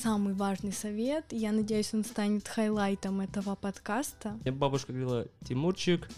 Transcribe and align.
самый 0.00 0.34
важный 0.34 0.72
совет. 0.72 1.26
Я 1.30 1.52
надеюсь, 1.52 1.92
он 1.92 2.04
станет 2.04 2.48
хайлайтом 2.48 3.20
этого 3.20 3.54
подкаста. 3.54 4.38
Мне 4.42 4.52
бабушка 4.52 4.92
говорила, 4.92 5.26
Тимурчик, 5.46 6.08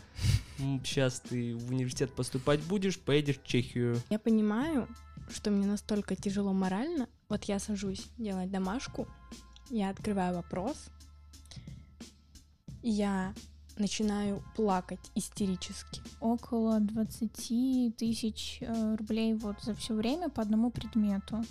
сейчас 0.85 1.21
ты 1.21 1.57
в 1.57 1.71
университет 1.71 2.13
поступать 2.13 2.61
будешь, 2.61 2.99
поедешь 2.99 3.41
в 3.41 3.45
Чехию. 3.45 4.01
Я 4.11 4.19
понимаю, 4.19 4.87
что 5.31 5.51
мне 5.51 5.67
настолько 5.67 6.15
тяжело 6.15 6.53
морально. 6.53 7.09
Вот 7.29 7.45
я 7.45 7.59
сажусь 7.59 8.07
делать 8.19 8.51
домашку, 8.51 9.09
я 9.69 9.91
открываю 9.91 10.37
вопрос, 10.37 10.77
я 12.83 13.35
начинаю 13.79 14.45
плакать 14.55 15.11
истерически. 15.15 16.03
Около 16.21 16.79
20 16.79 17.97
тысяч 17.97 18.59
э, 18.61 18.97
рублей 18.97 19.35
вот 19.35 19.61
за 19.63 19.75
все 19.75 19.95
время 19.95 20.29
по 20.29 20.43
одному 20.43 20.71
предмету. 20.71 21.43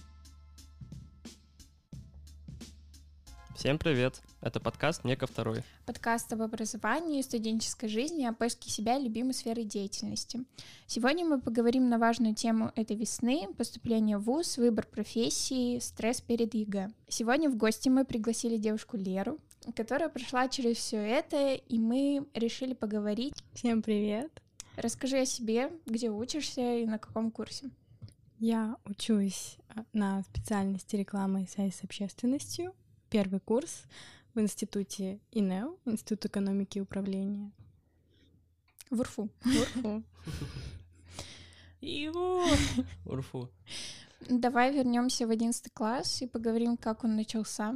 Всем 3.62 3.78
привет! 3.78 4.24
Это 4.42 4.60
подкаст 4.60 5.04
«Нека 5.04 5.28
второй». 5.28 5.61
Подкаст 5.86 6.33
об 6.33 6.42
образовании, 6.42 7.21
студенческой 7.21 7.89
жизни, 7.89 8.25
о 8.25 8.34
поиске 8.34 8.71
себя 8.71 8.97
и 8.97 9.04
любимой 9.04 9.36
сферы 9.36 9.65
деятельности. 9.65 10.43
Сегодня 10.87 11.25
мы 11.25 11.39
поговорим 11.39 11.87
на 11.87 12.00
важную 12.00 12.34
тему 12.34 12.71
этой 12.75 12.96
весны— 12.96 13.47
поступление 13.57 14.18
в 14.18 14.24
ВУЗ, 14.24 14.57
выбор 14.57 14.87
профессии, 14.87 15.78
стресс 15.78 16.21
перед 16.21 16.56
ЕГЭ. 16.56 16.89
Сегодня 17.07 17.51
в 17.51 17.56
гости 17.56 17.87
мы 17.87 18.04
пригласили 18.04 18.57
девушку 18.57 18.97
Леру, 18.97 19.37
которая 19.75 20.09
прошла 20.09 20.48
через 20.48 20.78
все 20.78 20.98
это, 20.98 21.54
и 21.54 21.78
мы 21.78 22.25
решили 22.34 22.73
поговорить. 22.73 23.43
Всем 23.54 23.84
привет! 23.84 24.42
Расскажи 24.75 25.20
о 25.20 25.25
себе, 25.28 25.71
где 25.86 26.09
учишься 26.09 26.79
и 26.79 26.87
на 26.87 26.98
каком 26.98 27.29
курсе. 27.29 27.70
Я 28.39 28.78
учусь 28.86 29.57
а, 29.70 29.84
на 29.93 30.23
специальности 30.23 30.96
рекламы 30.96 31.43
и 31.43 31.48
связи 31.48 31.73
с 31.73 31.84
общественностью 31.84 32.73
первый 33.11 33.42
курс 33.42 33.83
в 34.33 34.39
институте 34.39 35.20
ИНЕО, 35.31 35.75
Институт 35.86 36.26
экономики 36.26 36.78
и 36.78 36.81
управления. 36.81 37.52
В 38.90 39.02
УРФУ. 39.02 39.30
В 39.42 39.48
УРФУ. 39.48 40.04
Его! 41.82 42.45
УРФУ. 43.06 43.50
Давай 44.30 44.73
вернемся 44.73 45.28
в 45.28 45.30
одиннадцатый 45.30 45.72
класс 45.72 46.22
и 46.22 46.28
поговорим, 46.28 46.78
как 46.78 47.04
он 47.04 47.16
начался. 47.17 47.76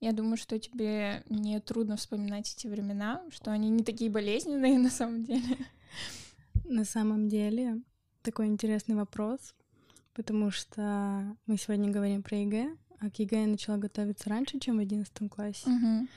Я 0.00 0.12
думаю, 0.12 0.36
что 0.36 0.58
тебе 0.58 1.22
не 1.28 1.60
трудно 1.60 1.96
вспоминать 1.96 2.52
эти 2.52 2.66
времена, 2.66 3.22
что 3.30 3.52
они 3.52 3.70
не 3.70 3.84
такие 3.84 4.10
болезненные 4.10 4.78
на 4.80 4.90
самом 4.90 5.24
деле. 5.24 5.56
На 6.64 6.84
самом 6.84 7.28
деле, 7.28 7.82
такой 8.22 8.48
интересный 8.48 8.96
вопрос, 8.96 9.54
потому 10.12 10.50
что 10.50 11.36
мы 11.46 11.56
сегодня 11.56 11.92
говорим 11.92 12.24
про 12.24 12.38
ЕГЭ, 12.38 12.76
а 13.00 13.10
к 13.10 13.18
ЕГЭ 13.18 13.42
я 13.42 13.46
начала 13.46 13.76
готовиться 13.76 14.30
раньше, 14.30 14.58
чем 14.58 14.76
в 14.76 14.80
одиннадцатом 14.80 15.28
классе. 15.28 15.68
Угу. 15.70 16.08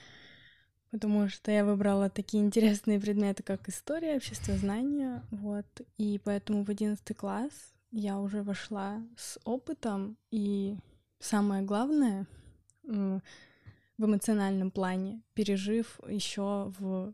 Потому 0.91 1.29
что 1.29 1.51
я 1.51 1.63
выбрала 1.63 2.09
такие 2.09 2.43
интересные 2.43 2.99
предметы, 2.99 3.43
как 3.43 3.69
история, 3.69 4.15
обществознание, 4.15 5.21
вот. 5.29 5.67
И 5.97 6.19
поэтому 6.23 6.63
в 6.63 6.69
одиннадцатый 6.69 7.13
класс 7.15 7.51
я 7.91 8.19
уже 8.19 8.41
вошла 8.41 9.01
с 9.15 9.39
опытом, 9.43 10.17
и 10.31 10.77
самое 11.19 11.63
главное 11.63 12.25
в 12.83 13.21
эмоциональном 13.97 14.71
плане, 14.71 15.21
пережив 15.33 15.99
еще 16.07 16.73
в 16.79 17.13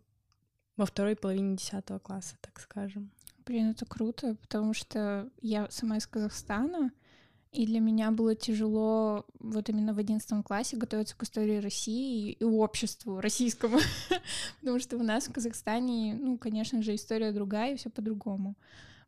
во 0.78 0.86
второй 0.86 1.16
половине 1.16 1.56
десятого 1.56 2.00
класса, 2.00 2.36
так 2.42 2.60
скажем. 2.60 3.10
Блин, 3.46 3.70
это 3.70 3.86
круто, 3.86 4.36
потому 4.42 4.74
что 4.74 5.30
я 5.42 5.70
сама 5.70 5.98
из 5.98 6.08
Казахстана, 6.08 6.92
и 7.56 7.66
для 7.66 7.80
меня 7.80 8.12
было 8.12 8.36
тяжело 8.36 9.26
вот 9.40 9.70
именно 9.70 9.94
в 9.94 9.98
одиннадцатом 9.98 10.44
классе 10.44 10.76
готовиться 10.76 11.16
к 11.16 11.24
истории 11.24 11.58
России 11.58 12.34
и 12.34 12.44
обществу 12.44 13.22
российскому, 13.22 13.80
потому 14.60 14.80
что 14.80 14.98
у 14.98 15.04
нас 15.04 15.28
в 15.28 15.34
Казахстане, 15.34 16.18
ну, 16.20 16.38
конечно 16.38 16.82
же, 16.82 16.94
история 16.96 17.32
другая 17.32 17.74
и 17.74 17.78
все 17.78 17.90
по-другому. 17.90 18.56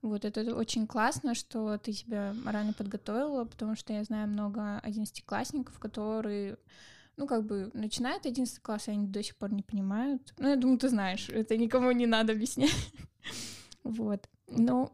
Вот 0.01 0.25
это 0.25 0.55
очень 0.55 0.87
классно, 0.87 1.35
что 1.35 1.77
ты 1.77 1.91
себя 1.91 2.33
морально 2.43 2.71
подготовила, 2.71 3.45
потому 3.45 3.75
что 3.75 3.93
я 3.93 4.03
знаю 4.03 4.29
много 4.29 4.79
одиннадцатиклассников, 4.79 5.77
которые 5.79 6.57
ну, 7.17 7.25
как 7.25 7.45
бы, 7.45 7.71
начинают 7.73 8.25
одиннадцатый 8.25 8.61
класс, 8.61 8.87
и 8.87 8.91
они 8.91 9.07
до 9.07 9.23
сих 9.23 9.35
пор 9.35 9.51
не 9.51 9.63
понимают. 9.63 10.33
Ну, 10.37 10.49
я 10.49 10.55
думаю, 10.55 10.77
ты 10.77 10.87
знаешь, 10.87 11.29
это 11.29 11.57
никому 11.57 11.91
не 11.91 12.05
надо 12.05 12.33
объяснять. 12.33 12.71
Вот. 13.83 14.27
Но 14.49 14.91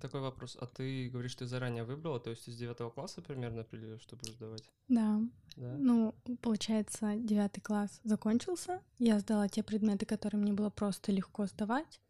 такой 0.00 0.20
вопрос. 0.20 0.56
А 0.60 0.66
ты 0.66 1.08
говоришь, 1.08 1.34
ты 1.34 1.46
заранее 1.46 1.84
выбрала, 1.84 2.20
то 2.20 2.30
есть 2.30 2.48
из 2.48 2.56
девятого 2.56 2.90
класса 2.90 3.22
примерно 3.22 3.62
определила, 3.62 3.98
что 3.98 4.16
будешь 4.16 4.34
сдавать? 4.34 4.70
Да. 4.88 5.20
да. 5.56 5.74
Ну, 5.78 6.14
получается, 6.42 7.16
девятый 7.16 7.62
класс 7.62 8.00
закончился. 8.04 8.80
Я 8.98 9.18
сдала 9.20 9.48
те 9.48 9.62
предметы, 9.62 10.06
которые 10.06 10.40
мне 10.40 10.52
было 10.52 10.70
просто 10.70 11.12
легко 11.12 11.46
сдавать. 11.46 12.00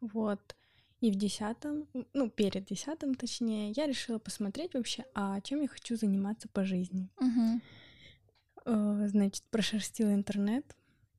Вот. 0.00 0.56
И 1.00 1.10
в 1.10 1.16
десятом, 1.16 1.86
ну, 2.14 2.30
перед 2.30 2.64
десятым, 2.64 3.14
точнее, 3.14 3.72
я 3.72 3.86
решила 3.86 4.18
посмотреть 4.18 4.74
вообще, 4.74 5.04
а 5.14 5.40
чем 5.42 5.60
я 5.60 5.68
хочу 5.68 5.96
заниматься 5.96 6.48
по 6.48 6.64
жизни. 6.64 7.10
Угу. 7.20 7.60
Значит, 9.08 9.44
прошерстила 9.50 10.14
интернет, 10.14 10.74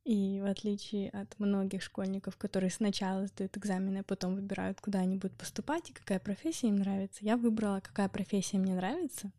и 0.05 0.39
в 0.39 0.45
отличие 0.45 1.09
от 1.09 1.37
многих 1.39 1.81
школьников, 1.81 2.37
которые 2.37 2.69
сначала 2.69 3.25
сдают 3.25 3.57
экзамены, 3.57 3.99
а 3.99 4.03
потом 4.03 4.35
выбирают, 4.35 4.79
куда 4.79 4.99
они 4.99 5.17
будут 5.17 5.35
поступать 5.35 5.89
и 5.89 5.93
какая 5.93 6.19
профессия 6.19 6.67
им 6.67 6.75
нравится, 6.75 7.25
я 7.25 7.37
выбрала, 7.37 7.79
какая 7.79 8.07
профессия 8.07 8.59
мне 8.59 8.75
нравится. 8.75 9.31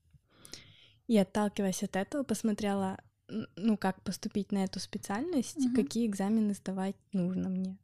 И 1.06 1.16
отталкиваясь 1.16 1.84
от 1.84 1.94
этого, 1.94 2.25
посмотрела, 2.25 2.99
ну, 3.28 3.76
как 3.76 4.03
поступить 4.03 4.50
на 4.50 4.65
эту 4.65 4.81
специальность, 4.81 5.56
mm-hmm. 5.56 5.76
какие 5.76 6.06
экзамены 6.09 6.53
сдавать 6.55 6.97
нужно 7.12 7.49
мне. 7.49 7.78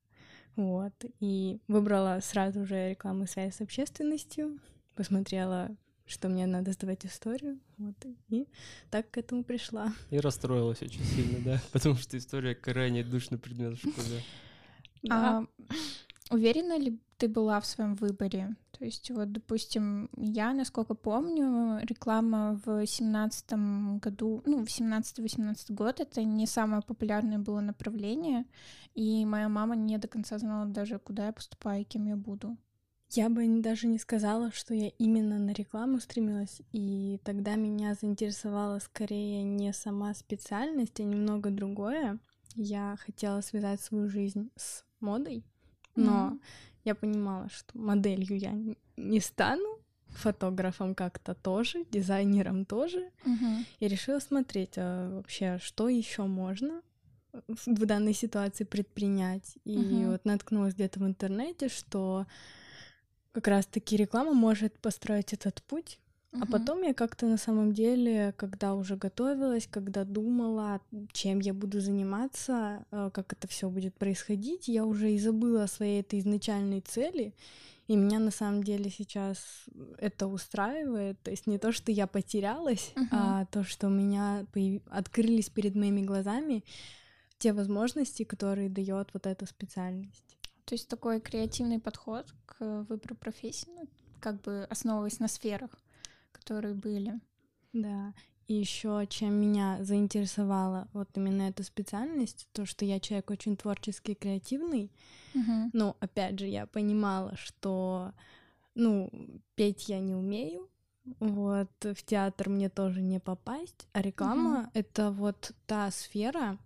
Вот. 0.57 0.93
И 1.21 1.61
выбрала 1.69 2.19
сразу 2.21 2.65
же 2.67 2.91
рекламу 2.91 3.29
связи 3.29 3.53
с 3.53 3.61
общественностью, 3.61 4.59
посмотрела 4.97 5.71
что 6.13 6.29
мне 6.29 6.47
надо 6.47 6.73
сдавать 6.73 7.05
историю, 7.05 7.59
вот, 7.79 7.97
и 8.29 8.47
так 8.91 9.11
к 9.11 9.19
этому 9.19 9.43
пришла. 9.45 9.93
И 10.11 10.21
расстроилась 10.21 10.83
очень 10.83 11.05
сильно, 11.05 11.45
да, 11.45 11.63
потому 11.73 11.97
что 11.97 12.17
история 12.17 12.55
крайне 12.55 13.03
душный 13.03 13.39
предмет 13.39 13.75
в 13.75 13.79
школе. 13.79 14.23
А, 15.11 15.45
уверена 16.31 16.79
ли 16.79 17.01
ты 17.17 17.29
была 17.29 17.61
в 17.61 17.67
своем 17.67 17.95
выборе? 17.95 18.57
То 18.79 18.85
есть 18.85 19.11
вот, 19.11 19.33
допустим, 19.33 20.11
я, 20.17 20.53
насколько 20.53 20.95
помню, 20.95 21.79
реклама 21.83 22.61
в 22.65 22.87
семнадцатом 22.87 23.99
году, 23.99 24.43
ну, 24.45 24.65
в 24.65 24.69
17-18 24.69 25.73
год, 25.73 26.01
это 26.01 26.23
не 26.25 26.47
самое 26.47 26.83
популярное 26.83 27.39
было 27.39 27.61
направление, 27.61 28.45
и 28.95 29.25
моя 29.25 29.49
мама 29.49 29.77
не 29.77 29.99
до 29.99 30.09
конца 30.09 30.39
знала 30.39 30.67
даже, 30.67 30.99
куда 30.99 31.27
я 31.27 31.33
поступаю 31.33 31.83
и 31.83 31.85
кем 31.85 32.07
я 32.07 32.17
буду. 32.17 32.57
Я 33.15 33.29
бы 33.29 33.47
даже 33.61 33.89
не 33.89 33.99
сказала, 33.99 34.51
что 34.53 34.73
я 34.73 34.89
именно 34.99 35.39
на 35.39 35.51
рекламу 35.51 36.01
стремилась, 36.01 36.63
и 36.73 37.21
тогда 37.25 37.57
меня 37.57 37.95
заинтересовала 37.95 38.79
скорее 38.79 39.43
не 39.43 39.75
сама 39.75 40.15
специальность, 40.15 40.99
а 40.99 41.03
немного 41.03 41.51
другое. 41.51 42.19
Я 42.55 42.97
хотела 43.05 43.43
связать 43.43 43.83
свою 43.83 44.09
жизнь 44.09 44.51
с 44.57 44.85
модой, 45.01 45.45
но 45.95 46.31
mm-hmm. 46.31 46.41
я 46.85 46.95
понимала, 46.95 47.51
что 47.51 47.79
моделью 47.79 48.39
я 48.39 48.55
не 48.97 49.21
стану, 49.21 49.79
фотографом 50.09 50.95
как-то 50.95 51.35
тоже, 51.35 51.85
дизайнером 51.91 52.65
тоже, 52.65 53.11
mm-hmm. 53.27 53.65
и 53.81 53.89
решила 53.89 54.21
смотреть 54.21 54.75
а 54.79 55.17
вообще, 55.17 55.59
что 55.61 55.91
еще 55.91 56.23
можно 56.25 56.81
в 57.33 57.85
данной 57.85 58.15
ситуации 58.15 58.65
предпринять. 58.65 59.59
И 59.65 59.77
mm-hmm. 59.77 60.13
вот 60.13 60.25
наткнулась 60.25 60.75
где-то 60.75 61.01
в 61.01 61.05
интернете, 61.05 61.69
что 61.69 62.27
как 63.33 63.49
раз-таки 63.49 63.97
реклама 63.97 64.33
может 64.33 64.79
построить 64.79 65.33
этот 65.33 65.63
путь. 65.63 65.99
Uh-huh. 66.33 66.39
А 66.43 66.47
потом 66.47 66.83
я 66.83 66.95
как-то 66.95 67.27
на 67.27 67.37
самом 67.37 67.73
деле, 67.75 68.33
когда 68.39 68.75
уже 68.75 68.97
готовилась, 68.97 69.67
когда 69.71 70.05
думала, 70.05 70.81
чем 71.13 71.41
я 71.41 71.53
буду 71.53 71.81
заниматься, 71.81 72.87
э, 72.91 73.11
как 73.13 73.33
это 73.35 73.49
все 73.49 73.69
будет 73.69 73.95
происходить, 73.95 74.69
я 74.69 74.87
уже 74.87 75.13
и 75.13 75.19
забыла 75.19 75.65
о 75.65 75.69
своей 75.69 76.01
этой 76.01 76.21
изначальной 76.21 76.81
цели. 76.81 77.35
И 77.87 77.97
меня 77.97 78.19
на 78.19 78.31
самом 78.31 78.63
деле 78.63 78.91
сейчас 78.91 79.67
это 79.99 80.27
устраивает. 80.27 81.21
То 81.23 81.31
есть 81.31 81.47
не 81.47 81.59
то, 81.59 81.73
что 81.73 81.93
я 81.93 82.07
потерялась, 82.07 82.93
uh-huh. 82.95 83.09
а 83.11 83.45
то, 83.47 83.65
что 83.65 83.89
у 83.89 83.91
меня 83.91 84.47
появ... 84.53 84.83
открылись 84.89 85.51
перед 85.51 85.75
моими 85.75 86.01
глазами 86.01 86.65
те 87.39 87.53
возможности, 87.53 88.23
которые 88.23 88.71
дает 88.71 89.11
вот 89.13 89.27
эта 89.27 89.47
специальность. 89.47 90.39
То 90.65 90.75
есть 90.75 90.89
такой 90.89 91.21
креативный 91.21 91.79
подход 91.79 92.33
к 92.47 92.85
выбору 92.89 93.15
профессии, 93.15 93.69
ну, 93.75 93.89
как 94.21 94.41
бы 94.43 94.67
основываясь 94.71 95.19
на 95.19 95.29
сферах, 95.29 95.71
которые 96.31 96.75
были. 96.75 97.21
Да. 97.73 98.15
И 98.49 98.55
еще, 98.55 99.07
чем 99.09 99.35
меня 99.35 99.79
заинтересовала 99.83 100.89
вот 100.93 101.09
именно 101.15 101.43
эта 101.43 101.63
специальность, 101.63 102.49
то, 102.53 102.67
что 102.67 102.85
я 102.85 103.01
человек 103.01 103.31
очень 103.31 103.57
творческий, 103.57 104.15
креативный. 104.15 104.93
Uh-huh. 105.35 105.71
Но 105.73 105.97
опять 106.01 106.39
же, 106.39 106.47
я 106.47 106.67
понимала, 106.67 107.37
что 107.37 108.13
ну, 108.75 109.11
петь 109.55 109.89
я 109.89 110.01
не 110.01 110.15
умею, 110.15 110.69
вот 111.19 111.71
в 111.81 112.03
театр 112.05 112.49
мне 112.49 112.69
тоже 112.69 113.01
не 113.01 113.19
попасть, 113.19 113.89
а 113.93 114.03
реклама— 114.03 114.71
это 114.75 115.11
вот 115.11 115.53
та 115.67 115.91
сфера, 115.91 116.59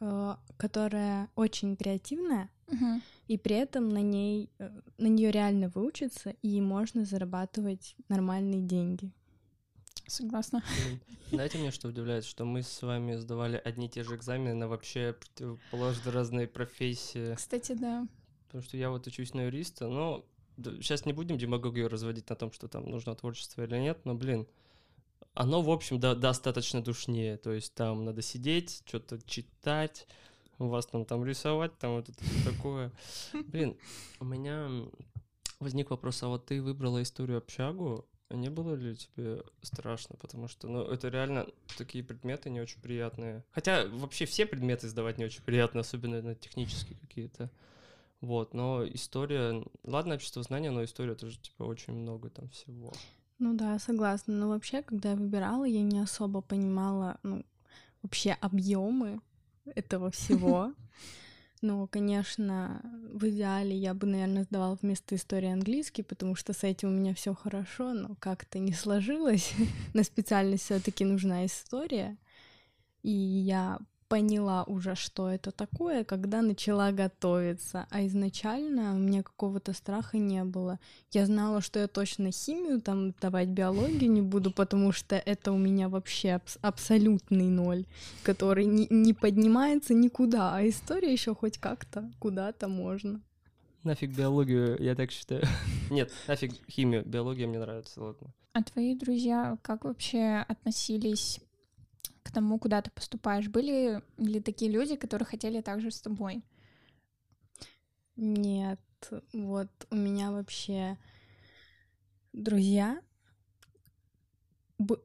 э, 0.00 0.36
которая 0.56 1.30
очень 1.34 1.76
креативная, 1.76 2.50
И 3.28 3.38
при 3.38 3.56
этом 3.56 3.88
на 3.88 4.02
ней 4.02 4.50
э, 4.58 4.70
на 4.98 5.06
нее 5.08 5.30
реально 5.30 5.68
выучиться, 5.68 6.30
и 6.42 6.60
можно 6.60 7.04
зарабатывать 7.04 7.96
нормальные 8.08 8.62
деньги. 8.62 9.10
Согласна. 10.06 10.62
Знаете, 11.30 11.58
мне 11.58 11.72
что 11.72 11.88
удивляет, 11.88 12.24
что 12.24 12.44
мы 12.44 12.62
с 12.62 12.82
вами 12.82 13.16
сдавали 13.16 13.60
одни 13.64 13.86
и 13.86 13.88
те 13.88 14.04
же 14.04 14.14
экзамены 14.14 14.54
на 14.54 14.68
вообще 14.68 15.16
противоположно 15.18 16.12
разные 16.12 16.46
профессии. 16.46 17.34
Кстати, 17.34 17.72
да. 17.72 18.06
Потому 18.46 18.62
что 18.62 18.76
я 18.76 18.90
вот 18.90 19.06
учусь 19.08 19.34
на 19.34 19.46
юриста, 19.46 19.88
но 19.88 20.24
сейчас 20.56 21.04
не 21.04 21.12
будем 21.12 21.36
демагогию 21.36 21.88
разводить 21.88 22.28
на 22.30 22.36
том, 22.36 22.52
что 22.52 22.68
там 22.68 22.88
нужно 22.88 23.14
творчество 23.16 23.62
или 23.64 23.76
нет, 23.76 23.98
но, 24.04 24.14
блин, 24.14 24.46
оно, 25.34 25.60
в 25.62 25.70
общем, 25.70 25.98
да, 25.98 26.14
достаточно 26.14 26.82
душнее. 26.82 27.36
То 27.36 27.52
есть 27.52 27.74
там 27.74 28.04
надо 28.04 28.22
сидеть, 28.22 28.82
что-то 28.86 29.20
читать, 29.26 30.06
вас 30.58 30.86
там, 30.86 31.04
там 31.04 31.24
рисовать, 31.24 31.76
там 31.78 31.96
вот 31.96 32.08
это 32.08 32.22
такое. 32.44 32.92
Блин, 33.32 33.76
у 34.20 34.24
меня 34.24 34.68
возник 35.60 35.90
вопрос, 35.90 36.22
а 36.22 36.28
вот 36.28 36.46
ты 36.46 36.62
выбрала 36.62 37.02
историю 37.02 37.38
общагу, 37.38 38.06
а 38.28 38.34
не 38.34 38.48
было 38.48 38.74
ли 38.74 38.96
тебе 38.96 39.42
страшно? 39.62 40.16
Потому 40.16 40.48
что, 40.48 40.68
ну, 40.68 40.82
это 40.82 41.08
реально 41.08 41.46
такие 41.78 42.02
предметы 42.02 42.50
не 42.50 42.60
очень 42.60 42.80
приятные. 42.80 43.44
Хотя 43.52 43.86
вообще 43.86 44.26
все 44.26 44.46
предметы 44.46 44.88
сдавать 44.88 45.18
не 45.18 45.24
очень 45.24 45.42
приятно, 45.42 45.80
особенно 45.80 46.20
на 46.22 46.34
технические 46.34 46.98
какие-то. 46.98 47.50
Вот, 48.20 48.54
но 48.54 48.84
история... 48.84 49.62
Ладно, 49.84 50.14
общество 50.14 50.42
знания, 50.42 50.70
но 50.70 50.82
история 50.82 51.14
тоже, 51.14 51.38
типа, 51.38 51.64
очень 51.64 51.92
много 51.92 52.30
там 52.30 52.48
всего. 52.48 52.92
Ну 53.38 53.54
да, 53.54 53.78
согласна. 53.78 54.34
Но 54.34 54.48
вообще, 54.48 54.82
когда 54.82 55.10
я 55.10 55.16
выбирала, 55.16 55.64
я 55.64 55.82
не 55.82 56.00
особо 56.00 56.40
понимала, 56.40 57.18
ну, 57.22 57.44
вообще 58.02 58.32
объемы 58.40 59.20
этого 59.74 60.10
всего. 60.10 60.72
Но, 61.62 61.86
конечно, 61.86 62.82
в 63.12 63.28
идеале 63.28 63.76
я 63.76 63.94
бы, 63.94 64.06
наверное, 64.06 64.44
сдавала 64.44 64.78
вместо 64.80 65.14
истории 65.14 65.50
английский, 65.50 66.02
потому 66.02 66.34
что 66.34 66.52
с 66.52 66.64
этим 66.64 66.90
у 66.90 66.92
меня 66.92 67.14
все 67.14 67.34
хорошо, 67.34 67.94
но 67.94 68.14
как-то 68.20 68.58
не 68.58 68.72
сложилось. 68.72 69.54
На 69.94 70.04
специальность 70.04 70.64
все-таки 70.64 71.04
нужна 71.04 71.46
история. 71.46 72.18
И 73.02 73.10
я 73.10 73.78
поняла 74.08 74.64
уже, 74.64 74.94
что 74.94 75.28
это 75.28 75.50
такое, 75.50 76.04
когда 76.04 76.42
начала 76.42 76.92
готовиться. 76.92 77.86
А 77.90 78.06
изначально 78.06 78.94
у 78.94 78.98
меня 78.98 79.22
какого-то 79.22 79.72
страха 79.72 80.18
не 80.18 80.44
было. 80.44 80.78
Я 81.12 81.26
знала, 81.26 81.60
что 81.60 81.78
я 81.78 81.88
точно 81.88 82.30
химию 82.30 82.80
там 82.80 83.12
давать 83.20 83.48
биологию 83.48 84.10
не 84.10 84.22
буду, 84.22 84.50
потому 84.50 84.92
что 84.92 85.16
это 85.16 85.52
у 85.52 85.58
меня 85.58 85.88
вообще 85.88 86.32
абс- 86.34 86.58
абсолютный 86.62 87.48
ноль, 87.48 87.84
который 88.22 88.66
не, 88.66 88.86
не 88.90 89.14
поднимается 89.14 89.94
никуда, 89.94 90.54
а 90.54 90.68
история 90.68 91.12
еще 91.12 91.34
хоть 91.34 91.58
как-то 91.58 92.10
куда-то 92.18 92.68
можно. 92.68 93.20
Нафиг 93.82 94.10
биологию, 94.10 94.76
я 94.80 94.94
так 94.94 95.10
считаю. 95.10 95.44
Нет, 95.90 96.10
нафиг 96.26 96.52
химию, 96.68 97.04
биология 97.04 97.46
мне 97.46 97.58
нравится, 97.58 98.02
ладно. 98.02 98.32
А 98.52 98.62
твои 98.62 98.94
друзья 98.96 99.58
как 99.62 99.84
вообще 99.84 100.44
относились 100.48 101.40
тому, 102.36 102.58
куда 102.58 102.82
ты 102.82 102.90
поступаешь? 102.90 103.48
Были 103.48 104.02
ли 104.18 104.40
такие 104.40 104.70
люди, 104.70 104.96
которые 104.96 105.24
хотели 105.24 105.62
так 105.62 105.80
же 105.80 105.90
с 105.90 106.02
тобой? 106.02 106.42
Нет, 108.16 108.80
вот 109.32 109.70
у 109.90 109.96
меня 109.96 110.32
вообще 110.32 110.98
друзья 112.34 113.00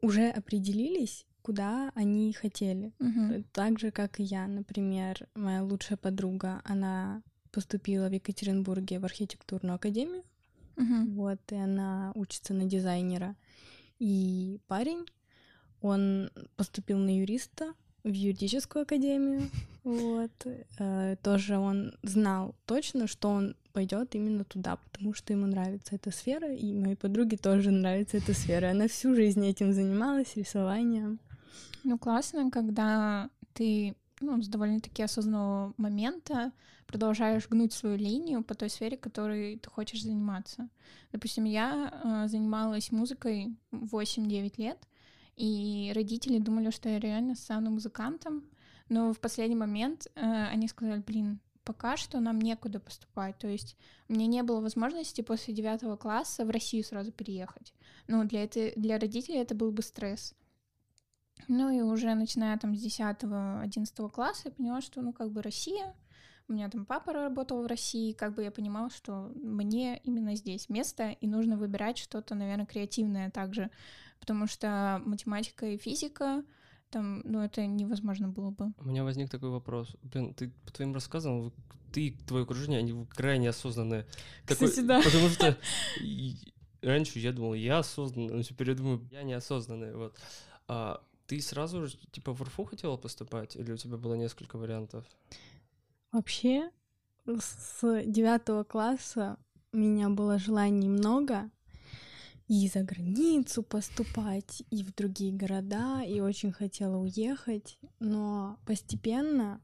уже 0.01 0.30
определились, 0.30 1.25
куда 1.42 1.92
они 1.95 2.33
хотели. 2.33 2.92
Мгм. 3.00 3.45
Так 3.54 3.80
же, 3.80 3.92
как 3.92 4.19
и 4.19 4.24
я, 4.24 4.48
например, 4.48 5.28
моя 5.36 5.63
лучшая 5.63 5.98
подруга, 5.98 6.62
она 6.66 7.24
поступила 7.51 8.10
в 8.10 8.13
Екатеринбурге 8.13 9.00
в 9.00 9.06
архитектурную 9.06 9.75
академию, 9.75 10.24
Мгм. 10.75 11.16
вот, 11.16 11.39
и 11.51 11.56
она 11.56 12.12
учится 12.16 12.54
на 12.54 12.66
дизайнера. 12.66 13.36
И 14.00 14.60
парень, 14.68 15.06
он 15.81 16.30
поступил 16.56 16.98
на 16.98 17.18
юриста 17.18 17.74
в 18.04 18.12
юридическую 18.12 18.83
академию, 18.83 19.50
вот. 19.83 20.31
Э, 20.80 21.16
Тоже 21.22 21.57
он 21.57 21.94
знал 22.04 22.56
точно, 22.66 23.07
что 23.07 23.30
он 23.30 23.56
пойдет 23.74 24.16
именно 24.16 24.44
туда, 24.44 24.78
потому 24.78 25.13
что 25.13 25.33
ему 25.33 25.45
нравится 25.45 25.95
эта 25.95 26.12
сфера, 26.12 26.54
и 26.54 26.74
моей 26.74 26.95
подруге 26.95 27.38
тоже 27.38 27.72
нравится 27.72 28.18
эта 28.18 28.33
сфера. 28.33 28.72
Она 28.72 28.88
всю 28.88 29.16
жизнь 29.16 29.45
этим 29.45 29.74
занималась, 29.74 30.36
рисованием. 30.36 31.19
Ну, 31.83 31.98
классно, 31.98 32.51
когда 32.51 33.30
ты 33.54 33.95
ну, 34.19 34.42
с 34.42 34.48
довольно-таки 34.48 35.04
осознанного 35.04 35.74
момента 35.78 36.51
продолжаешь 36.86 37.48
гнуть 37.48 37.74
свою 37.74 37.98
линию 37.98 38.44
по 38.44 38.54
той 38.54 38.69
сфере, 38.69 38.98
которой 38.98 39.57
ты 39.57 39.69
хочешь 39.69 40.04
заниматься. 40.04 40.68
Допустим, 41.12 41.45
я 41.45 41.94
э, 42.04 42.28
занималась 42.28 42.92
музыкой 42.92 43.56
8-9 43.72 44.54
лет, 44.57 44.78
и 45.36 45.92
родители 45.95 46.39
думали, 46.39 46.69
что 46.69 46.89
я 46.89 47.00
реально 47.00 47.36
стану 47.36 47.72
музыкантом, 47.72 48.44
но 48.89 49.13
в 49.13 49.19
последний 49.19 49.56
момент 49.56 50.07
э, 50.16 50.22
они 50.22 50.68
сказали, 50.68 51.01
блин, 51.01 51.39
пока 51.63 51.98
что 51.98 52.19
нам 52.19 52.39
некуда 52.39 52.80
поступать, 52.80 53.38
то 53.38 53.48
есть 53.48 53.78
мне 54.07 54.28
не 54.28 54.44
было 54.44 54.62
возможности 54.62 55.22
после 55.22 55.54
девятого 55.54 55.95
класса 55.95 56.45
в 56.45 56.50
Россию 56.50 56.83
сразу 56.83 57.12
переехать. 57.12 57.74
Ну, 58.07 58.24
для, 58.25 58.44
это, 58.44 58.72
для 58.75 59.00
родителей 59.00 59.38
это 59.38 59.56
был 59.56 59.72
бы 59.72 59.81
стресс. 59.81 60.36
Ну 61.48 61.69
и 61.69 61.81
уже 61.81 62.13
начиная 62.13 62.57
там 62.57 62.75
с 62.75 62.86
10-11 62.86 64.10
класса 64.10 64.42
я 64.45 64.51
поняла, 64.51 64.81
что 64.81 65.01
ну 65.01 65.13
как 65.13 65.31
бы 65.31 65.42
Россия, 65.42 65.95
у 66.48 66.54
меня 66.54 66.69
там 66.69 66.86
папа 66.86 67.13
работал 67.13 67.63
в 67.63 67.68
России, 67.68 68.12
как 68.12 68.36
бы 68.36 68.44
я 68.44 68.51
понимала, 68.51 68.89
что 68.89 69.31
мне 69.36 70.00
именно 70.04 70.36
здесь 70.36 70.69
место, 70.69 71.12
и 71.12 71.28
нужно 71.28 71.57
выбирать 71.57 71.98
что-то, 71.98 72.36
наверное, 72.36 72.66
креативное 72.66 73.31
также, 73.31 73.69
потому 74.21 74.47
что 74.47 75.01
математика 75.06 75.65
и 75.65 75.77
физика, 75.77 76.44
там, 76.89 77.21
ну 77.25 77.41
это 77.41 77.65
невозможно 77.65 78.29
было 78.29 78.51
бы. 78.51 78.71
У 78.77 78.85
меня 78.85 79.03
возник 79.03 79.29
такой 79.29 79.50
вопрос. 79.50 79.97
Блин, 80.03 80.33
ты 80.33 80.50
по 80.65 80.71
твоим 80.71 80.94
рассказам, 80.94 81.51
ты 81.91 82.07
и 82.07 82.12
твое 82.12 82.44
окружение, 82.44 82.79
они 82.79 83.06
крайне 83.07 83.50
осознанные. 83.50 84.06
Такой- 84.47 84.69
Кстати, 84.69 84.85
да. 84.85 85.01
Потому 85.01 85.27
что 85.29 85.57
раньше 86.81 87.19
я 87.19 87.31
думал, 87.33 87.53
я 87.56 87.79
осознанный, 87.79 88.33
но 88.33 88.44
теперь 88.44 88.69
я 88.69 88.75
думаю, 88.75 89.06
я 89.12 89.23
неосознанный. 89.23 89.94
Вот. 89.95 90.18
А 90.68 91.01
ты 91.27 91.41
сразу 91.41 91.88
же, 91.88 91.97
типа, 92.12 92.33
в 92.33 92.41
РФУ 92.41 92.63
хотела 92.65 92.97
поступать? 92.97 93.56
Или 93.56 93.71
у 93.73 93.77
тебя 93.77 93.97
было 93.97 94.15
несколько 94.15 94.57
вариантов? 94.57 95.06
Вообще, 96.11 96.69
с 97.25 98.04
девятого 98.06 98.63
класса 98.63 99.37
у 99.71 99.78
меня 99.78 100.09
было 100.09 100.37
желаний 100.40 100.90
много 100.90 101.49
и 102.51 102.67
за 102.67 102.83
границу 102.83 103.63
поступать, 103.63 104.61
и 104.71 104.83
в 104.83 104.93
другие 104.93 105.31
города, 105.31 106.03
и 106.03 106.19
очень 106.19 106.51
хотела 106.51 106.97
уехать, 106.97 107.79
но 108.01 108.57
постепенно 108.65 109.61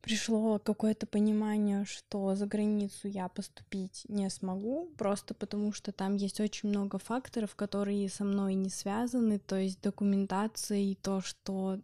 пришло 0.00 0.58
какое-то 0.58 1.06
понимание, 1.06 1.84
что 1.84 2.34
за 2.34 2.46
границу 2.46 3.06
я 3.06 3.28
поступить 3.28 4.04
не 4.08 4.28
смогу, 4.28 4.90
просто 4.98 5.34
потому 5.34 5.72
что 5.72 5.92
там 5.92 6.16
есть 6.16 6.40
очень 6.40 6.68
много 6.68 6.98
факторов, 6.98 7.54
которые 7.54 8.08
со 8.08 8.24
мной 8.24 8.54
не 8.54 8.68
связаны, 8.68 9.38
то 9.38 9.54
есть 9.54 9.80
документация 9.80 10.78
и 10.78 10.96
то, 10.96 11.20
что 11.20 11.78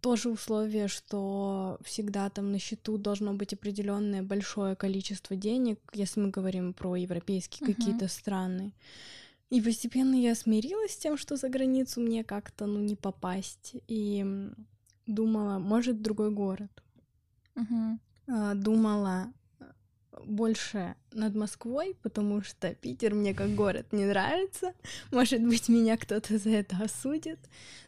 тоже 0.00 0.28
условие, 0.30 0.88
что 0.88 1.78
всегда 1.82 2.30
там 2.30 2.52
на 2.52 2.58
счету 2.58 2.96
должно 2.98 3.34
быть 3.34 3.52
определенное 3.54 4.22
большое 4.22 4.76
количество 4.76 5.36
денег, 5.36 5.78
если 5.92 6.20
мы 6.20 6.30
говорим 6.30 6.72
про 6.72 6.96
европейские 6.96 7.66
Мгм. 7.66 7.74
какие-то 7.74 8.08
страны. 8.08 8.72
И 9.50 9.60
постепенно 9.60 10.14
я 10.14 10.34
смирилась 10.34 10.92
с 10.92 10.96
тем, 10.98 11.16
что 11.16 11.36
за 11.36 11.48
границу 11.48 12.00
мне 12.00 12.22
как-то 12.22 12.66
ну 12.66 12.78
не 12.80 12.94
попасть. 12.94 13.74
И 13.88 14.24
думала, 15.06 15.58
может, 15.58 16.02
другой 16.02 16.30
город. 16.30 16.70
А, 18.28 18.54
Думала 18.54 19.32
больше 20.26 20.94
над 21.12 21.34
Москвой, 21.34 21.96
потому 22.02 22.42
что 22.42 22.74
Питер 22.74 23.14
мне 23.14 23.34
как 23.34 23.54
город 23.54 23.92
не 23.92 24.04
нравится. 24.04 24.72
Может 25.10 25.42
быть, 25.42 25.68
меня 25.68 25.96
кто-то 25.96 26.38
за 26.38 26.50
это 26.50 26.76
осудит, 26.82 27.38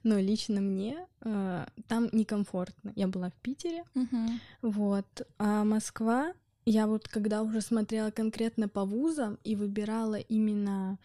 но 0.02 0.18
лично 0.18 0.60
мне 0.60 1.06
э, 1.20 1.66
там 1.88 2.08
некомфортно. 2.12 2.92
Я 2.96 3.08
была 3.08 3.30
в 3.30 3.34
Питере, 3.34 3.84
Мгм. 3.94 4.40
вот. 4.62 5.26
А 5.38 5.64
Москва, 5.64 6.32
я 6.64 6.86
вот 6.86 7.08
когда 7.08 7.42
уже 7.42 7.60
смотрела 7.60 8.10
конкретно 8.10 8.68
по 8.68 8.84
вузам 8.84 9.38
и 9.44 9.56
выбирала 9.56 10.16
именно 10.16 10.98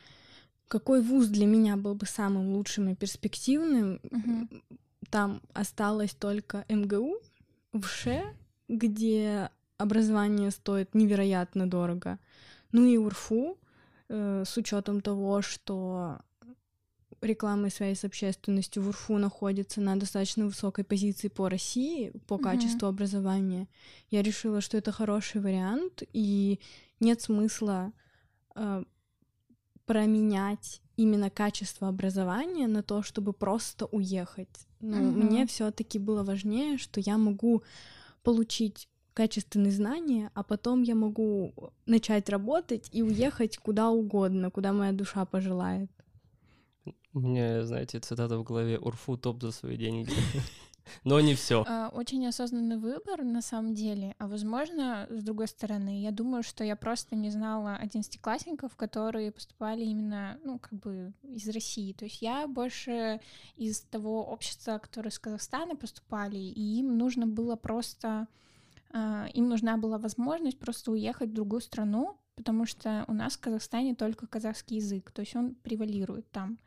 какой 0.67 1.01
вуз 1.01 1.27
для 1.27 1.45
меня 1.45 1.77
был 1.77 1.95
бы 1.95 2.05
самым 2.05 2.53
лучшим 2.53 2.89
и 2.89 2.95
перспективным, 2.95 3.99
Мгм. 4.11 4.49
там 5.09 5.41
осталось 5.53 6.13
только 6.13 6.65
МГУ, 6.67 7.15
ВШЭ, 7.73 8.23
где 8.67 9.49
образование 9.77 10.51
стоит 10.51 10.95
невероятно 10.95 11.69
дорого, 11.69 12.19
ну 12.71 12.85
и 12.85 12.97
УРФУ, 12.97 13.57
э, 14.09 14.43
с 14.45 14.57
учетом 14.57 15.01
того, 15.01 15.41
что 15.41 16.19
реклама 17.21 17.67
и 17.67 17.71
связь 17.71 17.99
с 17.99 18.05
общественностью 18.05 18.83
в 18.83 18.89
УРФУ 18.89 19.17
находится 19.17 19.81
на 19.81 19.95
достаточно 19.95 20.45
высокой 20.45 20.83
позиции 20.83 21.27
по 21.27 21.49
России, 21.49 22.11
по 22.27 22.37
качеству 22.37 22.87
mm-hmm. 22.87 22.89
образования, 22.89 23.67
я 24.11 24.21
решила, 24.21 24.61
что 24.61 24.77
это 24.77 24.91
хороший 24.91 25.41
вариант, 25.41 26.03
и 26.13 26.59
нет 26.99 27.21
смысла 27.21 27.91
э, 28.55 28.83
променять 29.85 30.81
именно 30.95 31.29
качество 31.29 31.87
образования 31.87 32.67
на 32.67 32.83
то, 32.83 33.03
чтобы 33.03 33.33
просто 33.33 33.85
уехать. 33.85 34.67
Ну, 34.79 34.97
mm-hmm. 34.97 35.23
мне 35.23 35.47
все-таки 35.47 35.99
было 35.99 36.23
важнее, 36.23 36.77
что 36.77 36.99
я 36.99 37.17
могу 37.17 37.63
получить 38.23 38.89
качественные 39.17 39.71
знания, 39.71 40.29
а 40.35 40.43
потом 40.43 40.83
я 40.83 40.93
могу 40.93 41.51
начать 41.87 42.29
работать 42.29 42.87
и 42.91 43.01
уехать 43.01 43.57
куда 43.57 43.89
угодно, 43.89 44.51
куда 44.51 44.73
моя 44.73 44.91
душа 44.91 45.25
пожелает. 45.25 45.89
У 47.13 47.19
меня, 47.19 47.65
знаете, 47.65 47.99
цитата 47.99 48.37
в 48.37 48.43
голове 48.43 48.77
«Урфу 48.77 49.17
топ 49.17 49.41
за 49.41 49.51
свои 49.51 49.75
деньги». 49.75 50.11
Но 51.03 51.19
не 51.19 51.33
все. 51.33 51.65
А, 51.67 51.89
очень 51.89 52.27
осознанный 52.27 52.77
выбор 52.77 53.23
на 53.23 53.41
самом 53.41 53.73
деле. 53.73 54.13
А 54.19 54.27
возможно, 54.27 55.07
с 55.09 55.23
другой 55.23 55.47
стороны, 55.47 55.99
я 55.99 56.11
думаю, 56.11 56.43
что 56.43 56.63
я 56.63 56.75
просто 56.75 57.15
не 57.15 57.31
знала 57.31 57.75
одиннадцатиклассников, 57.75 58.75
которые 58.75 59.31
поступали 59.31 59.83
именно, 59.83 60.37
ну, 60.43 60.59
как 60.59 60.73
бы 60.73 61.11
из 61.23 61.49
России. 61.49 61.91
То 61.93 62.05
есть 62.05 62.21
я 62.21 62.47
больше 62.47 63.19
из 63.55 63.81
того 63.81 64.23
общества, 64.23 64.77
которые 64.77 65.09
из 65.09 65.17
Казахстана 65.17 65.75
поступали, 65.75 66.37
и 66.37 66.79
им 66.79 66.99
нужно 66.99 67.25
было 67.25 67.55
просто 67.55 68.27
им 68.93 69.49
нужна 69.49 69.77
была 69.77 69.97
возможность 69.97 70.59
просто 70.59 70.91
уехать 70.91 71.29
в 71.29 71.33
другую 71.33 71.61
страну, 71.61 72.17
потому 72.35 72.65
что 72.65 73.03
у 73.07 73.13
нас 73.13 73.33
в 73.33 73.41
Казахстане 73.41 73.95
только 73.95 74.27
казахский 74.27 74.77
язык, 74.77 75.11
то 75.11 75.21
есть 75.21 75.35
он 75.35 75.55
превалирует 75.55 76.29
там. 76.31 76.57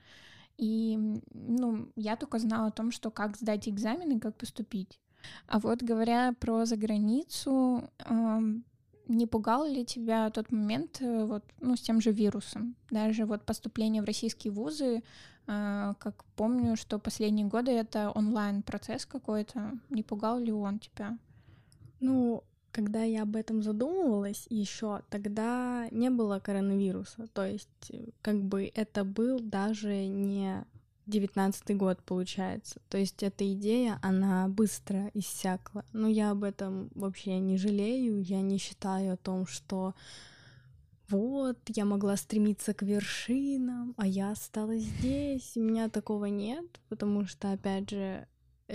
И, 0.59 0.99
ну, 1.33 1.91
я 1.97 2.17
только 2.17 2.39
знала 2.39 2.67
о 2.67 2.73
том, 2.73 2.91
что 2.91 3.11
как 3.11 3.37
сдать 3.37 3.69
экзамены, 3.69 4.21
как 4.21 4.37
поступить. 4.37 5.00
А 5.47 5.59
вот 5.59 5.83
говоря 5.83 6.35
про 6.39 6.67
заграницу, 6.67 7.89
не 9.11 9.27
пугал 9.27 9.65
ли 9.67 9.85
тебя 9.85 10.31
тот 10.31 10.53
момент 10.53 10.99
э, 11.00 11.25
вот, 11.25 11.45
ну, 11.61 11.75
с 11.75 11.81
тем 11.81 12.00
же 12.00 12.12
вирусом? 12.12 12.77
Даже 12.91 13.27
вот 13.27 13.45
поступление 13.45 14.03
в 14.03 14.05
российские 14.05 14.53
вузы, 14.53 15.03
э, 15.47 15.95
как 15.99 16.25
помню, 16.37 16.77
что 16.77 17.00
последние 17.00 17.47
годы 17.47 17.73
это 17.73 18.12
онлайн-процесс 18.12 19.07
какой-то. 19.07 19.73
Не 19.89 20.05
пугал 20.05 20.39
ли 20.39 20.53
он 20.53 20.79
тебя? 20.79 21.19
Ну, 22.00 22.45
когда 22.73 23.02
я 23.02 23.23
об 23.23 23.37
этом 23.37 23.62
задумывалась 23.62 24.47
еще, 24.49 25.02
тогда 25.11 25.88
не 25.90 26.11
было 26.11 26.38
коронавируса. 26.40 27.26
То 27.33 27.47
есть, 27.47 27.69
э, 27.90 28.11
как 28.23 28.42
бы 28.42 28.71
это 28.75 29.04
был 29.04 29.40
даже 29.40 30.07
не 30.07 30.64
девятнадцатый 31.07 31.76
год, 31.76 32.02
получается. 32.04 32.80
То 32.88 32.97
есть 32.97 33.23
эта 33.23 33.52
идея, 33.52 33.99
она 34.02 34.49
быстро 34.49 35.11
иссякла. 35.14 35.85
Но 35.92 36.09
я 36.09 36.30
об 36.30 36.45
этом 36.45 36.90
вообще 36.95 37.38
не 37.38 37.57
жалею. 37.57 38.23
Я 38.23 38.40
не 38.40 38.59
считаю 38.59 39.14
о 39.14 39.16
том, 39.16 39.47
что 39.47 39.95
вот, 41.09 41.59
я 41.66 41.85
могла 41.85 42.16
стремиться 42.16 42.73
к 42.73 42.83
вершинам, 42.83 43.95
а 43.97 44.07
я 44.07 44.30
осталась 44.30 44.85
здесь. 44.85 45.57
У 45.57 45.61
меня 45.61 45.88
такого 45.88 46.26
нет, 46.26 46.64
потому 46.88 47.26
что, 47.26 47.50
опять 47.50 47.90
же, 47.90 48.28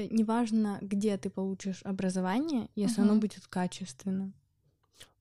неважно, 0.09 0.79
где 0.81 1.17
ты 1.17 1.29
получишь 1.29 1.81
образование, 1.83 2.69
если 2.75 3.01
uh-huh. 3.01 3.09
оно 3.09 3.19
будет 3.19 3.47
качественным. 3.47 4.33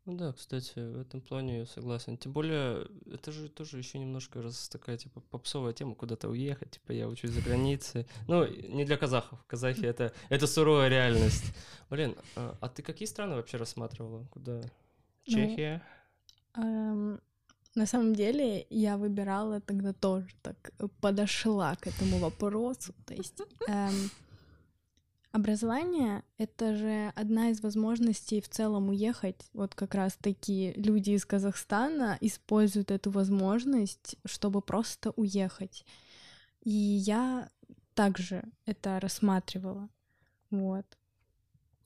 Ну 0.06 0.18
да, 0.18 0.32
кстати, 0.34 0.72
в 0.78 1.00
этом 1.00 1.22
плане 1.22 1.60
я 1.60 1.66
согласен. 1.66 2.18
Тем 2.18 2.32
более, 2.32 2.86
это 3.10 3.32
же 3.32 3.48
тоже 3.48 3.78
еще 3.78 3.98
немножко 3.98 4.42
раз 4.42 4.68
такая, 4.68 4.98
типа, 4.98 5.20
попсовая 5.30 5.72
тема, 5.72 5.94
куда-то 5.94 6.28
уехать, 6.28 6.72
типа, 6.72 6.92
я 6.92 7.08
учусь 7.08 7.30
за 7.30 7.40
границей. 7.40 8.06
Ну, 8.28 8.46
не 8.46 8.84
для 8.84 8.98
казахов. 8.98 9.42
Казахи— 9.46 9.80
это, 9.86 10.12
это 10.28 10.46
суровая 10.46 10.88
реальность. 10.88 11.54
Блин, 11.88 12.16
а, 12.36 12.54
а 12.60 12.68
ты 12.68 12.82
какие 12.82 13.08
страны 13.08 13.36
вообще 13.36 13.56
рассматривала? 13.56 14.26
Куда? 14.30 14.60
Ну, 14.60 15.32
Чехия? 15.32 15.82
Ну, 16.54 16.62
эм, 16.62 17.20
на 17.74 17.86
самом 17.86 18.14
деле, 18.14 18.66
я 18.68 18.98
выбирала 18.98 19.62
тогда 19.62 19.94
тоже 19.94 20.28
так, 20.42 20.72
подошла 21.00 21.76
к 21.76 21.86
этому 21.86 22.18
вопросу. 22.18 22.94
То 23.06 23.14
есть... 23.14 23.40
Эм, 23.68 24.10
Образование— 25.34 26.22
это 26.38 26.76
же 26.76 27.12
одна 27.16 27.50
из 27.50 27.60
возможностей 27.60 28.40
в 28.40 28.48
целом 28.48 28.90
уехать. 28.90 29.50
Вот 29.52 29.74
как 29.74 29.96
раз 29.96 30.16
такие 30.20 30.72
люди 30.74 31.10
из 31.10 31.26
Казахстана 31.26 32.16
используют 32.20 32.92
эту 32.92 33.10
возможность, 33.10 34.14
чтобы 34.24 34.62
просто 34.62 35.10
уехать. 35.16 35.84
И 36.62 36.70
я 36.70 37.50
также 37.94 38.44
это 38.64 39.00
рассматривала. 39.00 39.88
Вот. 40.50 40.86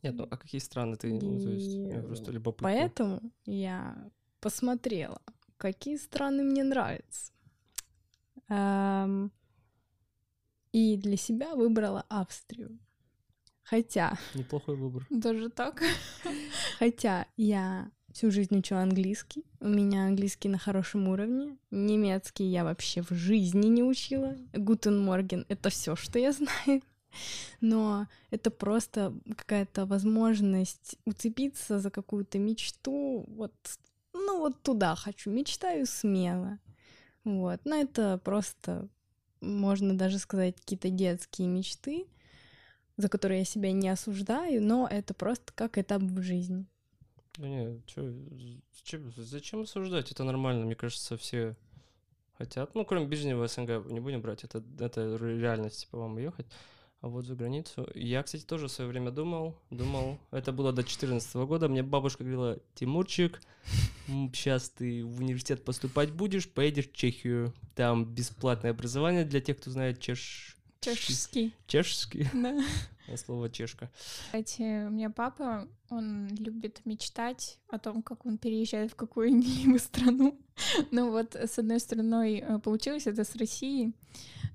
Нет, 0.03 0.15
ну 0.15 0.29
а 0.31 0.37
какие 0.37 0.61
страны 0.61 0.97
ты, 0.97 1.09
и... 1.09 1.13
ну, 1.15 1.41
то 1.41 1.49
есть, 1.49 2.07
просто 2.07 2.31
любопытно. 2.33 2.69
Поэтому 2.69 3.33
я 3.47 4.11
посмотрела, 4.41 5.23
какие 5.57 5.97
страны 5.97 6.43
мне 6.43 6.65
нравятся. 6.65 7.33
Эм... 8.49 9.33
И 10.73 10.99
для 10.99 11.17
себя 11.17 11.55
выбрала 11.55 12.05
Австрию. 12.11 12.79
Хотя... 13.69 14.19
Неплохой 14.35 14.77
выбор. 14.77 15.07
Даже 15.11 15.51
так? 15.51 15.83
Хотя 16.79 17.27
я 17.37 17.91
всю 18.15 18.31
жизнь 18.31 18.57
учу 18.57 18.77
английский. 18.77 19.45
У 19.61 19.69
меня 19.69 20.07
английский 20.07 20.49
на 20.49 20.57
хорошем 20.57 21.07
уровне. 21.09 21.59
Немецкий 21.71 22.45
я 22.45 22.65
вообще 22.65 23.03
в 23.03 23.11
жизни 23.11 23.67
не 23.67 23.83
учила. 23.83 24.37
Гутен 24.55 24.99
Морген— 24.99 25.45
это 25.49 25.69
все, 25.69 25.97
что 25.97 26.19
я 26.19 26.33
знаю. 26.33 26.83
Но 27.61 28.07
это 28.31 28.51
просто 28.51 29.15
какая-то 29.37 29.85
возможность 29.85 30.97
уцепиться 31.05 31.79
за 31.79 31.91
какую-то 31.91 32.39
мечту. 32.39 33.27
Вот, 33.29 33.53
ну 34.15 34.39
вот 34.39 34.63
туда 34.63 34.95
хочу. 34.95 35.31
Мечтаю 35.31 35.85
смело. 35.85 36.59
Вот. 37.23 37.61
Но 37.65 37.77
это 37.77 38.19
просто, 38.25 38.89
можно 39.43 39.93
даже 39.93 40.19
сказать, 40.19 40.57
какие-то 40.57 40.89
детские 40.89 41.49
мечты— 41.49 42.07
за 42.99 43.09
которые 43.09 43.39
я 43.39 43.45
себя 43.47 43.73
не 43.73 43.89
осуждаю, 43.89 44.63
но 44.63 44.87
это 44.91 45.15
просто 45.15 45.53
как 45.55 45.79
этап 45.79 46.03
в 46.03 46.21
жизни. 46.21 46.67
Да 47.39 47.49
не, 47.49 47.81
чё, 47.87 48.13
зачем, 48.75 49.13
зачем 49.17 49.61
осуждать? 49.63 50.11
Это 50.11 50.25
нормально, 50.25 50.67
мне 50.67 50.75
кажется, 50.75 51.17
все 51.17 51.57
хотят. 52.37 52.75
Ну, 52.75 52.85
кроме 52.85 53.07
ближнего 53.07 53.47
СНГ 53.47 53.87
не 53.91 54.01
будем 54.01 54.21
брать, 54.21 54.45
это, 54.45 54.63
это 54.81 55.17
реальность, 55.17 55.83
типа, 55.83 55.99
вам 55.99 56.17
уехать. 56.17 56.47
А 57.01 57.09
вот 57.09 57.27
за 57.27 57.37
границу. 57.37 57.89
Я, 57.95 58.25
кстати, 58.25 58.43
тоже 58.43 58.67
в 58.67 58.73
свое 58.73 58.91
время 58.91 59.13
думал, 59.13 59.57
думал, 59.71 60.19
это 60.33 60.51
было 60.51 60.73
до 60.73 60.83
2014 60.83 61.37
года, 61.37 61.69
мне 61.69 61.85
бабушка 61.85 62.25
говорила, 62.25 62.59
Тимурчик, 62.75 63.41
сейчас 64.09 64.71
ты 64.71 65.05
в 65.05 65.21
университет 65.21 65.65
поступать 65.65 66.11
будешь, 66.11 66.51
поедешь 66.51 66.89
в 66.89 66.93
Чехию, 66.93 67.55
там 67.77 68.05
бесплатное 68.05 68.73
образование 68.73 69.25
для 69.25 69.41
тех, 69.41 69.59
кто 69.59 69.71
знает 69.71 70.01
чеш 70.01 70.58
Чешский. 70.95 71.55
Чешский? 71.67 72.29
Да. 72.33 72.59
Слово 73.17 73.49
чешка. 73.49 73.91
Кстати, 74.27 74.87
у 74.87 74.91
меня 74.91 75.11
папа, 75.11 75.67
он 75.89 76.29
любит 76.37 76.83
мечтать 76.85 77.59
о 77.71 77.79
том, 77.79 78.03
как 78.03 78.27
он 78.27 78.39
переезжает 78.39 78.93
в 78.93 78.97
какую-нибудь 78.97 79.83
страну. 79.83 80.39
Ну 80.91 81.13
вот, 81.13 81.37
с 81.37 81.57
одной 81.61 81.79
стороны, 81.79 82.41
э, 82.41 82.59
получилось 82.59 83.07
это 83.07 83.23
с 83.23 83.37
России, 83.37 83.93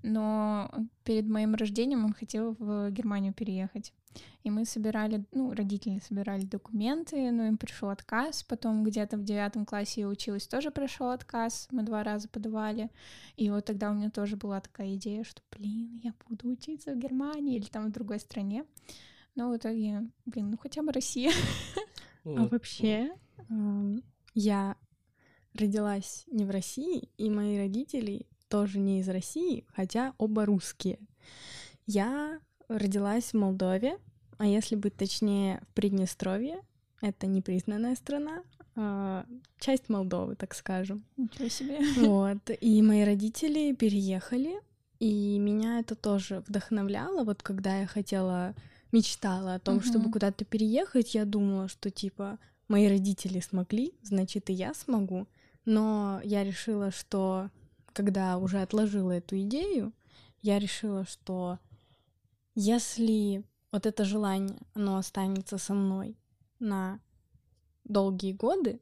но 0.01 0.69
перед 1.05 1.25
моим 1.27 1.55
рождением 1.55 2.03
он 2.03 2.13
хотел 2.13 2.57
в 2.59 2.91
Германию 2.91 3.33
переехать. 3.33 3.93
И 4.43 4.49
мы 4.49 4.65
собирали, 4.65 5.23
ну, 5.31 5.53
родители 5.53 5.99
собирали 5.99 6.45
документы, 6.45 7.31
но 7.31 7.45
им 7.45 7.57
пришел 7.57 7.89
отказ. 7.89 8.43
Потом 8.43 8.83
где-то 8.83 9.17
в 9.17 9.23
девятом 9.23 9.65
классе 9.65 10.01
я 10.01 10.07
училась, 10.07 10.47
тоже 10.47 10.69
пришел 10.69 11.09
отказ. 11.09 11.67
Мы 11.71 11.83
два 11.83 12.03
раза 12.03 12.27
подавали. 12.27 12.89
И 13.37 13.49
вот 13.49 13.65
тогда 13.65 13.91
у 13.91 13.93
меня 13.93 14.09
тоже 14.09 14.35
была 14.35 14.59
такая 14.59 14.95
идея, 14.95 15.23
что, 15.23 15.41
блин, 15.51 16.01
я 16.03 16.13
буду 16.27 16.49
учиться 16.49 16.93
в 16.93 16.99
Германии 16.99 17.55
или 17.57 17.65
там 17.65 17.87
в 17.87 17.91
другой 17.91 18.19
стране. 18.19 18.65
Но 19.35 19.49
в 19.49 19.57
итоге, 19.57 20.03
блин, 20.25 20.51
ну 20.51 20.57
хотя 20.57 20.81
бы 20.83 20.91
Россия. 20.91 21.31
А 22.25 22.47
вообще, 22.47 23.11
я 24.33 24.77
родилась 25.53 26.23
не 26.27 26.45
в 26.45 26.51
России, 26.51 27.09
и 27.17 27.29
мои 27.29 27.57
родители 27.57 28.27
тоже 28.47 28.79
не 28.79 28.99
из 28.99 29.09
России, 29.09 29.65
хотя 29.67 30.13
оба 30.17 30.45
русские. 30.45 30.99
Я 31.85 32.39
родилась 32.77 33.25
в 33.25 33.33
Молдове, 33.35 33.97
а 34.37 34.45
если 34.45 34.75
быть 34.75 34.95
точнее, 34.95 35.61
в 35.69 35.73
Приднестровье. 35.73 36.59
Это 37.01 37.27
непризнанная 37.27 37.95
страна, 37.95 38.43
а, 38.75 39.25
часть 39.59 39.89
Молдовы, 39.89 40.35
так 40.35 40.53
скажем. 40.55 41.03
Ничего 41.17 41.47
себе. 41.49 41.79
Вот. 41.97 42.49
И 42.61 42.81
мои 42.81 43.03
родители 43.03 43.73
переехали, 43.73 44.59
и 44.99 45.37
меня 45.37 45.79
это 45.79 45.95
тоже 45.95 46.43
вдохновляло. 46.47 47.23
Вот 47.23 47.43
когда 47.43 47.79
я 47.79 47.87
хотела, 47.87 48.55
мечтала 48.91 49.55
о 49.55 49.59
том, 49.59 49.77
uh-huh. 49.77 49.85
чтобы 49.85 50.11
куда-то 50.11 50.45
переехать, 50.45 51.13
я 51.13 51.25
думала, 51.25 51.67
что 51.67 51.89
типа 51.89 52.39
мои 52.67 52.87
родители 52.87 53.39
смогли, 53.39 53.93
значит 54.01 54.49
и 54.49 54.53
я 54.53 54.73
смогу. 54.73 55.27
Но 55.65 56.21
я 56.23 56.43
решила, 56.43 56.91
что 56.91 57.49
когда 57.93 58.37
уже 58.37 58.61
отложила 58.61 59.11
эту 59.11 59.39
идею, 59.41 59.93
я 60.41 60.59
решила, 60.59 61.05
что 61.05 61.59
если 62.55 63.43
вот 63.71 63.85
это 63.85 64.05
желание, 64.05 64.59
оно 64.73 64.97
останется 64.97 65.57
со 65.57 65.73
мной 65.73 66.17
на 66.59 66.99
долгие 67.83 68.33
годы, 68.33 68.79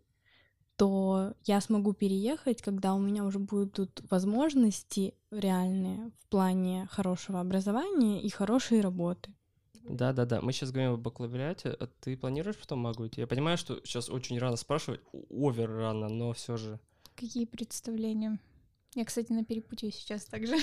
то 0.76 1.34
я 1.46 1.62
смогу 1.62 1.94
переехать, 1.94 2.62
когда 2.62 2.96
у 2.96 3.00
меня 3.00 3.24
уже 3.24 3.40
будут 3.40 4.02
возможности 4.10 5.14
реальные 5.30 6.12
в 6.20 6.28
плане 6.28 6.88
хорошего 6.92 7.40
образования 7.40 8.22
и 8.22 8.30
хорошей 8.30 8.82
работы. 8.82 9.34
Да, 9.84 10.14
да, 10.14 10.26
да. 10.26 10.42
Мы 10.42 10.54
сейчас 10.54 10.72
говорим 10.72 10.94
о 10.94 10.98
бакалавриате. 10.98 11.70
А 11.70 11.88
ты 11.88 12.18
планируешь 12.18 12.58
потом 12.58 12.80
магу 12.80 13.08
идти? 13.08 13.22
Я 13.22 13.28
понимаю, 13.28 13.58
что 13.58 13.80
сейчас 13.84 14.10
очень 14.10 14.38
рано 14.40 14.56
спрашивать, 14.56 15.02
овер 15.30 15.70
рано, 15.72 16.10
но 16.10 16.34
все 16.34 16.58
же. 16.58 16.80
Какие 17.16 17.46
представления? 17.46 18.40
Я, 18.96 19.06
кстати, 19.06 19.32
на 19.32 19.46
перепутье 19.46 19.92
сейчас 19.92 20.26
также. 20.26 20.56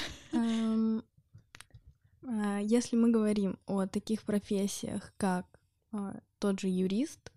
А, 2.28 2.58
если 2.58 2.97
мы 2.97 3.11
говорим 3.11 3.58
о 3.66 3.87
таких 3.87 4.23
профессиях, 4.23 5.12
как 5.16 5.47
а, 5.92 6.16
тот 6.38 6.61
же 6.61 6.68
юрист, 6.68 7.32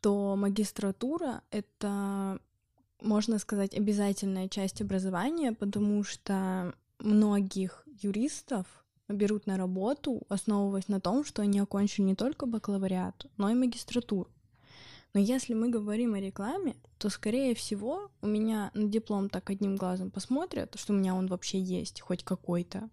то 0.00 0.34
магистратура— 0.34 1.42
это, 1.50 2.40
можно 3.00 3.38
сказать, 3.38 3.74
обязательная 3.74 4.48
часть 4.48 4.82
образования, 4.82 5.52
потому 5.52 6.02
что 6.02 6.74
многих 6.98 7.86
юристов 7.86 8.66
берут 9.08 9.46
на 9.46 9.56
работу, 9.56 10.22
основываясь 10.28 10.88
на 10.88 11.00
том, 11.00 11.24
что 11.24 11.42
они 11.42 11.60
окончили 11.60 12.06
не 12.06 12.14
только 12.16 12.46
бакалавриат, 12.46 13.26
но 13.36 13.50
и 13.50 13.54
магистратуру. 13.54 14.30
Но 15.14 15.20
если 15.20 15.54
мы 15.54 15.68
говорим 15.68 16.14
о 16.14 16.20
рекламе, 16.20 16.74
то, 16.98 17.10
скорее 17.10 17.54
всего, 17.54 18.10
у 18.22 18.26
меня 18.26 18.70
на 18.74 18.88
диплом 18.88 19.28
так 19.28 19.50
одним 19.50 19.76
глазом 19.76 20.10
посмотрят, 20.10 20.74
что 20.76 20.92
у 20.92 20.96
меня 20.96 21.14
он 21.14 21.26
вообще 21.26 21.60
есть, 21.60 22.00
хоть 22.00 22.24
какой-то. 22.24 22.88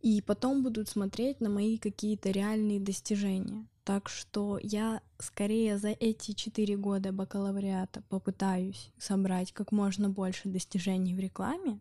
И 0.00 0.22
потом 0.22 0.62
будут 0.62 0.88
смотреть 0.88 1.40
на 1.40 1.50
мои 1.50 1.76
какие-то 1.76 2.30
реальные 2.30 2.80
достижения. 2.80 3.66
Так 3.84 4.08
что 4.08 4.58
я 4.62 5.02
скорее 5.18 5.76
за 5.78 5.88
эти 5.88 6.32
четыре 6.32 6.76
года 6.76 7.12
бакалавриата 7.12 8.02
попытаюсь 8.08 8.92
собрать 8.98 9.52
как 9.52 9.72
можно 9.72 10.08
больше 10.08 10.48
достижений 10.48 11.14
в 11.14 11.18
рекламе, 11.18 11.80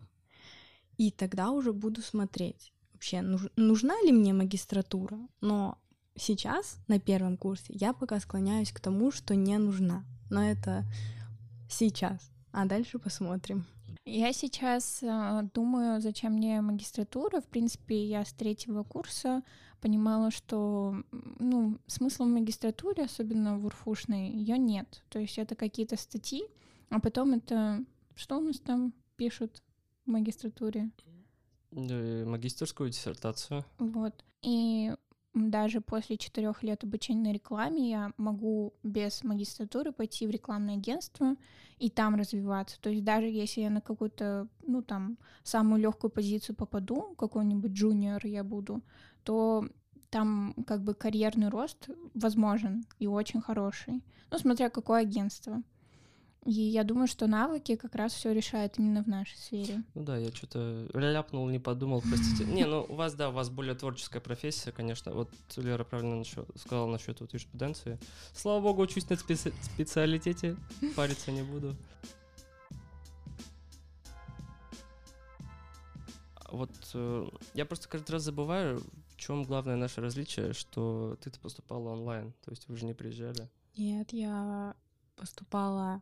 и 0.98 1.12
тогда 1.12 1.52
уже 1.52 1.72
буду 1.72 2.02
смотреть, 2.02 2.74
вообще 2.92 3.22
нужна 3.56 3.96
ли 4.02 4.12
мне 4.12 4.34
магистратура. 4.34 5.18
Но 5.40 5.78
сейчас 6.18 6.78
на 6.88 7.00
первом 7.00 7.38
курсе 7.38 7.68
я 7.70 7.94
пока 7.94 8.20
склоняюсь 8.20 8.74
к 8.74 8.82
тому, 8.82 9.12
что 9.12 9.34
не 9.34 9.58
нужна. 9.58 10.04
Но 10.30 10.44
это 10.44 10.84
сейчас. 11.70 12.32
А 12.52 12.66
дальше 12.66 13.00
посмотрим. 13.00 13.66
Я 14.12 14.34
сейчас 14.34 15.04
э, 15.04 15.42
думаю, 15.54 16.02
зачем 16.02 16.34
мне 16.34 16.62
магистратура. 16.62 17.42
В 17.42 17.48
принципе, 17.48 18.04
я 18.04 18.26
с 18.26 18.34
третьего 18.34 18.84
курса 18.84 19.44
понимала, 19.82 20.32
что 20.32 20.96
ну, 21.12 21.78
смысла 21.86 22.26
в 22.26 22.30
магистратуре, 22.30 23.04
особенно 23.04 23.60
в 23.60 23.66
урфушной, 23.66 24.32
ее 24.32 24.58
нет. 24.58 25.04
То 25.10 25.20
есть 25.20 25.38
это 25.38 25.56
какие-то 25.56 25.96
статьи, 25.96 26.44
а 26.90 27.00
потом 27.00 27.34
это... 27.34 27.86
Что 28.16 28.38
у 28.38 28.42
нас 28.42 28.60
там 28.60 28.94
пишут 29.16 29.62
в 30.06 30.10
магистратуре? 30.10 30.90
Магистерскую 31.72 32.90
диссертацию. 32.90 33.64
Вот. 33.78 34.26
И 34.42 34.92
даже 35.40 35.82
после 35.82 36.18
четырех 36.18 36.64
лет 36.64 36.84
обучения 36.84 37.30
на 37.30 37.34
рекламе 37.34 37.90
я 37.90 38.12
могу 38.18 38.74
без 38.84 39.24
магистратуры 39.24 39.92
пойти 39.92 40.28
в 40.28 40.30
рекламное 40.30 40.76
агентство 40.76 41.36
и 41.78 41.90
там 41.90 42.16
развиваться. 42.16 42.80
То 42.82 42.90
есть 42.90 43.04
даже 43.04 43.28
если 43.28 43.62
я 43.62 43.70
на 43.70 43.82
какую-то, 43.82 44.48
ну 44.68 44.82
там, 44.82 45.18
самую 45.44 45.82
легкую 45.82 46.12
позицию 46.12 46.56
попаду, 46.56 47.16
какой-нибудь 47.18 47.72
джуниор 47.72 48.26
я 48.26 48.44
буду, 48.44 48.82
то 49.24 49.66
там 50.10 50.56
как 50.68 50.84
бы 50.84 50.94
карьерный 50.94 51.50
рост 51.50 51.90
возможен 52.14 52.86
и 53.00 53.08
очень 53.08 53.42
хороший. 53.42 54.04
Ну, 54.32 54.38
смотря 54.38 54.70
какое 54.70 55.02
агентство. 55.02 55.64
И 56.46 56.52
я 56.52 56.84
думаю, 56.84 57.08
что 57.08 57.28
навыки 57.28 57.76
как 57.76 57.96
раз 57.96 58.14
все 58.14 58.32
решают 58.34 58.80
именно 58.80 59.04
в 59.04 59.08
нашей 59.08 59.38
сфере. 59.38 59.84
Ну 59.94 60.04
да, 60.04 60.18
я 60.18 60.32
что-то 60.32 60.88
ляпнул, 60.94 61.50
не 61.50 61.60
подумал, 61.60 62.02
простите. 62.02 62.46
Не, 62.46 62.66
ну 62.66 62.86
у 62.88 62.96
вас, 62.96 63.14
да, 63.14 63.30
у 63.30 63.34
вас 63.34 63.50
более 63.50 63.76
творческая 63.76 64.22
профессия, 64.22 64.72
конечно. 64.72 65.12
Вот 65.12 65.30
Лера 65.58 65.84
правильно 65.84 66.24
сказала 66.56 66.90
насчет 66.90 67.20
вот 67.20 67.34
юриспруденции. 67.34 68.00
Слава 68.34 68.62
богу, 68.62 68.84
учусь 68.84 69.10
на 69.10 69.16
специ- 69.16 69.54
специалитете, 69.62 70.56
париться 70.96 71.32
не 71.32 71.44
буду. 71.44 71.76
Вот 76.52 76.72
э, 76.94 77.28
я 77.54 77.66
просто 77.66 77.88
каждый 77.90 78.12
раз 78.12 78.24
забываю, 78.24 78.82
в 79.10 79.18
чем 79.18 79.44
главное 79.44 79.76
наше 79.76 80.02
различие, 80.02 80.54
что 80.54 81.18
ты-то 81.22 81.40
поступала 81.40 81.90
онлайн, 81.90 82.34
то 82.44 82.50
есть 82.50 82.68
вы 82.68 82.76
же 82.76 82.86
не 82.86 82.94
приезжали. 82.94 83.48
Нет, 83.78 84.14
я 84.14 84.76
поступала 85.16 86.02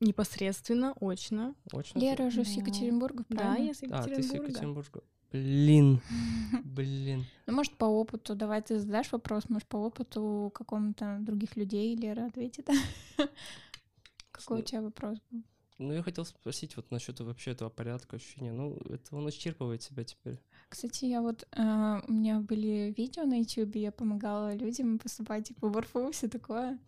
непосредственно, 0.00 0.94
очно. 1.00 1.54
Очно? 1.72 2.00
Лера 2.00 2.30
же 2.30 2.44
да. 2.44 2.50
с 2.50 2.52
Екатеринбурга, 2.52 3.24
правильно? 3.24 3.56
Да, 3.56 3.62
я 3.62 3.74
с 3.74 3.82
Екатеринбурга. 3.82 4.12
А, 4.12 4.16
ты 4.16 4.22
с 4.22 4.32
Екатеринбурга. 4.32 5.02
Блин, 5.32 6.00
блин. 6.64 7.24
Ну, 7.46 7.54
может, 7.54 7.74
по 7.76 7.86
опыту, 7.86 8.34
давай 8.34 8.60
ты 8.60 8.78
задашь 8.78 9.12
вопрос, 9.12 9.48
может, 9.48 9.66
по 9.66 9.76
опыту 9.76 10.52
какому-то 10.54 11.18
других 11.20 11.56
людей 11.56 11.96
Лера 11.96 12.26
ответит. 12.26 12.68
Какой 14.30 14.60
у 14.60 14.62
тебя 14.62 14.82
вопрос 14.82 15.18
был? 15.30 15.42
Ну, 15.78 15.92
я 15.94 16.02
хотел 16.02 16.24
спросить 16.24 16.76
вот 16.76 16.90
насчет 16.90 17.18
вообще 17.20 17.52
этого 17.52 17.70
порядка, 17.70 18.16
ощущения. 18.16 18.52
Ну, 18.52 18.76
это 18.90 19.16
он 19.16 19.28
исчерпывает 19.30 19.82
себя 19.82 20.04
теперь. 20.04 20.38
Кстати, 20.72 21.04
я 21.04 21.20
вот... 21.20 21.46
Э, 21.52 22.00
у 22.08 22.12
меня 22.12 22.40
были 22.40 22.94
видео 22.96 23.24
на 23.24 23.38
YouTube, 23.40 23.76
я 23.76 23.92
помогала 23.92 24.54
людям 24.54 24.98
поступать, 24.98 25.48
типа, 25.48 25.68
в 25.68 25.78
РФУ, 25.78 26.12
все 26.12 26.28
такое. 26.28 26.78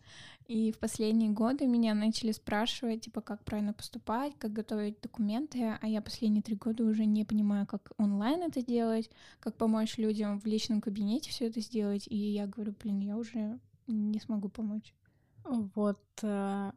И 0.47 0.71
в 0.71 0.79
последние 0.79 1.29
годы 1.29 1.67
меня 1.67 1.93
начали 1.93 2.31
спрашивать, 2.31 3.01
типа, 3.01 3.21
как 3.21 3.43
правильно 3.43 3.73
поступать, 3.73 4.33
как 4.39 4.53
готовить 4.53 5.01
документы, 5.01 5.77
а 5.79 5.87
я 5.87 6.01
последние 6.01 6.41
три 6.41 6.55
года 6.55 6.83
уже 6.83 7.05
не 7.05 7.25
понимаю, 7.25 7.67
как 7.67 7.91
онлайн 7.97 8.41
это 8.41 8.65
делать, 8.65 9.11
как 9.39 9.55
помочь 9.55 9.99
людям 9.99 10.39
в 10.39 10.47
личном 10.47 10.81
кабинете 10.81 11.29
все 11.29 11.45
это 11.45 11.59
сделать, 11.59 12.07
и 12.07 12.17
я 12.17 12.47
говорю, 12.47 12.73
блин, 12.81 12.97
я 13.01 13.15
уже 13.15 13.59
не 13.85 14.19
смогу 14.19 14.49
помочь. 14.49 14.95
Вот 15.43 16.01
э, 16.23 16.71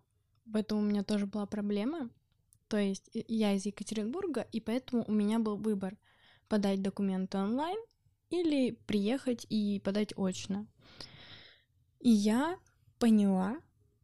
в 0.45 0.57
этом 0.57 0.79
у 0.81 0.83
меня 0.83 1.05
тоже 1.05 1.25
была 1.25 1.47
проблема. 1.47 2.11
То 2.69 2.77
есть 2.77 3.11
я 3.15 3.55
из 3.55 3.65
Екатеринбурга, 3.65 4.47
и 4.53 4.61
поэтому 4.61 5.05
у 5.09 5.13
меня 5.13 5.39
был 5.39 5.57
выбор 5.57 5.97
подать 6.49 6.83
документы 6.83 7.39
онлайн 7.39 7.79
или 8.31 8.73
приехать 8.87 9.47
и 9.49 9.81
подать 9.85 10.13
очно. 10.17 10.67
И 12.01 12.11
я 12.11 12.59
поняла, 12.99 13.59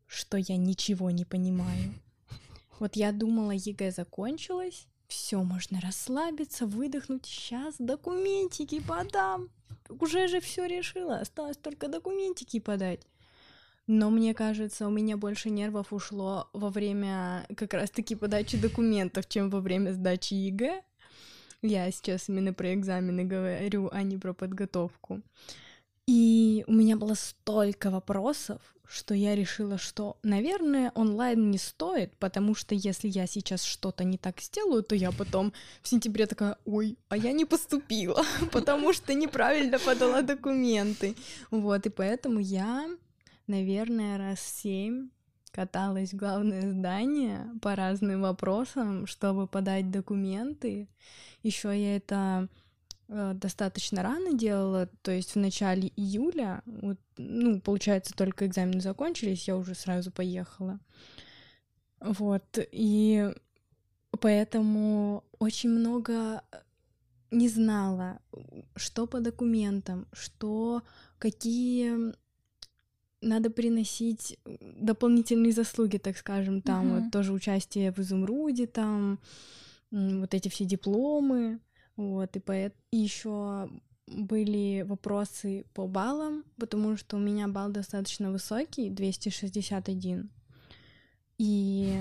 что 0.06 0.36
я 0.36 0.56
ничего 0.56 1.10
не 1.10 1.24
понимаю. 1.24 1.94
Вот 2.80 2.96
я 2.96 3.12
думала, 3.12 3.52
ЕГЭ 3.52 3.92
закончилась, 3.92 4.88
все, 5.06 5.42
можно 5.42 5.80
расслабиться, 5.80 6.66
выдохнуть. 6.66 7.26
Сейчас 7.26 7.76
документики 7.78 8.80
подам. 8.80 9.48
Уже 9.88 10.28
же 10.28 10.40
все 10.40 10.66
решила, 10.66 11.18
осталось 11.18 11.56
только 11.56 11.88
документики 11.88 12.58
подать. 12.58 13.06
Но 13.86 14.10
мне 14.10 14.34
кажется, 14.34 14.86
у 14.88 14.90
меня 14.90 15.16
больше 15.16 15.50
нервов 15.50 15.92
ушло 15.92 16.48
во 16.52 16.70
время 16.70 17.46
как 17.54 17.74
раз-таки 17.74 18.14
подачи 18.14 18.56
документов, 18.56 19.28
чем 19.28 19.50
во 19.50 19.60
время 19.60 19.92
сдачи 19.92 20.34
ЕГЭ. 20.34 20.82
Я 21.66 21.90
сейчас 21.90 22.28
именно 22.28 22.52
про 22.52 22.74
экзамены 22.74 23.24
говорю, 23.24 23.88
а 23.90 24.02
не 24.02 24.18
про 24.18 24.34
подготовку. 24.34 25.22
И 26.06 26.62
у 26.66 26.72
меня 26.72 26.98
было 26.98 27.14
столько 27.14 27.90
вопросов, 27.90 28.60
что 28.86 29.14
я 29.14 29.34
решила, 29.34 29.78
что, 29.78 30.18
наверное, 30.22 30.92
онлайн 30.94 31.50
не 31.50 31.56
стоит, 31.56 32.14
потому 32.18 32.54
что 32.54 32.74
если 32.74 33.08
я 33.08 33.26
сейчас 33.26 33.64
что-то 33.64 34.04
не 34.04 34.18
так 34.18 34.42
сделаю, 34.42 34.82
то 34.82 34.94
я 34.94 35.10
потом 35.10 35.54
в 35.80 35.88
сентябре 35.88 36.26
такая, 36.26 36.58
ой, 36.66 36.98
а 37.08 37.16
я 37.16 37.32
не 37.32 37.46
поступила, 37.46 38.22
потому 38.52 38.92
что 38.92 39.14
неправильно 39.14 39.78
подала 39.78 40.20
документы. 40.20 41.16
Вот, 41.50 41.86
и 41.86 41.88
поэтому 41.88 42.40
я, 42.40 42.90
наверное, 43.46 44.18
раз 44.18 44.42
семь 44.42 45.08
каталась 45.54 46.12
в 46.12 46.16
главное 46.16 46.72
здание 46.72 47.46
по 47.62 47.76
разным 47.76 48.22
вопросам, 48.22 49.06
чтобы 49.06 49.46
подать 49.46 49.90
документы. 49.90 50.88
Еще 51.42 51.68
я 51.68 51.96
это 51.96 52.48
Э, 53.08 53.32
достаточно 53.34 54.02
рано 54.02 54.32
делала, 54.32 54.88
то 55.02 55.10
есть 55.10 55.34
в 55.34 55.38
начале 55.38 55.88
июля, 55.96 56.62
вот, 56.64 56.98
ну, 57.18 57.60
получается, 57.60 58.14
только 58.14 58.46
экзамены 58.46 58.80
закончились, 58.80 59.46
я 59.46 59.56
уже 59.56 59.74
сразу 59.74 60.10
поехала. 60.10 60.80
Вот, 62.00 62.58
и 62.72 63.30
поэтому 64.20 65.24
очень 65.38 65.70
много 65.70 66.42
не 67.30 67.48
знала, 67.48 68.20
что 68.74 69.06
по 69.06 69.20
документам, 69.20 70.06
что, 70.12 70.82
какие 71.18 72.14
надо 73.24 73.50
приносить 73.50 74.38
дополнительные 74.60 75.52
заслуги, 75.52 75.96
так 75.96 76.16
скажем, 76.16 76.62
там 76.62 76.86
uh-huh. 76.86 77.00
вот 77.00 77.12
тоже 77.12 77.32
участие 77.32 77.92
в 77.92 77.98
изумруде, 77.98 78.66
там 78.66 79.18
вот 79.90 80.34
эти 80.34 80.48
все 80.48 80.64
дипломы, 80.64 81.60
вот 81.96 82.36
и 82.36 82.40
поэт 82.40 82.74
и 82.90 82.98
еще 82.98 83.68
были 84.06 84.82
вопросы 84.82 85.64
по 85.74 85.86
баллам, 85.86 86.44
потому 86.58 86.96
что 86.96 87.16
у 87.16 87.20
меня 87.20 87.48
балл 87.48 87.70
достаточно 87.70 88.30
высокий, 88.30 88.90
261. 88.90 90.30
И 91.38 92.00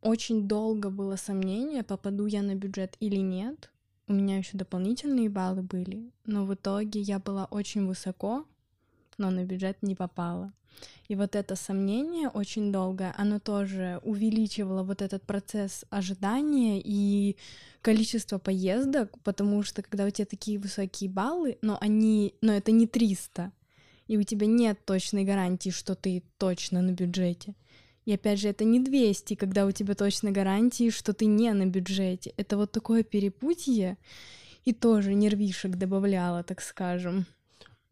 очень 0.00 0.46
долго 0.46 0.90
было 0.90 1.16
сомнение, 1.16 1.82
попаду 1.82 2.26
я 2.26 2.42
на 2.42 2.54
бюджет 2.54 2.96
или 3.00 3.16
нет. 3.16 3.70
У 4.06 4.12
меня 4.12 4.38
еще 4.38 4.56
дополнительные 4.56 5.28
баллы 5.28 5.62
были, 5.62 6.10
но 6.24 6.46
в 6.46 6.54
итоге 6.54 7.00
я 7.00 7.18
была 7.18 7.46
очень 7.46 7.86
высоко, 7.86 8.46
но 9.18 9.30
на 9.30 9.44
бюджет 9.44 9.82
не 9.82 9.94
попала. 9.94 10.52
И 11.08 11.16
вот 11.16 11.34
это 11.34 11.56
сомнение 11.56 12.28
очень 12.28 12.70
долго, 12.70 13.14
оно 13.16 13.40
тоже 13.40 14.00
увеличивало 14.04 14.82
вот 14.82 15.02
этот 15.02 15.22
процесс 15.24 15.84
ожидания 15.90 16.80
и 16.84 17.36
количество 17.80 18.38
поездок, 18.38 19.18
потому 19.24 19.62
что 19.62 19.82
когда 19.82 20.04
у 20.04 20.10
тебя 20.10 20.26
такие 20.26 20.58
высокие 20.58 21.10
баллы, 21.10 21.58
но 21.62 21.78
они, 21.80 22.34
но 22.42 22.52
это 22.52 22.72
не 22.72 22.86
300, 22.86 23.52
и 24.06 24.16
у 24.16 24.22
тебя 24.22 24.46
нет 24.46 24.78
точной 24.84 25.24
гарантии, 25.24 25.70
что 25.70 25.94
ты 25.94 26.22
точно 26.36 26.82
на 26.82 26.92
бюджете. 26.92 27.54
И 28.04 28.12
опять 28.14 28.40
же, 28.40 28.48
это 28.48 28.64
не 28.64 28.80
200, 28.80 29.34
когда 29.34 29.66
у 29.66 29.70
тебя 29.70 29.94
точно 29.94 30.30
гарантии, 30.30 30.90
что 30.90 31.12
ты 31.12 31.26
не 31.26 31.52
на 31.52 31.66
бюджете. 31.66 32.32
Это 32.38 32.56
вот 32.56 32.72
такое 32.72 33.02
перепутье, 33.02 33.98
и 34.64 34.72
тоже 34.72 35.14
нервишек 35.14 35.76
добавляло, 35.76 36.42
так 36.42 36.62
скажем. 36.62 37.26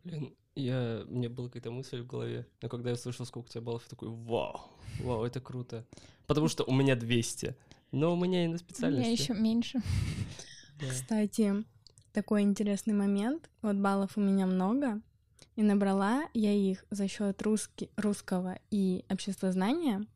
Блин, 0.05 0.35
я... 0.57 1.05
Мне 1.09 1.29
была 1.29 1.49
какая-то 1.49 1.71
мысль 1.71 2.01
в 2.01 2.07
голове, 2.07 2.47
но 2.63 2.69
когда 2.69 2.91
я 2.91 2.97
слышал, 2.97 3.25
сколько 3.27 3.47
у 3.47 3.51
тебя 3.51 3.61
баллов, 3.61 3.83
я 3.85 3.91
такой, 3.91 4.09
вау, 4.09 4.61
вау, 5.01 5.25
это 5.25 5.41
круто. 5.41 5.87
Потому 6.27 6.49
что 6.49 6.65
у 6.65 6.73
меня 6.73 6.97
200, 6.97 7.55
но 7.93 8.13
у 8.13 8.17
меня 8.17 8.45
и 8.45 8.49
на 8.49 8.59
специальности. 8.59 9.03
У 9.03 9.13
меня 9.13 9.23
еще 9.23 9.35
меньше. 9.35 9.83
Кстати, 10.91 11.65
такой 12.13 12.43
интересный 12.43 12.95
момент. 12.95 13.49
Вот 13.63 13.77
баллов 13.77 14.17
у 14.17 14.21
меня 14.21 14.47
много, 14.47 15.01
и 15.55 15.63
набрала 15.63 16.25
я 16.35 16.53
их 16.53 16.85
за 16.91 17.09
счет 17.09 17.41
русски, 17.43 17.91
русского 17.97 18.59
и 18.71 19.05
обществознания, 19.09 20.07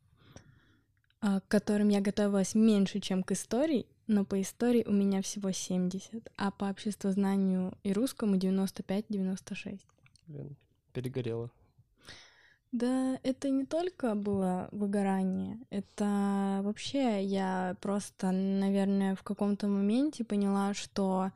а, 1.19 1.39
к 1.39 1.47
которым 1.47 1.89
я 1.89 2.01
готовилась 2.01 2.55
меньше, 2.55 2.99
чем 2.99 3.23
к 3.23 3.31
истории, 3.31 3.85
но 4.07 4.25
по 4.25 4.41
истории 4.41 4.83
у 4.85 4.91
меня 4.91 5.21
всего 5.21 5.51
70, 5.51 6.31
а 6.35 6.51
по 6.51 6.65
обществознанию 6.65 7.73
и 7.83 7.93
русскому 7.93 8.35
95-96. 8.35 9.79
Блин, 10.31 10.55
перегорела. 10.93 11.51
Да, 12.71 13.19
это 13.23 13.49
не 13.49 13.65
только 13.65 14.15
было 14.15 14.69
выгорание, 14.71 15.59
это 15.69 16.61
вообще 16.63 17.21
я 17.21 17.75
просто, 17.81 18.31
наверное, 18.31 19.15
в 19.15 19.23
каком-то 19.23 19.67
моменте 19.67 20.23
поняла, 20.23 20.73
что 20.73 21.31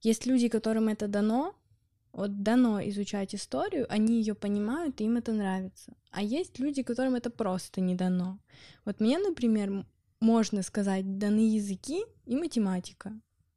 есть 0.00 0.24
люди, 0.24 0.48
которым 0.48 0.88
это 0.88 1.08
дано, 1.08 1.54
вот 2.12 2.42
дано 2.42 2.80
изучать 2.88 3.34
историю, 3.34 3.84
они 3.90 4.18
ее 4.18 4.34
понимают, 4.34 4.98
и 5.02 5.04
им 5.04 5.18
это 5.18 5.32
нравится. 5.32 5.92
А 6.10 6.22
есть 6.22 6.58
люди, 6.58 6.82
которым 6.82 7.16
это 7.16 7.28
просто 7.28 7.82
не 7.82 7.94
дано. 7.94 8.38
Вот 8.86 8.98
мне, 8.98 9.18
например, 9.18 9.84
можно 10.20 10.62
сказать, 10.62 11.18
даны 11.18 11.54
языки 11.54 12.02
и 12.24 12.34
математика, 12.34 13.12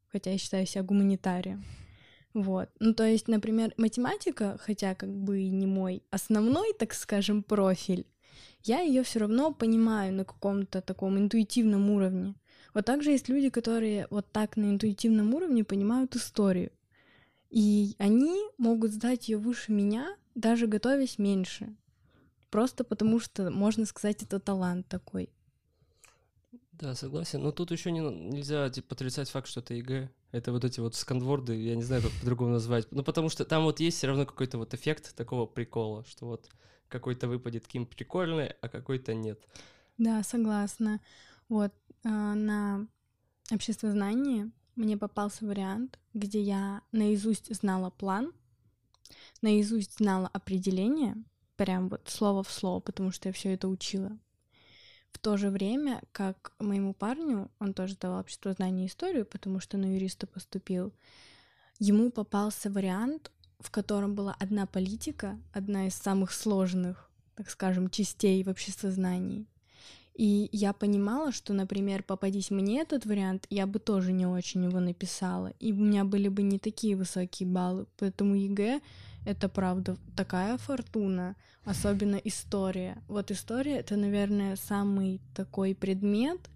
хотя 0.10 0.32
я 0.32 0.38
считаю 0.38 0.65
себя 0.65 0.84
гуманитарием. 0.84 1.63
Вот. 2.34 2.70
Ну, 2.80 2.94
то 2.94 3.06
есть, 3.06 3.28
например, 3.28 3.74
математика, 3.78 4.58
хотя 4.62 4.96
как 4.96 5.10
бы 5.10 5.50
не 5.50 5.65
мой 5.65 6.04
основной, 6.12 6.74
так 6.74 6.94
скажем, 6.94 7.44
профиль, 7.44 8.06
я 8.63 8.82
ее 8.82 9.04
все 9.04 9.20
равно 9.20 9.54
понимаю 9.54 10.13
на 10.13 10.26
каком-то 10.26 10.82
таком 10.82 11.18
интуитивном 11.18 11.89
уровне. 11.89 12.36
Вот 12.74 12.86
также 12.86 13.12
есть 13.12 13.30
люди, 13.30 13.50
которые 13.50 14.08
вот 14.10 14.32
так 14.32 14.58
на 14.58 14.65
интуитивном 14.70 15.34
уровне 15.34 15.63
понимают 15.63 16.15
историю. 16.15 16.72
И 17.50 17.96
они 17.98 18.48
могут 18.58 18.92
сдать 18.92 19.28
ее 19.28 19.38
выше 19.38 19.72
меня, 19.72 20.15
даже 20.36 20.68
готовясь 20.68 21.18
меньше. 21.18 21.76
Просто 22.52 22.84
потому 22.84 23.20
что, 23.20 23.50
можно 23.50 23.86
сказать, 23.86 24.22
это 24.24 24.39
талант 24.39 24.88
такой. 24.88 25.30
Да, 26.80 26.96
согласен. 26.96 27.42
Но 27.42 27.52
тут 27.52 27.72
еще 27.72 27.92
не, 27.92 28.00
нельзя 28.00 28.70
типа, 28.70 28.96
отрицать 28.96 29.30
факт, 29.30 29.48
что 29.48 29.60
это 29.60 29.74
ЕГЭ. 29.74 30.10
Это 30.32 30.52
вот 30.54 30.63
эти 30.63 30.80
вот 30.80 30.96
сканворды, 30.96 31.56
я 31.56 31.76
не 31.76 31.84
знаю, 31.84 32.04
как 32.04 32.12
по-другому 32.12 32.52
назвать. 32.52 32.88
Ну, 32.92 33.04
потому 33.04 33.30
что 33.30 33.44
там 33.44 33.63
вот 33.63 33.80
есть 33.82 33.98
все 33.98 34.08
равно 34.08 34.26
какой-то 34.26 34.58
вот 34.58 34.74
эффект 34.74 35.13
такого 35.15 35.46
прикола, 35.46 36.06
что 36.06 36.28
вот 36.28 36.50
какой-то 36.88 37.28
выпадет 37.28 37.68
ким 37.68 37.86
прикольный, 37.86 38.54
а 38.62 38.70
какой-то 38.70 39.13
нет. 39.13 39.39
Да, 39.98 40.24
согласна. 40.24 41.02
Вот 41.50 41.74
э, 42.04 42.10
на 42.10 42.88
обществознании 43.52 44.50
мне 44.76 44.98
попался 44.98 45.46
вариант, 45.46 46.00
где 46.13 46.42
я 46.42 46.82
наизусть 46.94 47.54
знала 47.54 47.89
план, 47.89 48.32
наизусть 49.42 49.98
знала 49.98 50.30
определение, 50.32 51.18
прям 51.58 51.89
вот 51.89 52.08
слово 52.08 52.44
в 52.44 52.52
слово, 52.52 52.80
потому 52.80 53.12
что 53.12 53.28
я 53.28 53.34
все 53.34 53.54
это 53.54 53.68
учила. 53.68 54.18
В 55.12 55.19
то 55.19 55.38
же 55.38 55.50
время, 55.50 56.02
как 56.12 56.54
моему 56.60 56.93
парню, 56.93 57.52
он 57.60 57.74
тоже 57.74 57.98
давал 57.98 58.19
обществознание 58.19 58.84
и 58.84 58.88
историю, 58.88 59.26
потому 59.26 59.60
что 59.60 59.78
на 59.78 59.93
юриста 59.93 60.28
поступил, 60.28 60.93
ему 61.80 62.12
попался 62.12 62.69
вариант, 62.69 63.32
в 63.60 63.72
котором 63.72 64.15
была 64.15 64.36
одна 64.39 64.65
политика, 64.65 65.38
одна 65.52 65.88
из 65.88 65.95
самых 65.95 66.32
сложных, 66.32 67.10
так 67.36 67.50
скажем, 67.50 67.89
частей 67.89 68.43
в 68.43 68.50
обществознании. 68.50 69.45
И 70.19 70.49
я 70.51 70.73
понимала, 70.73 71.32
что, 71.32 71.53
например, 71.53 72.03
попадись 72.03 72.51
мне 72.51 72.82
этот 72.82 73.05
вариант, 73.05 73.47
я 73.49 73.65
бы 73.65 73.79
тоже 73.79 74.12
не 74.12 74.25
очень 74.25 74.65
его 74.65 74.82
написала. 74.82 75.53
И 75.62 75.71
у 75.71 75.77
меня 75.77 76.03
были 76.03 76.27
бы 76.27 76.41
не 76.41 76.60
такие 76.60 76.97
высокие 76.97 77.47
баллы. 77.47 77.86
Поэтому 77.97 78.36
ЕГЭ— 78.36 78.82
это, 79.25 79.47
правда, 79.47 79.95
такая 80.17 80.58
фортуна, 80.58 81.38
особенно 81.63 82.17
история. 82.17 83.01
Вот 83.08 83.32
история— 83.32 83.77
это, 83.79 83.95
наверное, 83.95 84.58
самый 84.58 85.21
такой 85.34 85.73
предмет, 85.73 86.49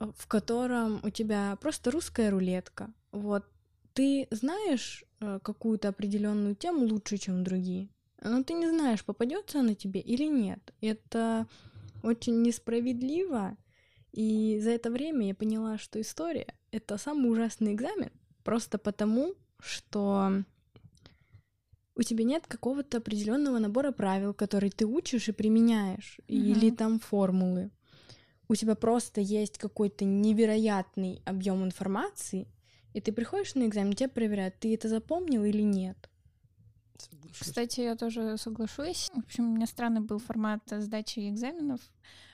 в 0.00 0.26
котором 0.26 0.98
у 1.04 1.10
тебя 1.10 1.56
просто 1.60 1.92
русская 1.92 2.30
рулетка. 2.30 2.92
Вот 3.12 3.44
ты 3.92 4.26
знаешь 4.32 5.04
э, 5.20 5.38
какую-то 5.44 5.90
определенную 5.90 6.56
тему 6.56 6.86
лучше, 6.86 7.18
чем 7.18 7.44
другие, 7.44 7.88
но 8.20 8.42
ты 8.42 8.54
не 8.54 8.68
знаешь, 8.68 9.04
попадется 9.04 9.60
она 9.60 9.76
тебе 9.76 10.00
или 10.00 10.24
нет. 10.24 10.74
Это 10.80 11.46
очень 12.06 12.42
несправедливо. 12.42 13.56
И 14.12 14.58
за 14.62 14.70
это 14.70 14.90
время 14.90 15.26
я 15.26 15.34
поняла, 15.34 15.76
что 15.78 16.00
история— 16.00 16.54
это 16.70 16.96
самый 16.96 17.30
ужасный 17.30 17.74
экзамен, 17.74 18.10
просто 18.44 18.78
потому, 18.78 19.34
что 19.58 20.44
у 21.94 22.02
тебя 22.02 22.24
нет 22.24 22.46
какого-то 22.46 22.98
определенного 22.98 23.58
набора 23.58 23.92
правил, 23.92 24.34
которые 24.34 24.70
ты 24.70 24.86
учишь 24.86 25.28
и 25.28 25.32
применяешь, 25.32 26.18
mm-hmm. 26.20 26.34
или 26.34 26.70
там 26.70 27.00
формулы. 27.00 27.70
У 28.48 28.54
тебя 28.54 28.74
просто 28.74 29.20
есть 29.20 29.58
какой-то 29.58 30.04
невероятный 30.04 31.20
объем 31.24 31.64
информации, 31.64 32.48
и 32.92 33.00
ты 33.00 33.12
приходишь 33.12 33.54
на 33.54 33.66
экзамен, 33.66 33.94
тебя 33.94 34.08
проверяют, 34.08 34.58
ты 34.60 34.74
это 34.74 34.88
запомнил 34.88 35.44
или 35.44 35.62
нет. 35.62 36.08
Соглашусь. 37.02 37.38
Кстати, 37.38 37.80
я 37.80 37.96
тоже 37.96 38.36
соглашусь. 38.38 39.10
В 39.12 39.18
общем, 39.18 39.50
у 39.50 39.54
меня 39.54 39.66
странный 39.66 40.00
был 40.00 40.18
формат 40.18 40.62
сдачи 40.68 41.28
экзаменов. 41.28 41.80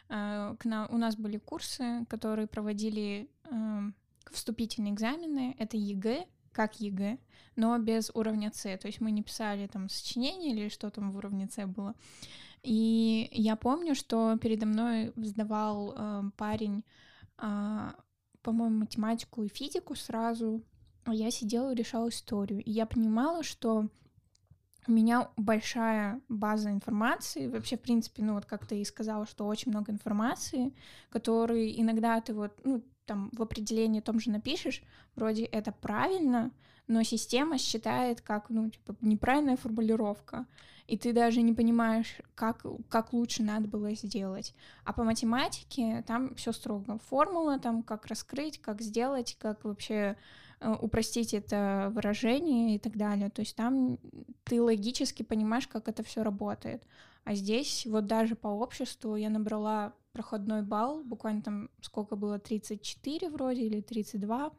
А, 0.08 0.54
к 0.56 0.64
нам, 0.64 0.88
у 0.90 0.98
нас 0.98 1.16
были 1.16 1.38
курсы, 1.38 2.04
которые 2.08 2.46
проводили 2.46 3.30
эм, 3.44 3.94
вступительные 4.30 4.92
экзамены. 4.92 5.54
Это 5.58 5.76
ЕГЭ, 5.76 6.26
как 6.52 6.80
ЕГЭ, 6.80 7.18
но 7.56 7.78
без 7.78 8.10
уровня 8.14 8.50
С. 8.52 8.62
То 8.78 8.86
есть 8.86 9.00
мы 9.00 9.10
не 9.10 9.22
писали 9.22 9.66
там 9.66 9.88
сочинение 9.88 10.52
или 10.52 10.68
что 10.68 10.90
там 10.90 11.10
в 11.10 11.16
уровне 11.16 11.48
С 11.48 11.66
было. 11.66 11.94
И 12.62 13.28
я 13.32 13.56
помню, 13.56 13.94
что 13.94 14.36
передо 14.36 14.66
мной 14.66 15.12
сдавал 15.16 15.94
э, 15.96 16.22
парень, 16.36 16.84
э, 17.38 17.92
по-моему, 18.42 18.80
математику 18.80 19.42
и 19.42 19.48
физику 19.48 19.96
сразу, 19.96 20.62
а 21.04 21.14
я 21.14 21.30
сидела 21.30 21.72
и 21.72 21.74
решала 21.74 22.08
историю. 22.08 22.62
И 22.62 22.70
я 22.70 22.86
понимала, 22.86 23.42
что 23.42 23.88
у 24.86 24.92
меня 24.92 25.28
большая 25.36 26.20
база 26.28 26.70
информации. 26.70 27.48
Вообще, 27.48 27.76
в 27.76 27.80
принципе, 27.80 28.22
ну 28.22 28.34
вот 28.34 28.46
как 28.46 28.66
ты 28.66 28.80
и 28.80 28.84
сказала, 28.84 29.26
что 29.26 29.46
очень 29.46 29.70
много 29.70 29.92
информации, 29.92 30.74
которые 31.10 31.80
иногда 31.80 32.20
ты 32.20 32.34
вот, 32.34 32.60
ну, 32.64 32.82
там 33.06 33.30
в 33.32 33.42
определении 33.42 34.00
том 34.00 34.20
же 34.20 34.30
напишешь, 34.30 34.82
вроде 35.14 35.44
это 35.44 35.72
правильно, 35.72 36.50
но 36.86 37.02
система 37.02 37.58
считает 37.58 38.20
как, 38.20 38.50
ну, 38.50 38.70
типа, 38.70 38.96
неправильная 39.00 39.56
формулировка, 39.56 40.46
и 40.86 40.98
ты 40.98 41.12
даже 41.12 41.42
не 41.42 41.52
понимаешь, 41.52 42.16
как, 42.34 42.66
как 42.88 43.12
лучше 43.12 43.42
надо 43.42 43.68
было 43.68 43.94
сделать. 43.94 44.54
А 44.84 44.92
по 44.92 45.04
математике 45.04 46.04
там 46.06 46.34
все 46.34 46.52
строго. 46.52 46.98
Формула, 47.08 47.58
там, 47.58 47.82
как 47.82 48.06
раскрыть, 48.06 48.60
как 48.60 48.82
сделать, 48.82 49.36
как 49.40 49.64
вообще 49.64 50.16
упростить 50.80 51.34
это 51.34 51.90
выражение 51.94 52.76
и 52.76 52.78
так 52.78 52.96
далее. 52.96 53.30
То 53.30 53.40
есть 53.40 53.56
там 53.56 53.98
ты 54.44 54.62
логически 54.62 55.22
понимаешь, 55.22 55.68
как 55.68 55.88
это 55.88 56.02
все 56.02 56.22
работает. 56.22 56.86
А 57.24 57.34
здесь 57.34 57.86
вот 57.86 58.06
даже 58.06 58.34
по 58.34 58.48
обществу 58.48 59.16
я 59.16 59.30
набрала 59.30 59.94
проходной 60.12 60.62
балл, 60.62 61.02
буквально 61.04 61.42
там 61.42 61.70
сколько 61.80 62.16
было, 62.16 62.38
34 62.38 63.30
вроде 63.30 63.62
или 63.62 63.80
32, 63.80 64.52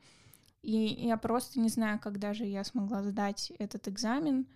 и 0.64 0.72
я 1.08 1.18
просто 1.18 1.60
не 1.60 1.70
знаю, 1.70 2.00
когда 2.00 2.34
же 2.34 2.46
я 2.46 2.64
смогла 2.64 3.04
сдать 3.04 3.52
этот 3.60 3.88
экзамен, 3.88 4.48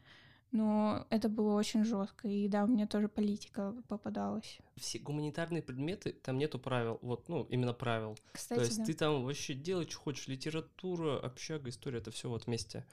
но 0.52 1.06
это 1.10 1.30
было 1.30 1.56
очень 1.56 1.84
жестко. 1.84 2.28
И 2.28 2.48
да, 2.48 2.64
у 2.64 2.68
меня 2.68 2.88
тоже 2.88 3.08
политика 3.08 3.76
попадалась. 3.88 4.60
Все 4.76 5.00
гуманитарные 5.00 5.62
предметы, 5.62 6.14
там 6.14 6.38
нету 6.38 6.60
правил, 6.60 7.00
вот, 7.02 7.28
ну, 7.30 7.44
именно 7.50 7.74
правил. 7.74 8.18
Кстати, 8.32 8.60
То 8.60 8.66
есть 8.66 8.78
да. 8.78 8.86
ты 8.86 8.94
там 8.94 9.24
вообще 9.24 9.54
делай, 9.54 9.88
что 9.88 10.00
хочешь, 10.00 10.28
литература, 10.28 11.20
общага, 11.20 11.70
история, 11.70 12.00
это 12.00 12.12
все 12.12 12.30
вот 12.30 12.46
вместе. 12.46 12.86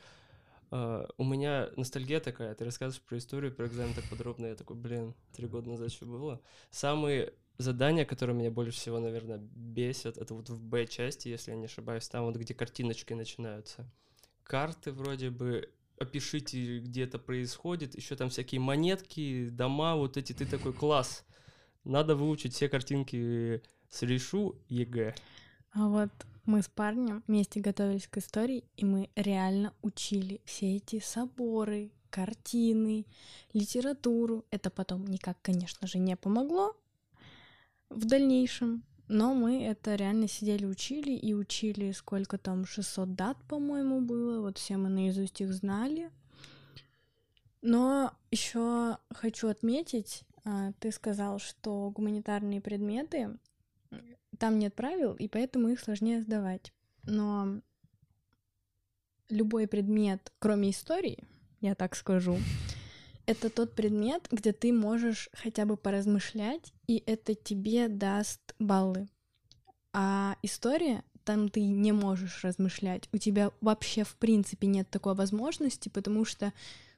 Uh, 0.70 1.08
у 1.18 1.24
меня 1.24 1.70
ностальгия 1.76 2.18
такая, 2.18 2.52
ты 2.54 2.64
рассказываешь 2.64 3.06
про 3.06 3.18
историю, 3.18 3.54
про 3.54 3.66
экзамен 3.66 3.94
так 3.94 4.08
подробно, 4.08 4.46
я 4.46 4.56
такой, 4.56 4.74
блин, 4.74 5.14
три 5.32 5.46
года 5.46 5.68
назад 5.68 5.92
что 5.92 6.06
было. 6.06 6.40
Самые 6.70 7.34
задания, 7.58 8.04
которые 8.04 8.36
меня 8.36 8.50
больше 8.50 8.72
всего, 8.72 8.98
наверное, 8.98 9.38
бесят, 9.38 10.16
это 10.18 10.34
вот 10.34 10.48
в 10.48 10.60
Б-части, 10.60 11.28
если 11.28 11.52
я 11.52 11.56
не 11.56 11.66
ошибаюсь, 11.66 12.08
там 12.08 12.24
вот 12.24 12.36
где 12.36 12.54
картиночки 12.54 13.12
начинаются. 13.12 13.88
Карты 14.42 14.90
вроде 14.90 15.30
бы 15.30 15.70
опишите, 16.04 16.78
где 16.78 17.04
это 17.04 17.18
происходит, 17.18 17.96
еще 17.96 18.16
там 18.16 18.30
всякие 18.30 18.60
монетки, 18.60 19.48
дома, 19.50 19.96
вот 19.96 20.16
эти, 20.16 20.32
ты 20.32 20.46
такой, 20.46 20.72
класс, 20.72 21.24
надо 21.84 22.16
выучить 22.16 22.54
все 22.54 22.68
картинки 22.68 23.62
с 23.90 24.02
Решу 24.02 24.56
ЕГЭ. 24.68 25.14
А 25.72 25.88
вот 25.88 26.10
мы 26.46 26.62
с 26.62 26.68
парнем 26.68 27.22
вместе 27.26 27.60
готовились 27.60 28.06
к 28.06 28.18
истории, 28.18 28.64
и 28.76 28.84
мы 28.84 29.10
реально 29.16 29.72
учили 29.82 30.40
все 30.44 30.76
эти 30.76 31.00
соборы, 31.00 31.90
картины, 32.10 33.06
литературу. 33.52 34.44
Это 34.50 34.70
потом 34.70 35.04
никак, 35.06 35.36
конечно 35.42 35.88
же, 35.88 35.98
не 35.98 36.16
помогло 36.16 36.76
в 37.90 38.04
дальнейшем, 38.04 38.84
но 39.08 39.34
мы 39.34 39.64
это 39.64 39.94
реально 39.96 40.28
сидели, 40.28 40.64
учили 40.64 41.12
и 41.12 41.34
учили, 41.34 41.92
сколько 41.92 42.38
там, 42.38 42.64
600 42.64 43.14
дат, 43.14 43.36
по-моему, 43.48 44.00
было. 44.00 44.40
Вот 44.40 44.58
все 44.58 44.76
мы 44.76 44.88
наизусть 44.88 45.40
их 45.40 45.52
знали. 45.52 46.10
Но 47.60 48.12
еще 48.30 48.98
хочу 49.10 49.48
отметить, 49.48 50.24
а, 50.44 50.72
ты 50.78 50.90
сказал, 50.90 51.38
что 51.38 51.90
гуманитарные 51.90 52.60
предметы 52.60 53.38
там 54.38 54.58
нет 54.58 54.74
правил, 54.74 55.14
и 55.14 55.28
поэтому 55.28 55.68
их 55.68 55.80
сложнее 55.80 56.20
сдавать. 56.20 56.72
Но 57.04 57.60
любой 59.28 59.66
предмет, 59.66 60.32
кроме 60.38 60.70
истории, 60.70 61.24
я 61.60 61.74
так 61.74 61.94
скажу, 61.94 62.38
это 63.26 63.50
тот 63.50 63.74
предмет, 63.74 64.28
где 64.30 64.52
ты 64.52 64.72
можешь 64.72 65.30
хотя 65.32 65.64
бы 65.64 65.76
поразмышлять, 65.76 66.72
и 66.86 67.02
это 67.06 67.34
тебе 67.34 67.88
даст 67.88 68.40
баллы. 68.58 69.08
А 69.92 70.36
история, 70.42 71.04
там 71.24 71.48
ты 71.48 71.62
не 71.62 71.92
можешь 71.92 72.44
размышлять. 72.44 73.08
У 73.12 73.18
тебя 73.18 73.50
вообще 73.60 74.04
в 74.04 74.16
принципе 74.16 74.66
нет 74.66 74.90
такой 74.90 75.14
возможности, 75.14 75.88
потому 75.88 76.24
что 76.24 76.52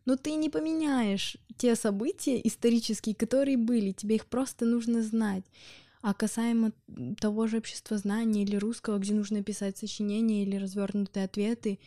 ну 0.04 0.16
ты 0.16 0.34
не 0.34 0.50
поменяешь 0.50 1.36
те 1.56 1.74
события 1.76 2.40
исторические, 2.42 3.14
которые 3.14 3.56
были, 3.56 3.92
тебе 3.92 4.16
их 4.16 4.26
просто 4.26 4.64
нужно 4.64 5.02
знать. 5.02 5.44
А 6.02 6.14
касаемо 6.14 6.72
того 7.20 7.46
же 7.46 7.58
общества 7.58 7.98
знания 7.98 8.42
или 8.42 8.56
русского, 8.56 8.98
где 8.98 9.12
нужно 9.14 9.42
писать 9.42 9.78
сочинения 9.78 10.42
или 10.42 10.56
развернутые 10.56 11.24
ответы, 11.24 11.80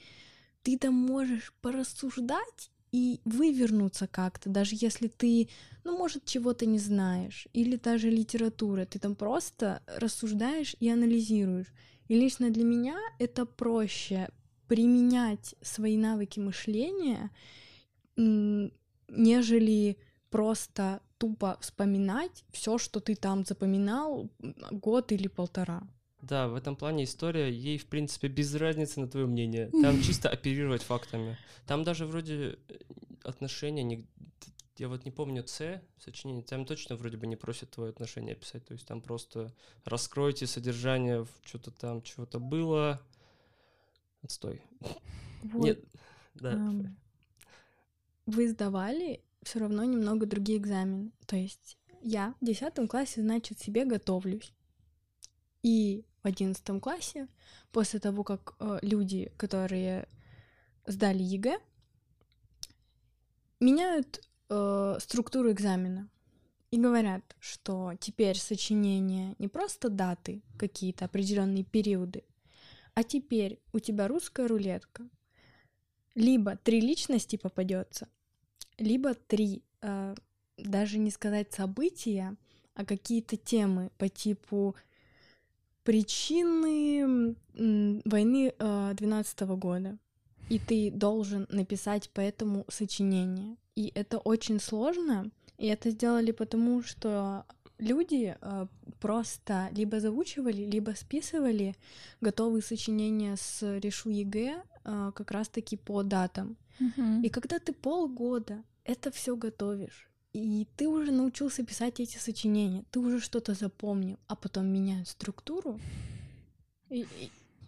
ты 0.63 0.77
там 0.77 0.93
можешь 0.93 1.53
порассуждать 1.61 2.69
и 2.91 3.21
вывернуться 3.25 4.07
как-то, 4.07 4.49
даже 4.49 4.75
если 4.79 5.07
ты, 5.07 5.49
ну, 5.83 5.97
может, 5.97 6.25
чего-то 6.25 6.65
не 6.65 6.79
знаешь, 6.79 7.47
или 7.53 7.75
даже 7.75 8.09
литература, 8.09 8.85
ты 8.85 8.99
там 8.99 9.15
просто 9.15 9.81
рассуждаешь 9.85 10.75
и 10.79 10.89
анализируешь. 10.89 11.73
И 12.07 12.15
лично 12.15 12.49
для 12.49 12.63
меня 12.63 12.97
это 13.19 13.45
проще 13.45 14.29
применять 14.67 15.55
свои 15.61 15.97
навыки 15.97 16.39
мышления, 16.39 17.31
нежели 18.17 19.97
просто 20.29 21.01
тупо 21.17 21.57
вспоминать 21.61 22.45
все, 22.51 22.77
что 22.77 22.99
ты 22.99 23.15
там 23.15 23.45
запоминал 23.45 24.29
год 24.71 25.11
или 25.11 25.27
полтора. 25.27 25.87
Да, 26.21 26.47
в 26.47 26.55
этом 26.55 26.75
плане 26.75 27.05
история, 27.05 27.51
ей, 27.51 27.77
в 27.77 27.85
принципе, 27.85 28.27
без 28.27 28.53
разницы 28.55 28.99
на 28.99 29.07
твое 29.07 29.25
мнение. 29.25 29.69
Там 29.81 30.01
чисто 30.01 30.29
оперировать 30.29 30.83
фактами. 30.83 31.37
Там 31.65 31.83
даже 31.83 32.05
вроде 32.05 32.59
э, 32.67 32.77
отношения, 33.23 33.83
не... 33.83 34.05
я 34.77 34.89
вот 34.89 35.05
не 35.05 35.11
помню 35.11 35.45
С, 35.47 35.81
сочинение, 35.97 36.43
там 36.43 36.65
точно 36.65 36.95
вроде 36.95 37.17
бы 37.17 37.27
не 37.27 37.35
просят 37.35 37.71
твое 37.71 37.91
отношение 37.91 38.35
писать. 38.35 38.65
То 38.65 38.73
есть 38.73 38.85
там 38.85 39.01
просто 39.01 39.53
раскройте 39.85 40.47
содержание, 40.47 41.25
что-то 41.45 41.71
там, 41.71 42.01
чего-то 42.01 42.39
было. 42.39 43.01
Отстой. 44.21 44.61
Вот. 45.43 45.63
Нет, 45.63 45.79
да. 46.33 46.53
Эм, 46.53 46.89
вы 48.25 48.49
сдавали 48.49 49.23
все 49.43 49.59
равно 49.59 49.83
немного 49.85 50.25
другие 50.25 50.57
экзамены. 50.57 51.11
То 51.25 51.35
есть 51.35 51.77
я 52.01 52.35
в 52.41 52.45
десятом 52.45 52.87
классе, 52.87 53.21
значит, 53.21 53.59
себе 53.59 53.85
готовлюсь. 53.85 54.53
И 55.63 56.05
в 56.23 56.27
одиннадцатом 56.27 56.79
классе, 56.79 57.27
после 57.71 57.99
того, 57.99 58.23
как 58.23 58.55
э, 58.59 58.79
люди, 58.81 59.31
которые 59.37 60.07
сдали 60.85 61.23
ЕГЭ, 61.23 61.59
меняют 63.59 64.21
э, 64.49 64.97
структуру 64.99 65.51
экзамена 65.51 66.09
и 66.71 66.79
говорят, 66.79 67.35
что 67.39 67.93
теперь 67.99 68.37
сочинение 68.37 69.35
не 69.39 69.47
просто 69.47 69.89
даты, 69.89 70.41
какие-то 70.57 71.05
определенные 71.05 71.63
периоды, 71.63 72.23
а 72.93 73.03
теперь 73.03 73.59
у 73.73 73.79
тебя 73.79 74.07
русская 74.07 74.47
рулетка. 74.47 75.07
Либо 76.15 76.57
три 76.57 76.81
личности 76.81 77.37
попадется, 77.37 78.07
либо 78.77 79.13
три, 79.13 79.63
э, 79.81 80.15
даже 80.57 80.97
не 80.97 81.11
сказать 81.11 81.53
события, 81.53 82.35
а 82.73 82.85
какие-то 82.85 83.37
темы 83.37 83.91
по 83.97 84.09
типу 84.09 84.75
причины 85.89 87.35
войны 88.05 88.53
э, 88.59 88.93
12 88.93 89.39
года, 89.57 89.97
и 90.47 90.59
ты 90.59 90.91
должен 90.91 91.47
написать 91.49 92.11
по 92.11 92.21
этому 92.21 92.63
сочинение. 92.69 93.57
И 93.75 93.91
это 93.95 94.19
очень 94.19 94.59
сложно, 94.59 95.31
и 95.57 95.65
это 95.65 95.89
сделали 95.89 96.31
потому, 96.31 96.83
что 96.83 97.43
люди 97.79 98.37
э, 98.39 98.67
просто 98.99 99.69
либо 99.71 99.99
заучивали, 99.99 100.63
либо 100.63 100.91
списывали 100.91 101.75
готовые 102.21 102.61
сочинения 102.61 103.35
с 103.35 103.79
Решу 103.79 104.11
ЕГЭ 104.11 104.61
э, 104.85 105.11
как 105.15 105.31
раз-таки 105.31 105.75
по 105.75 106.03
датам. 106.03 106.55
Mm-hmm. 106.79 107.23
И 107.23 107.29
когда 107.29 107.57
ты 107.57 107.73
полгода 107.73 108.63
это 108.83 109.09
все 109.09 109.35
готовишь, 109.35 110.08
и 110.39 110.67
ты 110.75 110.87
уже 110.87 111.11
научился 111.11 111.63
писать 111.63 111.99
эти 111.99 112.17
сочинения, 112.17 112.83
ты 112.91 112.99
уже 112.99 113.19
что-то 113.19 113.53
запомнил, 113.53 114.17
а 114.27 114.35
потом 114.35 114.67
меняют 114.67 115.07
структуру. 115.07 115.79
И, 116.89 117.05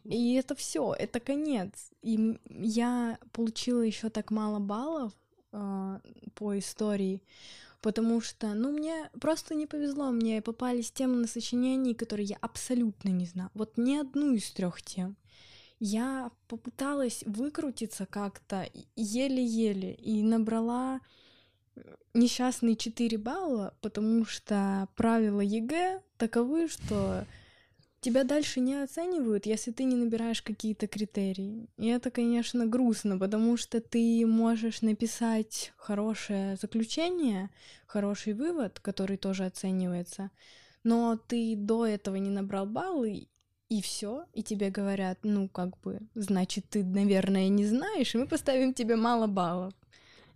и, 0.05 0.33
это 0.33 0.55
все, 0.55 0.93
это 0.93 1.19
конец. 1.19 1.91
И 2.01 2.39
я 2.49 3.17
получила 3.31 3.81
еще 3.81 4.09
так 4.09 4.31
мало 4.31 4.59
баллов 4.59 5.13
э, 5.51 5.99
по 6.33 6.57
истории, 6.57 7.21
потому 7.81 8.21
что, 8.21 8.53
ну, 8.53 8.71
мне 8.71 9.09
просто 9.19 9.55
не 9.55 9.67
повезло, 9.67 10.11
мне 10.11 10.41
попались 10.41 10.91
темы 10.91 11.15
на 11.17 11.27
сочинении, 11.27 11.93
которые 11.93 12.25
я 12.25 12.37
абсолютно 12.41 13.09
не 13.09 13.25
знаю. 13.25 13.49
Вот 13.53 13.77
ни 13.77 13.95
одну 13.95 14.33
из 14.33 14.49
трех 14.51 14.81
тем. 14.81 15.15
Я 15.79 16.31
попыталась 16.47 17.23
выкрутиться 17.25 18.05
как-то 18.05 18.69
еле-еле 18.95 19.93
и 19.95 20.21
набрала 20.21 21.01
несчастные 22.13 22.75
4 22.75 23.17
балла, 23.17 23.73
потому 23.81 24.25
что 24.25 24.87
правила 24.95 25.41
ЕГЭ 25.41 26.01
таковы, 26.17 26.67
что 26.67 27.25
тебя 28.01 28.23
дальше 28.23 28.59
не 28.59 28.81
оценивают, 28.81 29.45
если 29.45 29.71
ты 29.71 29.83
не 29.83 29.95
набираешь 29.95 30.41
какие-то 30.41 30.87
критерии. 30.87 31.69
И 31.77 31.87
это, 31.87 32.09
конечно, 32.09 32.65
грустно, 32.65 33.17
потому 33.17 33.57
что 33.57 33.79
ты 33.79 34.25
можешь 34.25 34.81
написать 34.81 35.71
хорошее 35.77 36.57
заключение, 36.57 37.49
хороший 37.85 38.33
вывод, 38.33 38.79
который 38.79 39.17
тоже 39.17 39.45
оценивается, 39.45 40.31
но 40.83 41.15
ты 41.27 41.55
до 41.55 41.85
этого 41.85 42.15
не 42.15 42.31
набрал 42.31 42.65
баллы, 42.65 43.27
и 43.69 43.81
все, 43.81 44.25
и 44.33 44.43
тебе 44.43 44.69
говорят, 44.69 45.19
ну, 45.23 45.47
как 45.47 45.79
бы, 45.79 46.01
значит, 46.13 46.65
ты, 46.69 46.83
наверное, 46.83 47.47
не 47.47 47.65
знаешь, 47.65 48.13
и 48.13 48.17
мы 48.17 48.27
поставим 48.27 48.73
тебе 48.73 48.97
мало 48.97 49.27
баллов. 49.27 49.73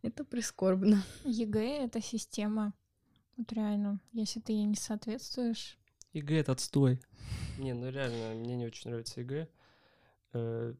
Это 0.05 0.23
прискорбно. 0.23 1.03
ЕГЭ— 1.23 1.77
это 1.85 1.99
система. 1.99 2.75
Вот 3.37 3.51
реально, 3.51 3.99
если 4.13 4.39
ты 4.39 4.53
ей 4.53 4.65
не 4.65 4.75
соответствуешь... 4.75 5.79
ЕГЭ— 6.13 6.35
это 6.41 6.51
отстой. 6.51 7.01
Не, 7.57 7.73
ну 7.73 7.89
реально, 7.89 8.35
мне 8.35 8.55
не 8.55 8.67
очень 8.67 8.91
нравится 8.91 9.21
ЕГЭ. 9.21 9.49
Э, 10.33 10.75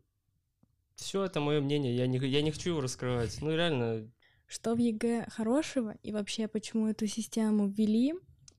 все 0.93 1.23
это 1.23 1.39
мое 1.39 1.59
мнение, 1.59 1.95
я 1.95 2.05
не, 2.05 2.19
я 2.19 2.43
не 2.43 2.51
хочу 2.51 2.69
его 2.69 2.81
раскрывать. 2.81 3.41
Ну 3.41 3.49
реально... 3.49 4.07
Что 4.45 4.75
в 4.75 4.77
ЕГЭ 4.77 5.25
хорошего, 5.31 5.95
и 6.03 6.11
вообще 6.11 6.47
почему 6.47 6.87
эту 6.87 7.07
систему 7.07 7.67
ввели, 7.67 8.13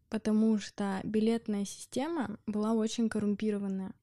потому 0.09 0.59
что 0.59 1.01
билетная 1.05 1.65
система 1.65 2.41
была 2.45 2.73
очень 2.73 3.09
коррумпированная. 3.09 3.95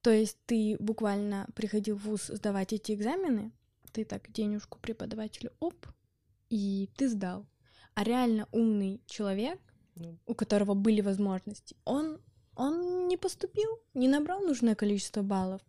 То 0.00 0.10
есть 0.10 0.38
ты 0.46 0.78
буквально 0.80 1.46
приходил 1.54 1.96
в 1.96 2.04
ВУЗ 2.04 2.28
сдавать 2.28 2.72
эти 2.72 2.92
экзамены, 2.92 3.52
ты 3.92 4.04
так 4.04 4.30
денежку 4.32 4.78
преподавателю, 4.78 5.52
оп, 5.60 5.86
и 6.48 6.88
ты 6.96 7.08
сдал. 7.08 7.46
А 7.94 8.04
реально 8.04 8.48
умный 8.52 9.00
человек, 9.06 9.58
ну. 9.96 10.18
у 10.26 10.34
которого 10.34 10.74
были 10.74 11.00
возможности, 11.00 11.76
он, 11.84 12.20
он 12.56 13.08
не 13.08 13.16
поступил, 13.16 13.78
не 13.94 14.08
набрал 14.08 14.40
нужное 14.40 14.74
количество 14.74 15.22
баллов. 15.22 15.60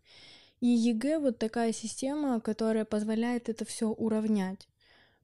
И 0.60 0.68
ЕГЭ 0.68 1.20
вот 1.20 1.40
такая 1.40 1.74
система, 1.74 2.40
которая 2.40 2.86
позволяет 2.86 3.50
это 3.50 3.66
все 3.66 3.90
уравнять. 3.90 4.68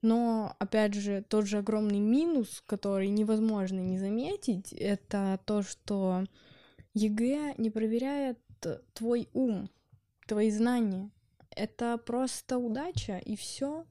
Но, 0.02 0.54
опять 0.58 0.94
же, 0.94 1.24
тот 1.28 1.46
же 1.46 1.58
огромный 1.58 1.98
минус, 1.98 2.62
который 2.66 3.08
невозможно 3.08 3.80
не 3.80 3.98
заметить, 3.98 4.72
это 4.72 5.40
то, 5.44 5.62
что 5.62 6.24
ЕГЭ 6.94 7.54
не 7.58 7.70
проверяет 7.70 8.38
твой 8.92 9.28
ум, 9.32 9.68
твои 10.26 10.50
знания. 10.50 11.10
Это 11.58 11.98
просто 11.98 12.56
удача, 12.56 13.18
и 13.18 13.34
все. 13.34 13.84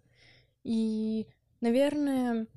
И, 0.63 1.27
наверное, 1.59 2.47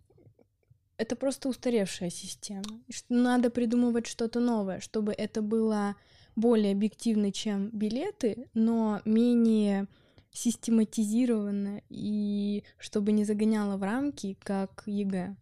это 0.96 1.16
просто 1.16 1.48
устаревшая 1.48 2.10
система. 2.10 2.62
Надо 3.08 3.50
придумывать 3.50 4.06
что-то 4.06 4.38
новое, 4.38 4.78
чтобы 4.78 5.12
это 5.12 5.42
было 5.42 5.96
более 6.36 6.72
объективно, 6.72 7.32
чем 7.32 7.70
билеты, 7.70 8.48
но 8.54 9.00
менее 9.04 9.88
систематизировано 10.32 11.82
и 11.88 12.62
чтобы 12.78 13.10
не 13.10 13.24
загоняло 13.24 13.76
в 13.76 13.82
рамки, 13.82 14.36
как 14.44 14.84
ЕГЭ. 14.86 15.34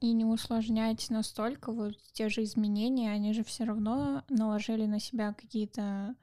И 0.00 0.12
не 0.12 0.24
усложнять 0.24 1.10
настолько, 1.10 1.72
вот 1.72 1.96
те 2.12 2.30
же 2.30 2.42
изменения, 2.42 3.10
они 3.10 3.34
же 3.34 3.44
все 3.44 3.64
равно 3.64 4.24
наложили 4.30 4.86
на 4.86 4.98
себя 4.98 5.34
какие-то 5.34 6.14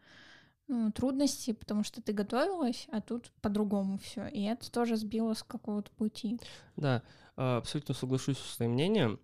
трудности, 0.96 1.54
потому 1.54 1.84
что 1.84 2.02
ты 2.02 2.14
готовилась, 2.14 2.88
а 2.92 3.02
тут 3.02 3.32
по-другому 3.42 3.98
все. 3.98 4.28
И 4.28 4.44
это 4.44 4.72
тоже 4.72 4.96
сбило 4.98 5.34
с 5.34 5.44
какого-то 5.44 5.92
пути. 5.92 6.40
Да, 6.78 7.04
а, 7.36 7.58
абсолютно 7.58 7.94
соглашусь 7.94 8.38
с 8.38 8.56
твоим 8.56 8.72
мнением. 8.72 9.20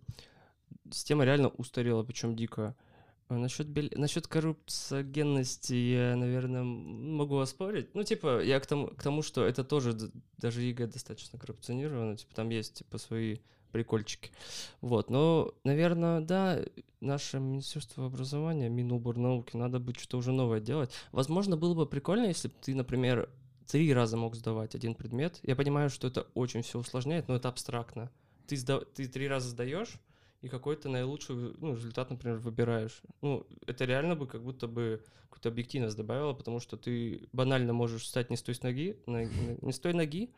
Система 0.92 1.26
реально 1.26 1.50
устарела, 1.50 2.04
причем 2.04 2.36
дико. 2.36 2.76
А 3.30 3.38
насчет, 3.38 3.68
бел... 3.68 3.90
насчет 3.96 4.28
коррупциогенности 4.28 5.74
я, 5.74 6.16
наверное, 6.16 6.64
могу 6.64 7.38
оспорить. 7.40 7.94
Ну, 7.94 8.04
типа, 8.04 8.42
я 8.42 8.60
к 8.60 8.66
тому, 8.66 8.88
к 8.88 9.04
тому, 9.04 9.22
что 9.22 9.46
это 9.46 9.66
тоже 9.66 9.98
даже 10.38 10.62
ЕГЭ 10.62 10.88
достаточно 10.88 11.38
коррупционировано. 11.38 12.16
Типа, 12.16 12.34
там 12.36 12.50
есть, 12.50 12.76
типа, 12.76 12.98
свои 12.98 13.40
прикольчики. 13.78 14.32
Вот, 14.82 15.12
но, 15.12 15.54
наверное, 15.64 16.20
да, 16.20 16.60
наше 17.00 17.40
Министерство 17.40 18.08
образования, 18.08 18.70
Минобрнауки, 18.70 19.56
надо 19.56 19.80
бы 19.80 19.94
что-то 19.94 20.18
уже 20.18 20.32
новое 20.32 20.60
делать. 20.60 20.92
Возможно, 21.12 21.58
было 21.58 21.76
бы 21.76 21.86
прикольно, 21.86 22.26
если 22.26 22.48
бы 22.48 22.56
ты, 22.60 22.74
например, 22.74 23.30
три 23.68 23.94
раза 23.94 24.18
мог 24.18 24.34
сдавать 24.34 24.74
один 24.74 24.96
предмет. 24.96 25.40
Я 25.44 25.56
понимаю, 25.56 25.92
что 25.92 26.08
это 26.08 26.26
очень 26.34 26.64
все 26.64 26.80
усложняет, 26.80 27.28
но 27.28 27.36
это 27.36 27.50
абстрактно. 27.50 28.10
Ты, 28.48 28.58
сда... 28.58 28.80
ты 28.80 29.08
три 29.08 29.28
раза 29.28 29.50
сдаешь, 29.50 30.00
и 30.42 30.48
какой-то 30.48 30.90
наилучший 30.90 31.36
ну, 31.60 31.76
результат, 31.76 32.10
например, 32.10 32.40
выбираешь. 32.40 33.04
Ну, 33.22 33.46
это 33.68 33.86
реально 33.86 34.16
бы 34.16 34.26
как 34.26 34.42
будто 34.42 34.68
бы 34.68 35.04
какую-то 35.30 35.50
объективность 35.50 35.98
добавило, 35.98 36.34
потому 36.34 36.60
что 36.60 36.78
ты 36.78 37.28
банально 37.32 37.74
можешь 37.74 38.04
встать 38.04 38.32
не 38.32 38.38
с 38.38 38.42
той 38.42 38.56
ноги, 38.64 38.98
не 39.06 39.72
с 39.72 39.80
той 39.80 39.94
ноги, 39.94 40.32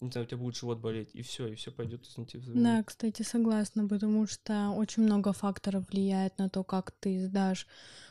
не 0.00 0.10
знаю, 0.10 0.26
у 0.26 0.28
тебя 0.28 0.38
будет 0.38 0.56
живот 0.56 0.78
болеть, 0.78 1.10
и 1.14 1.22
все, 1.22 1.46
и 1.48 1.54
все 1.54 1.70
пойдет, 1.70 2.06
извините. 2.06 2.38
Да, 2.54 2.82
кстати, 2.82 3.22
согласна, 3.22 3.86
потому 3.88 4.26
что 4.26 4.70
очень 4.70 5.02
много 5.02 5.32
факторов 5.32 5.88
влияет 5.90 6.38
на 6.38 6.48
то, 6.48 6.64
как 6.64 6.90
ты 6.90 7.26
сдашь. 7.26 7.66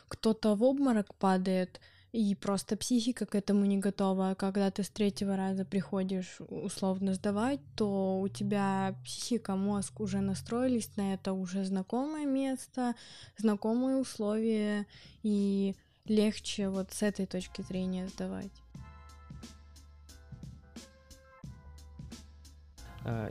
Кто-то 0.08 0.54
в 0.54 0.62
обморок 0.62 1.14
падает, 1.14 1.80
и 2.12 2.34
просто 2.34 2.76
психика 2.76 3.24
к 3.24 3.34
этому 3.34 3.64
не 3.64 3.78
готова. 3.78 4.34
Когда 4.38 4.70
ты 4.70 4.82
с 4.82 4.90
третьего 4.90 5.34
раза 5.34 5.64
приходишь 5.64 6.36
условно 6.40 7.14
сдавать, 7.14 7.60
то 7.74 8.20
у 8.20 8.28
тебя 8.28 8.94
психика, 9.02 9.56
мозг 9.56 10.00
уже 10.00 10.20
настроились 10.20 10.94
на 10.96 11.14
это 11.14 11.32
уже 11.32 11.64
знакомое 11.64 12.26
место, 12.26 12.94
знакомые 13.38 13.96
условия, 13.96 14.86
и 15.22 15.74
легче 16.04 16.68
вот 16.68 16.92
с 16.92 17.02
этой 17.02 17.24
точки 17.26 17.62
зрения 17.62 18.08
сдавать. 18.08 18.61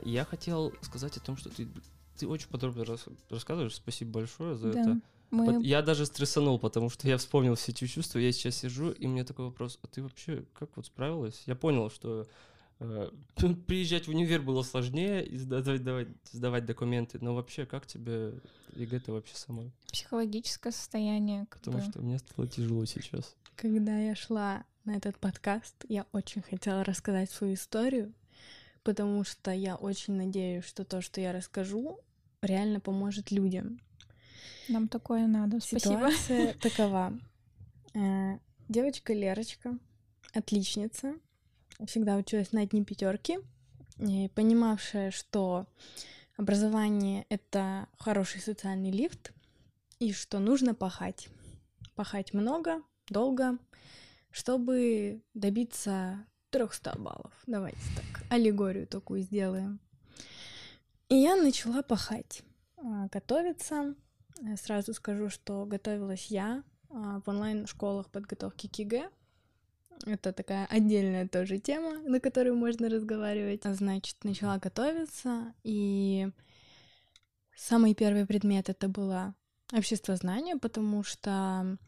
Я 0.04 0.24
хотел 0.24 0.72
сказать 0.82 1.16
о 1.16 1.20
том, 1.20 1.36
что 1.36 1.48
ты, 1.50 1.68
ты 2.18 2.26
очень 2.26 2.48
подробно 2.48 2.84
рассказываешь. 3.30 3.74
Спасибо 3.74 4.12
большое 4.12 4.54
за 4.54 4.72
да. 4.72 4.80
это. 4.80 5.00
Мы... 5.32 5.64
Я 5.64 5.80
даже 5.80 6.04
стрессанул, 6.04 6.58
потому 6.58 6.90
что 6.90 7.08
я 7.08 7.16
вспомнил 7.16 7.54
все 7.54 7.72
эти 7.72 7.86
чувства. 7.86 8.18
Я 8.18 8.30
сейчас 8.32 8.56
сижу, 8.56 8.90
и 8.90 9.06
мне 9.06 9.24
такой 9.24 9.46
вопрос: 9.46 9.78
а 9.82 9.86
ты 9.86 10.02
вообще 10.02 10.44
как 10.52 10.68
вот 10.76 10.86
справилась? 10.86 11.42
Я 11.46 11.56
понял, 11.56 11.88
что 11.88 12.28
э, 12.80 13.10
приезжать 13.66 14.06
в 14.06 14.10
универ 14.10 14.42
было 14.42 14.62
сложнее 14.62 15.24
и 15.26 15.38
сдавать, 15.38 15.82
давать, 15.82 16.08
сдавать 16.30 16.66
документы, 16.66 17.18
но 17.22 17.34
вообще 17.34 17.64
как 17.64 17.86
тебе 17.86 18.34
ЕГЭ-то 18.76 19.12
вообще 19.12 19.34
самой? 19.34 19.72
Психологическое 19.90 20.70
состояние. 20.70 21.46
Потому 21.50 21.78
бы. 21.78 21.84
что 21.84 22.02
мне 22.02 22.18
стало 22.18 22.46
тяжело 22.46 22.84
сейчас. 22.84 23.34
Когда 23.56 23.98
я 23.98 24.14
шла 24.14 24.64
на 24.84 24.96
этот 24.96 25.18
подкаст, 25.18 25.74
я 25.88 26.04
очень 26.12 26.42
хотела 26.42 26.84
рассказать 26.84 27.30
свою 27.30 27.54
историю, 27.54 28.12
потому 28.82 29.24
что 29.24 29.50
я 29.50 29.76
очень 29.76 30.14
надеюсь, 30.14 30.64
что 30.64 30.84
то, 30.84 31.00
что 31.00 31.20
я 31.20 31.32
расскажу, 31.32 31.98
реально 32.40 32.80
поможет 32.80 33.30
людям. 33.30 33.80
Нам 34.68 34.88
такое 34.88 35.26
надо. 35.26 35.60
Ситуация 35.60 36.54
такова. 36.60 37.18
Э, 37.94 38.38
девочка 38.68 39.12
Лерочка, 39.12 39.78
отличница, 40.34 41.14
всегда 41.86 42.16
училась 42.16 42.52
на 42.52 42.62
одни 42.62 42.84
пятерки, 42.84 43.38
понимавшая, 44.34 45.10
что 45.10 45.66
образование— 46.36 47.26
это 47.28 47.88
хороший 47.98 48.40
социальный 48.40 48.90
лифт, 48.90 49.32
и 49.98 50.12
что 50.12 50.38
нужно 50.38 50.74
пахать. 50.74 51.28
Пахать 51.94 52.32
много, 52.32 52.82
долго, 53.08 53.58
чтобы 54.30 55.22
добиться 55.34 56.26
300 56.52 56.98
баллов. 56.98 57.32
Давайте 57.46 57.80
так, 57.96 58.24
аллегорию 58.30 58.86
такую 58.86 59.22
сделаем. 59.22 59.80
И 61.08 61.16
я 61.16 61.34
начала 61.34 61.82
пахать, 61.82 62.42
а, 62.76 63.08
готовиться, 63.08 63.94
Э, 64.42 64.56
сразу 64.56 64.94
скажу, 64.94 65.28
что 65.28 65.64
готовилась 65.66 66.26
я 66.26 66.62
а, 66.90 67.20
в 67.20 67.28
онлайн-школах 67.28 68.10
подготовки 68.10 68.68
к 68.68 68.76
ЕГЭ. 68.76 69.10
Это 70.06 70.32
такая 70.32 70.66
отдельная 70.66 71.28
тоже 71.28 71.58
тема, 71.58 71.98
на 71.98 72.18
которую 72.18 72.56
можно 72.56 72.88
разговаривать. 72.88 73.62
Значит, 73.64 74.24
начала 74.24 74.58
готовиться, 74.58 75.54
и 75.62 76.28
самый 77.54 77.94
первый 77.94 78.26
предмет 78.26 78.68
это 78.68 78.88
было 78.88 79.34
общество 79.72 80.16
знания, 80.16 80.56
потому 80.56 81.04
что 81.04 81.78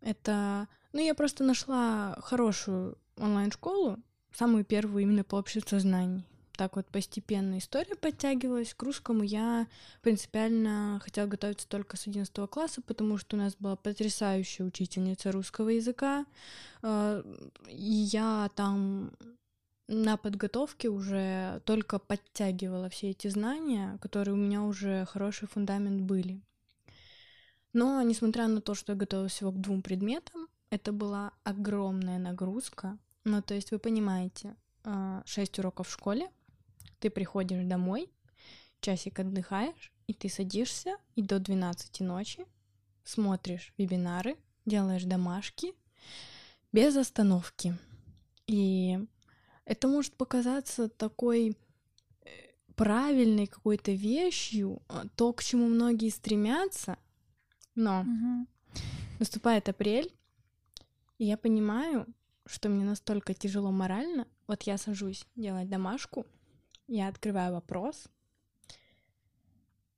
это... 0.00 0.66
Ну, 0.94 1.00
я 1.00 1.14
просто 1.14 1.44
нашла 1.44 2.16
хорошую 2.22 2.96
онлайн-школу, 3.18 3.98
самую 4.38 4.64
первую 4.64 5.02
именно 5.02 5.24
по 5.24 5.36
обществу 5.36 5.78
знаний 5.78 6.24
так 6.58 6.74
вот 6.74 6.86
постепенно 6.86 7.58
история 7.58 7.94
подтягивалась. 7.94 8.74
К 8.74 8.82
русскому 8.82 9.22
я 9.22 9.68
принципиально 10.02 11.00
хотела 11.04 11.28
готовиться 11.28 11.68
только 11.68 11.96
с 11.96 12.08
11 12.08 12.34
класса, 12.50 12.82
потому 12.82 13.16
что 13.16 13.36
у 13.36 13.38
нас 13.38 13.54
была 13.60 13.76
потрясающая 13.76 14.66
учительница 14.66 15.30
русского 15.30 15.68
языка. 15.68 16.26
А, 16.82 17.22
и 17.68 18.08
я 18.12 18.50
там 18.56 19.12
на 19.86 20.16
подготовке 20.16 20.88
уже 20.88 21.62
только 21.64 22.00
подтягивала 22.00 22.90
все 22.90 23.10
эти 23.10 23.28
знания, 23.28 23.96
которые 24.02 24.34
у 24.34 24.38
меня 24.38 24.62
уже 24.62 25.06
хороший 25.06 25.46
фундамент 25.46 26.00
были. 26.00 26.42
Но, 27.72 28.02
несмотря 28.02 28.48
на 28.48 28.60
то, 28.60 28.74
что 28.74 28.94
я 28.94 28.98
готовилась 28.98 29.32
всего 29.32 29.52
к 29.52 29.60
двум 29.60 29.80
предметам, 29.80 30.48
это 30.70 30.90
была 30.90 31.30
огромная 31.44 32.18
нагрузка. 32.18 32.98
Ну, 33.28 33.42
то 33.42 33.52
есть 33.52 33.72
вы 33.72 33.78
понимаете, 33.78 34.56
6 34.84 34.86
а, 34.86 35.60
уроков 35.60 35.88
в 35.88 35.92
школе, 35.92 36.30
ты 36.98 37.10
приходишь 37.10 37.62
домой, 37.62 38.10
часик 38.80 39.18
отдыхаешь, 39.18 39.92
и 40.06 40.14
ты 40.14 40.30
садишься 40.30 40.96
и 41.14 41.20
до 41.20 41.38
12 41.38 42.00
ночи 42.00 42.46
смотришь 43.04 43.74
вебинары, 43.76 44.38
делаешь 44.64 45.04
домашки 45.04 45.74
без 46.72 46.96
остановки. 46.96 47.76
И 48.46 48.98
это 49.66 49.88
может 49.88 50.14
показаться 50.14 50.88
такой 50.88 51.50
э, 52.22 52.30
правильной 52.76 53.46
какой-то 53.46 53.92
вещью, 53.92 54.80
а, 54.88 55.06
то, 55.16 55.34
к 55.34 55.44
чему 55.44 55.68
многие 55.68 56.08
стремятся, 56.08 56.96
но 57.74 58.00
угу. 58.00 58.46
наступает 59.18 59.68
апрель, 59.68 60.10
и 61.18 61.26
я 61.26 61.36
понимаю, 61.36 62.06
что 62.48 62.68
мне 62.68 62.84
настолько 62.84 63.34
тяжело 63.34 63.70
морально. 63.70 64.26
Вот 64.46 64.62
я 64.62 64.78
сажусь 64.78 65.26
делать 65.36 65.68
домашку, 65.68 66.26
я 66.86 67.08
открываю 67.08 67.52
вопрос, 67.52 68.08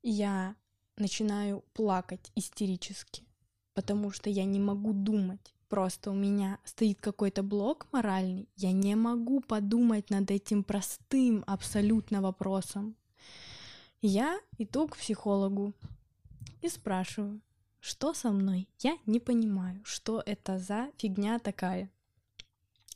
я 0.03 0.57
начинаю 0.97 1.65
плакать 1.73 2.33
истерически, 2.35 3.25
потому 3.75 4.11
что 4.11 4.29
я 4.29 4.45
не 4.45 4.59
могу 4.59 4.93
думать. 4.93 5.55
Просто 5.69 6.11
у 6.11 6.15
меня 6.15 6.59
стоит 6.65 7.01
какой-то 7.01 7.45
блок 7.45 7.87
моральный, 7.93 8.49
я 8.57 8.73
не 8.73 8.97
могу 8.97 9.41
подумать 9.41 10.11
над 10.11 10.31
этим 10.33 10.65
простым 10.65 11.45
абсолютно 11.47 12.21
вопросом. 12.21 12.97
Я 14.03 14.41
иду 14.59 14.89
к 14.89 14.97
психологу 14.97 15.75
и 16.61 16.69
спрашиваю, 16.69 17.41
что 17.79 18.13
со 18.15 18.31
мной? 18.31 18.69
Я 18.81 18.99
не 19.07 19.21
понимаю, 19.21 19.81
что 19.85 20.23
это 20.27 20.59
за 20.59 20.91
фигня 20.97 21.39
такая. 21.39 21.91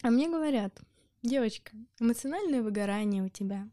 А 0.04 0.10
мне 0.10 0.28
говорят, 0.28 0.82
девочка, 1.22 1.72
эмоциональное 1.98 2.60
выгорание 2.60 3.22
у 3.22 3.30
тебя. 3.30 3.66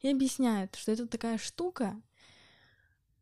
И 0.00 0.08
объясняют, 0.08 0.74
что 0.74 0.90
это 0.90 1.06
такая 1.06 1.38
штука, 1.38 2.02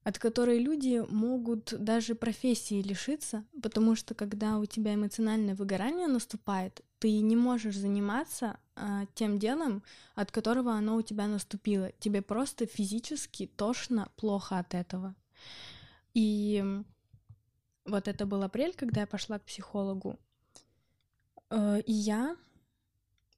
от 0.05 0.19
которой 0.19 0.59
люди 0.59 1.05
могут 1.11 1.75
даже 1.79 2.15
профессии 2.15 2.81
лишиться, 2.81 3.45
потому 3.63 3.95
что 3.95 4.15
когда 4.15 4.57
у 4.57 4.65
тебя 4.65 4.95
эмоциональное 4.95 5.55
выгорание 5.55 6.07
наступает, 6.07 6.81
ты 6.99 7.21
не 7.21 7.37
можешь 7.37 7.77
заниматься 7.77 8.59
а, 8.75 9.05
тем 9.15 9.39
делом, 9.39 9.83
от 10.15 10.33
которого 10.33 10.73
оно 10.73 10.97
у 10.97 11.03
тебя 11.03 11.27
наступило. 11.27 11.93
Тебе 11.99 12.23
просто 12.23 12.65
физически 12.65 13.49
тошно, 13.55 14.11
плохо 14.17 14.59
от 14.59 14.73
этого. 14.73 15.15
И 16.15 16.65
вот 17.85 18.09
это 18.09 18.25
был 18.25 18.43
апрель, 18.43 18.75
когда 18.75 19.03
я 19.03 19.07
пошла 19.07 19.39
к 19.39 19.45
психологу. 19.45 20.19
Э, 21.51 21.81
и 21.81 21.93
я 21.93 22.37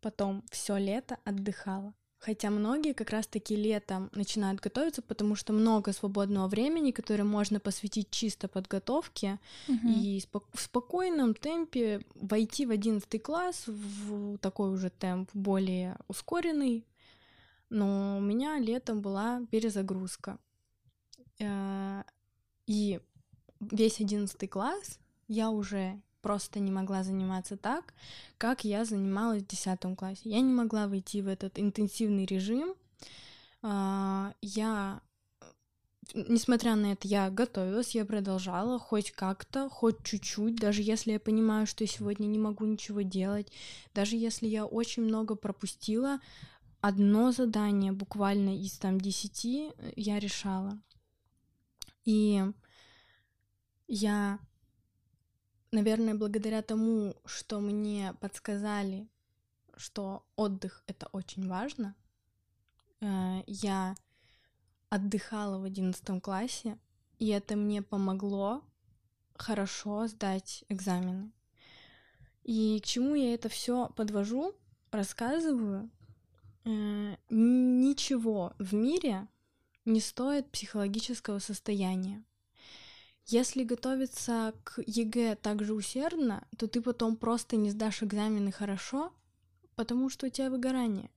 потом 0.01 0.45
все 0.51 0.77
лето 0.77 1.19
отдыхала. 1.25 1.95
Хотя 2.19 2.51
многие 2.51 2.93
как 2.93 3.11
раз-таки 3.11 3.57
летом 3.57 4.09
начинают 4.15 4.61
готовиться, 4.61 5.03
потому 5.03 5.35
что 5.35 5.53
много 5.53 5.93
свободного 5.93 6.47
времени, 6.47 6.93
которое 6.93 7.25
можно 7.25 7.59
посвятить 7.59 8.13
чисто 8.13 8.47
подготовке 8.47 9.41
угу. 9.67 9.89
и 9.89 10.23
в 10.53 10.61
спокойном 10.61 11.35
темпе 11.35 12.07
войти 12.15 12.65
в 12.65 12.71
одиннадцатый 12.71 13.19
класс 13.19 13.65
в 13.67 14.39
такой 14.39 14.71
уже 14.71 14.91
темп 14.91 15.31
более 15.35 15.97
ускоренный. 16.07 16.87
Но 17.71 18.19
у 18.19 18.21
меня 18.21 18.61
летом 18.61 19.01
была 19.01 19.45
перезагрузка. 19.51 20.39
Э, 21.41 22.05
и 22.69 23.01
весь 23.59 24.01
одиннадцатый 24.01 24.47
класс 24.49 25.01
я 25.27 25.51
уже 25.51 26.01
просто 26.23 26.61
не 26.61 26.71
могла 26.71 27.03
заниматься 27.03 27.57
так, 27.57 27.93
как 28.39 28.65
я 28.65 28.85
занималась 28.85 29.43
в 29.43 29.47
10 29.49 29.81
классе. 29.97 30.21
Я 30.25 30.41
не 30.41 30.53
могла 30.53 30.87
войти 30.89 31.21
в 31.21 31.29
этот 31.29 31.59
интенсивный 31.59 32.25
режим. 32.25 32.75
А, 33.61 34.33
я, 34.41 35.03
несмотря 36.15 36.77
на 36.77 36.93
это, 36.93 37.07
я 37.07 37.29
готовилась, 37.31 37.95
я 37.95 38.05
продолжала 38.05 38.79
хоть 38.79 39.11
как-то, 39.11 39.69
хоть 39.69 40.03
чуть-чуть, 40.05 40.57
даже 40.57 40.83
если 40.83 41.13
я 41.13 41.21
понимаю, 41.21 41.67
что 41.67 41.87
сегодня 41.87 42.27
не 42.27 42.39
могу 42.39 42.65
ничего 42.65 43.03
делать, 43.03 43.53
даже 43.95 44.17
если 44.17 44.47
я 44.47 44.65
очень 44.65 45.03
много 45.03 45.35
пропустила, 45.35 46.21
одно 46.81 47.33
задание 47.33 47.93
буквально 47.93 48.57
из 48.57 48.79
там 48.79 49.01
десяти 49.01 49.73
я 49.97 50.19
решала. 50.19 50.81
И 52.05 52.43
я 53.87 54.39
наверное, 55.73 56.15
благодаря 56.15 56.63
тому, 56.63 57.17
что 57.25 57.61
мне 57.61 58.15
подсказали, 58.21 59.09
что 59.77 60.25
отдых 60.37 60.85
это 60.87 61.09
очень 61.13 61.49
важно, 61.49 61.97
э, 63.01 63.43
я 63.47 63.97
отдыхала 64.91 65.59
в 65.59 65.65
одиннадцатом 65.65 66.21
классе, 66.21 66.79
и 67.19 67.29
это 67.29 67.57
мне 67.57 67.83
помогло 67.83 68.63
хорошо 69.35 70.07
сдать 70.07 70.65
экзамены. 70.69 71.33
И 72.45 72.81
к 72.81 72.87
чему 72.87 73.15
я 73.15 73.35
это 73.35 73.49
все 73.49 73.89
подвожу, 73.97 74.55
рассказываю? 74.91 75.91
Э, 76.65 77.17
ничего 77.31 78.53
в 78.59 78.75
мире 78.75 79.27
не 79.85 80.01
стоит 80.01 80.51
психологического 80.51 81.39
состояния. 81.39 82.23
Если 83.27 83.63
готовиться 83.63 84.53
к 84.65 84.83
ЕГЭ 84.85 85.37
так 85.37 85.65
же 85.65 85.75
усердно, 85.75 86.47
то 86.59 86.67
ты 86.67 86.83
потом 86.83 87.17
просто 87.17 87.57
не 87.57 87.71
сдашь 87.71 88.03
экзамены 88.03 88.51
хорошо, 88.53 89.13
потому 89.77 90.11
что 90.11 90.27
у 90.27 90.31
тебя 90.31 90.51
выгорание. 90.51 91.11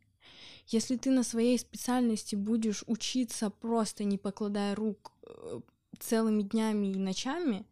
Если 0.68 0.98
ты 0.98 1.12
на 1.12 1.24
своей 1.24 1.60
специальности 1.60 2.36
будешь 2.36 2.84
учиться 2.88 3.50
просто 3.50 4.04
не 4.04 4.18
покладая 4.18 4.76
рук 4.76 5.12
э, 5.24 5.60
целыми 6.00 6.44
днями 6.44 6.88
и 6.88 6.98
ночами, 6.98 7.66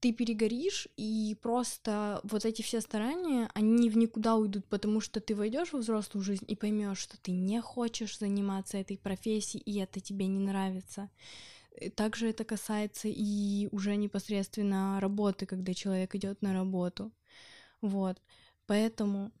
ты 0.00 0.12
перегоришь, 0.12 0.88
и 0.96 1.34
просто 1.40 2.20
вот 2.24 2.44
эти 2.44 2.60
все 2.60 2.80
старания, 2.82 3.50
они 3.54 3.88
в 3.88 3.96
никуда 3.96 4.34
уйдут, 4.34 4.66
потому 4.66 5.00
что 5.00 5.20
ты 5.20 5.34
войдешь 5.34 5.72
во 5.72 5.78
взрослую 5.78 6.22
жизнь 6.22 6.44
и 6.46 6.54
поймешь, 6.54 6.98
что 6.98 7.16
ты 7.16 7.30
не 7.30 7.60
хочешь 7.62 8.18
заниматься 8.18 8.76
этой 8.76 8.98
профессией, 8.98 9.62
и 9.62 9.78
это 9.78 10.00
тебе 10.00 10.26
не 10.26 10.40
нравится. 10.40 11.08
Э, 11.74 11.90
также 11.90 12.30
это 12.30 12.44
касается 12.44 13.08
и 13.08 13.68
уже 13.72 13.96
непосредственно 13.96 14.98
работы, 15.00 15.46
когда 15.46 15.74
человек 15.74 16.14
идет 16.14 16.42
на 16.42 16.52
работу. 16.52 17.12
Вот. 17.80 18.20
Поэтому 18.66 19.32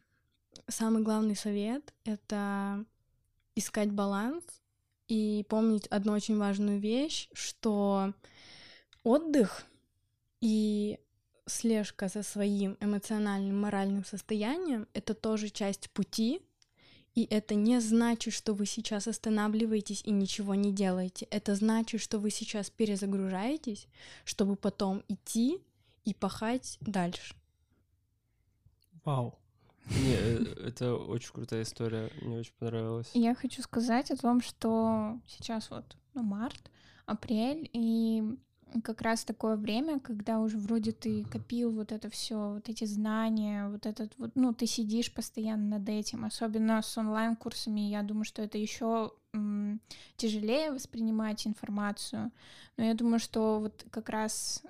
самый 0.68 1.02
главный 1.02 1.36
совет— 1.36 1.94
это 2.04 2.84
искать 3.54 3.90
баланс 3.90 4.44
и 5.08 5.44
помнить 5.48 5.86
одну 5.88 6.12
очень 6.12 6.38
важную 6.38 6.78
вещь, 6.80 7.28
что 7.32 8.12
отдых 9.02 9.64
и 10.40 10.98
слежка 11.46 12.08
за 12.08 12.22
своим 12.22 12.76
эмоциональным, 12.80 13.60
моральным 13.60 14.04
состоянием— 14.04 14.88
это 14.94 15.14
тоже 15.14 15.50
часть 15.50 15.90
пути, 15.90 16.40
и 17.14 17.26
это 17.30 17.54
не 17.54 17.80
значит, 17.80 18.34
что 18.34 18.54
вы 18.54 18.66
сейчас 18.66 19.06
останавливаетесь 19.06 20.02
и 20.04 20.10
ничего 20.10 20.54
не 20.54 20.72
делаете. 20.72 21.26
Это 21.30 21.54
значит, 21.54 22.00
что 22.00 22.18
вы 22.18 22.30
сейчас 22.30 22.70
перезагружаетесь, 22.70 23.86
чтобы 24.24 24.56
потом 24.56 25.04
идти 25.08 25.60
и 26.04 26.12
пахать 26.12 26.76
дальше. 26.80 27.34
Вау. 29.04 29.38
Не, 29.90 30.14
э, 30.14 30.68
это 30.68 30.94
очень 30.94 31.32
крутая 31.32 31.62
история, 31.62 32.10
мне 32.22 32.38
очень 32.38 32.54
понравилось. 32.58 33.10
Я 33.14 33.34
хочу 33.34 33.62
сказать 33.62 34.10
о 34.10 34.16
том, 34.16 34.40
что 34.40 35.20
сейчас 35.28 35.70
вот 35.70 35.96
ну, 36.14 36.22
март, 36.22 36.70
апрель, 37.06 37.68
и 37.72 38.22
как 38.82 39.02
раз 39.02 39.24
такое 39.24 39.56
время, 39.56 40.00
когда 40.00 40.40
уже 40.40 40.58
вроде 40.58 40.92
ты 40.92 41.24
копил 41.24 41.70
вот 41.70 41.92
это 41.92 42.08
все, 42.10 42.54
вот 42.54 42.68
эти 42.68 42.84
знания, 42.84 43.68
вот 43.68 43.86
этот 43.86 44.12
вот, 44.18 44.32
ну, 44.34 44.52
ты 44.52 44.66
сидишь 44.66 45.12
постоянно 45.12 45.78
над 45.78 45.88
этим, 45.88 46.24
особенно 46.24 46.82
с 46.82 46.96
онлайн-курсами, 46.98 47.80
я 47.80 48.02
думаю, 48.02 48.24
что 48.24 48.42
это 48.42 48.58
еще 48.58 49.12
тяжелее 50.16 50.72
воспринимать 50.72 51.46
информацию, 51.46 52.30
но 52.76 52.84
я 52.84 52.94
думаю, 52.94 53.18
что 53.18 53.60
вот 53.60 53.84
как 53.90 54.08
раз 54.08 54.62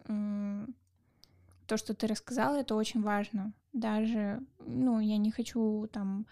то, 1.66 1.76
что 1.76 1.94
ты 1.94 2.06
рассказала, 2.06 2.56
это 2.56 2.74
очень 2.74 3.02
важно. 3.02 3.52
Даже, 3.72 4.42
ну, 4.58 5.00
я 5.00 5.16
не 5.16 5.30
хочу 5.30 5.88
там 5.92 6.26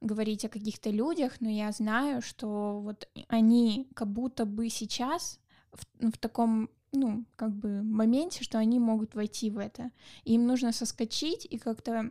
говорить 0.00 0.44
о 0.44 0.48
каких-то 0.48 0.90
людях, 0.90 1.40
но 1.40 1.48
я 1.50 1.70
знаю, 1.72 2.22
что 2.22 2.80
вот 2.80 3.08
они 3.28 3.88
как 3.94 4.08
будто 4.08 4.46
бы 4.46 4.70
сейчас 4.70 5.38
в, 5.72 6.10
в 6.10 6.18
таком 6.18 6.70
ну, 6.92 7.24
как 7.36 7.52
бы 7.52 7.82
моменте, 7.82 8.42
что 8.42 8.58
они 8.58 8.78
могут 8.78 9.14
войти 9.14 9.50
в 9.50 9.58
это. 9.58 9.90
Им 10.24 10.46
нужно 10.46 10.72
соскочить 10.72 11.46
и 11.48 11.58
как-то 11.58 12.10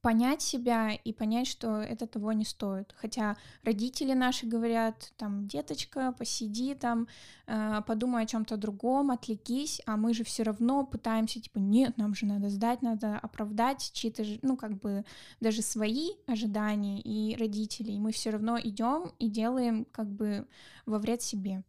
понять 0.00 0.42
себя 0.42 0.92
и 0.92 1.12
понять, 1.12 1.46
что 1.46 1.80
это 1.80 2.06
того 2.06 2.32
не 2.32 2.44
стоит. 2.44 2.92
Хотя 2.96 3.36
родители 3.62 4.12
наши 4.14 4.46
говорят, 4.46 5.12
там, 5.16 5.46
деточка, 5.46 6.12
посиди 6.12 6.74
там, 6.74 7.06
э, 7.46 7.80
подумай 7.86 8.24
о 8.24 8.26
чем-то 8.26 8.56
другом, 8.56 9.10
отвлекись, 9.10 9.80
а 9.86 9.96
мы 9.96 10.12
же 10.14 10.24
все 10.24 10.42
равно 10.42 10.84
пытаемся, 10.84 11.40
типа, 11.40 11.58
нет, 11.58 11.96
нам 11.98 12.14
же 12.14 12.26
надо 12.26 12.48
сдать, 12.48 12.82
надо 12.82 13.16
оправдать 13.18 13.90
чьи-то, 13.92 14.24
ну, 14.42 14.56
как 14.56 14.78
бы 14.78 15.04
даже 15.40 15.62
свои 15.62 16.10
ожидания 16.26 17.00
и 17.00 17.36
родителей. 17.36 17.98
Мы 17.98 18.12
все 18.12 18.30
равно 18.30 18.58
идем 18.58 19.12
и 19.18 19.28
делаем 19.28 19.84
как 19.92 20.10
бы 20.10 20.46
во 20.84 20.98
вред 20.98 21.22
себе. 21.22 21.62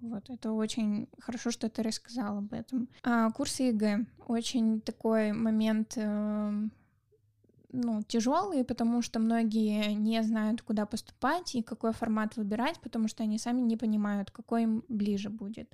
Вот, 0.00 0.30
это 0.30 0.52
очень 0.52 1.08
хорошо, 1.18 1.50
что 1.50 1.68
ты 1.68 1.82
рассказал 1.82 2.38
об 2.38 2.52
этом. 2.52 2.88
А, 3.02 3.30
курсы 3.30 3.64
ЕГЭ. 3.64 4.06
Очень 4.26 4.80
такой 4.80 5.32
момент 5.32 5.92
э, 5.96 6.68
ну, 7.72 8.02
тяжелые, 8.02 8.64
потому 8.64 9.02
что 9.02 9.18
многие 9.18 9.92
не 9.94 10.22
знают, 10.22 10.62
куда 10.62 10.86
поступать 10.86 11.54
и 11.54 11.62
какой 11.62 11.92
формат 11.92 12.36
выбирать, 12.36 12.80
потому 12.80 13.08
что 13.08 13.22
они 13.22 13.38
сами 13.38 13.60
не 13.60 13.76
понимают, 13.76 14.30
какой 14.30 14.62
им 14.62 14.84
ближе 14.88 15.28
будет. 15.28 15.70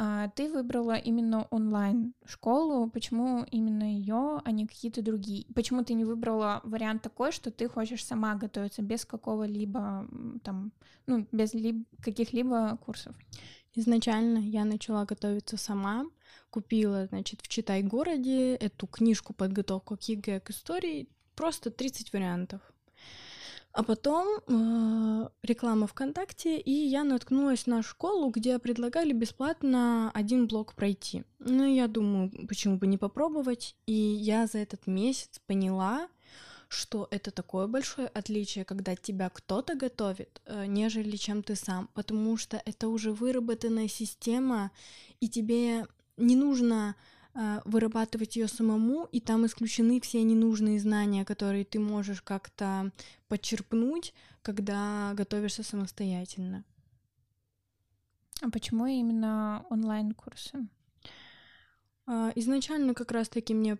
А, 0.00 0.28
ты 0.28 0.48
выбрала 0.48 0.94
именно 0.94 1.48
онлайн 1.50 2.14
школу. 2.24 2.88
Почему 2.88 3.44
именно 3.50 3.82
ее, 3.82 4.40
а 4.44 4.50
не 4.52 4.64
какие-то 4.64 5.02
другие? 5.02 5.44
Почему 5.56 5.82
ты 5.82 5.94
не 5.94 6.04
выбрала 6.04 6.60
вариант 6.62 7.02
такой, 7.02 7.32
что 7.32 7.50
ты 7.50 7.68
хочешь 7.68 8.04
сама 8.04 8.36
готовиться 8.36 8.80
без 8.80 9.04
какого-либо 9.04 10.06
там, 10.44 10.70
ну, 11.06 11.26
без 11.32 11.50
каких-либо 12.00 12.78
курсов? 12.86 13.16
Изначально 13.74 14.38
я 14.38 14.64
начала 14.64 15.04
готовиться 15.04 15.56
сама, 15.56 16.04
купила, 16.50 17.06
значит, 17.06 17.40
в 17.42 17.48
Читай-городе 17.48 18.54
эту 18.54 18.86
книжку 18.86 19.34
«Подготовка 19.34 19.96
к 19.96 20.02
ЕГЭ 20.04 20.38
к 20.38 20.50
истории», 20.50 21.08
просто 21.34 21.72
30 21.72 22.12
вариантов. 22.12 22.60
А 23.72 23.82
потом 23.82 24.26
э, 24.46 25.28
реклама 25.42 25.86
ВКонтакте, 25.86 26.58
и 26.58 26.72
я 26.72 27.04
наткнулась 27.04 27.66
на 27.66 27.82
школу, 27.82 28.30
где 28.30 28.58
предлагали 28.58 29.12
бесплатно 29.12 30.10
один 30.14 30.46
блок 30.46 30.74
пройти. 30.74 31.24
Ну, 31.38 31.64
я 31.64 31.86
думаю, 31.86 32.30
почему 32.48 32.78
бы 32.78 32.86
не 32.86 32.98
попробовать. 32.98 33.76
И 33.86 33.92
я 33.92 34.46
за 34.46 34.58
этот 34.58 34.86
месяц 34.86 35.40
поняла, 35.46 36.08
что 36.68 37.08
это 37.10 37.30
такое 37.30 37.66
большое 37.66 38.08
отличие, 38.08 38.64
когда 38.64 38.94
тебя 38.94 39.30
кто-то 39.30 39.74
готовит, 39.74 40.40
э, 40.44 40.66
нежели 40.66 41.16
чем 41.16 41.42
ты 41.42 41.54
сам, 41.54 41.88
потому 41.94 42.36
что 42.36 42.60
это 42.64 42.88
уже 42.88 43.12
выработанная 43.12 43.88
система, 43.88 44.70
и 45.20 45.28
тебе 45.28 45.86
не 46.16 46.36
нужно 46.36 46.94
вырабатывать 47.64 48.34
ее 48.36 48.48
самому, 48.48 49.04
и 49.12 49.20
там 49.20 49.46
исключены 49.46 50.00
все 50.00 50.22
ненужные 50.22 50.80
знания, 50.80 51.24
которые 51.24 51.64
ты 51.64 51.78
можешь 51.78 52.20
как-то 52.20 52.90
подчерпнуть, 53.28 54.12
когда 54.42 55.12
готовишься 55.14 55.62
самостоятельно. 55.62 56.64
А 58.40 58.50
почему 58.50 58.86
именно 58.86 59.64
онлайн-курсы? 59.70 60.68
А, 62.06 62.32
изначально 62.36 62.94
как 62.94 63.12
раз-таки 63.12 63.54
мне 63.54 63.78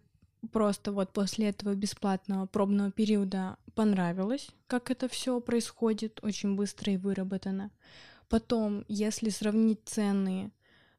просто 0.52 0.92
вот 0.92 1.12
после 1.12 1.48
этого 1.48 1.74
бесплатного 1.74 2.46
пробного 2.46 2.90
периода 2.90 3.56
понравилось, 3.74 4.50
как 4.66 4.90
это 4.90 5.08
все 5.08 5.40
происходит, 5.40 6.20
очень 6.22 6.54
быстро 6.54 6.92
и 6.92 6.96
выработано. 6.96 7.70
Потом, 8.28 8.84
если 8.88 9.30
сравнить 9.30 9.80
цены 9.84 10.52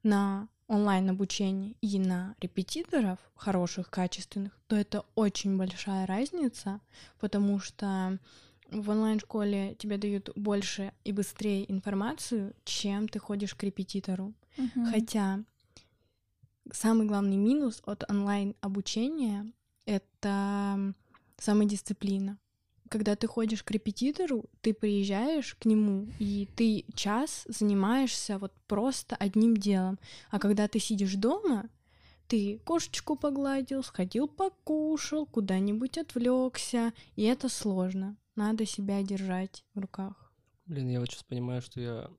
на 0.03 0.47
онлайн-обучение 0.69 1.75
и 1.81 1.99
на 1.99 2.35
репетиторов 2.39 3.19
хороших, 3.35 3.89
качественных, 3.89 4.57
то 4.67 4.75
это 4.75 5.03
очень 5.15 5.57
большая 5.57 6.05
разница, 6.05 6.79
потому 7.19 7.59
что 7.59 8.17
в 8.71 8.89
онлайн-школе 8.89 9.75
тебе 9.75 9.97
дают 9.97 10.29
больше 10.35 10.93
и 11.03 11.11
быстрее 11.11 11.69
информацию, 11.69 12.53
чем 12.63 13.09
ты 13.09 13.19
ходишь 13.19 13.55
к 13.55 13.63
репетитору. 13.63 14.33
Uh-huh. 14.57 14.91
Хотя 14.91 15.43
самый 16.71 17.07
главный 17.07 17.37
минус 17.37 17.81
от 17.85 18.09
онлайн-обучения— 18.09 19.51
это 19.85 20.93
самодисциплина. 21.37 22.37
Когда 22.89 23.15
ты 23.15 23.27
ходишь 23.27 23.63
к 23.63 23.71
репетитору, 23.71 24.45
ты 24.61 24.73
приезжаешь 24.73 25.55
к 25.55 25.65
нему, 25.65 26.07
и 26.19 26.47
ты 26.55 26.85
час 26.95 27.45
занимаешься 27.47 28.37
вот 28.39 28.51
просто 28.67 29.15
одним 29.15 29.55
делом. 29.55 29.99
А 30.31 30.39
когда 30.39 30.67
ты 30.67 30.79
сидишь 30.79 31.13
дома, 31.13 31.69
ты 32.27 32.59
кошечку 32.65 33.15
погладил, 33.15 33.83
сходил 33.83 34.27
покушал, 34.27 35.25
куда-нибудь 35.25 35.97
отвлекся, 35.97 36.93
и 37.15 37.23
это 37.23 37.47
сложно. 37.47 38.17
Надо 38.35 38.65
себя 38.65 39.01
держать 39.03 39.63
в 39.73 39.79
руках. 39.79 40.31
Блин, 40.65 40.89
я 40.89 40.99
вот 40.99 41.09
сейчас 41.09 41.23
понимаю, 41.23 41.61
что 41.61 41.79
я 41.79 42.09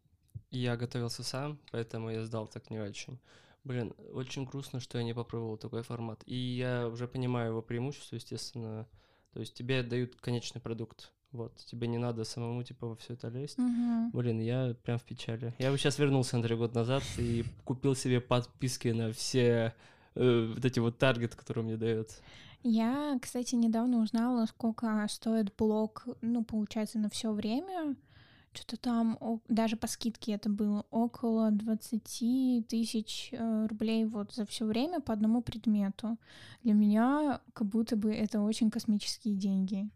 я 0.51 0.77
готовился 0.77 1.23
сам, 1.23 1.61
поэтому 1.71 2.11
я 2.11 2.25
сдал 2.25 2.49
так 2.49 2.71
не 2.71 2.81
очень. 2.81 3.21
Блин, 3.63 3.95
очень 4.13 4.45
грустно, 4.45 4.81
что 4.81 4.99
я 4.99 5.05
не 5.05 5.15
попробовал 5.15 5.57
такой 5.59 5.83
формат. 5.83 6.23
И 6.27 6.35
я 6.35 6.89
уже 6.89 7.07
понимаю 7.07 7.51
его 7.51 7.63
преимущество, 7.63 8.17
естественно. 8.17 8.89
То 9.33 9.41
есть 9.41 9.55
тебе 9.55 9.83
дают 9.83 10.17
конечный 10.17 10.61
продукт. 10.61 11.13
Вот, 11.33 11.57
тебе 11.59 11.87
не 11.87 11.99
надо 11.99 12.25
самому, 12.25 12.65
типа, 12.65 12.89
во 12.89 12.97
все 12.97 13.15
это 13.15 13.29
лезть. 13.29 13.59
Угу. 13.59 14.11
Блин, 14.13 14.41
я 14.41 14.75
прям 14.83 14.99
в 14.99 15.05
печали. 15.05 15.55
Я 15.59 15.71
бы 15.71 15.79
сейчас 15.79 15.99
вернулся 15.99 16.37
на 16.37 16.43
три 16.43 16.57
года 16.57 16.81
назад 16.81 17.05
и 17.19 17.45
купил 17.65 17.95
себе 17.95 18.21
подписки 18.21 18.89
на 18.89 19.13
все 19.13 19.75
э, 20.17 20.53
вот 20.55 20.65
эти 20.65 20.81
вот 20.81 20.99
таргеты, 20.99 21.37
которые 21.37 21.65
мне 21.65 21.77
дают. 21.77 22.09
Я, 22.63 23.19
кстати, 23.23 23.55
недавно 23.55 24.03
узнала, 24.03 24.45
сколько 24.47 25.07
стоит 25.09 25.55
блок, 25.57 26.07
ну, 26.21 26.45
получается, 26.45 26.99
на 26.99 27.09
все 27.09 27.33
время 27.33 27.97
что-то 28.53 28.77
там, 28.77 29.41
даже 29.49 29.77
по 29.77 29.87
скидке 29.87 30.33
это 30.33 30.49
было 30.49 30.85
около 30.91 31.51
20 31.51 32.67
тысяч 32.67 33.31
э, 33.33 33.67
рублей 33.67 34.05
вот 34.05 34.35
за 34.35 34.45
все 34.45 34.65
время 34.65 35.01
по 35.01 35.13
одному 35.13 35.41
предмету. 35.41 36.19
Для 36.63 36.75
меня 36.75 37.41
как 37.53 37.69
будто 37.69 37.97
бы 37.97 38.13
это 38.13 38.41
очень 38.41 38.71
космические 38.71 39.35
деньги. 39.35 39.89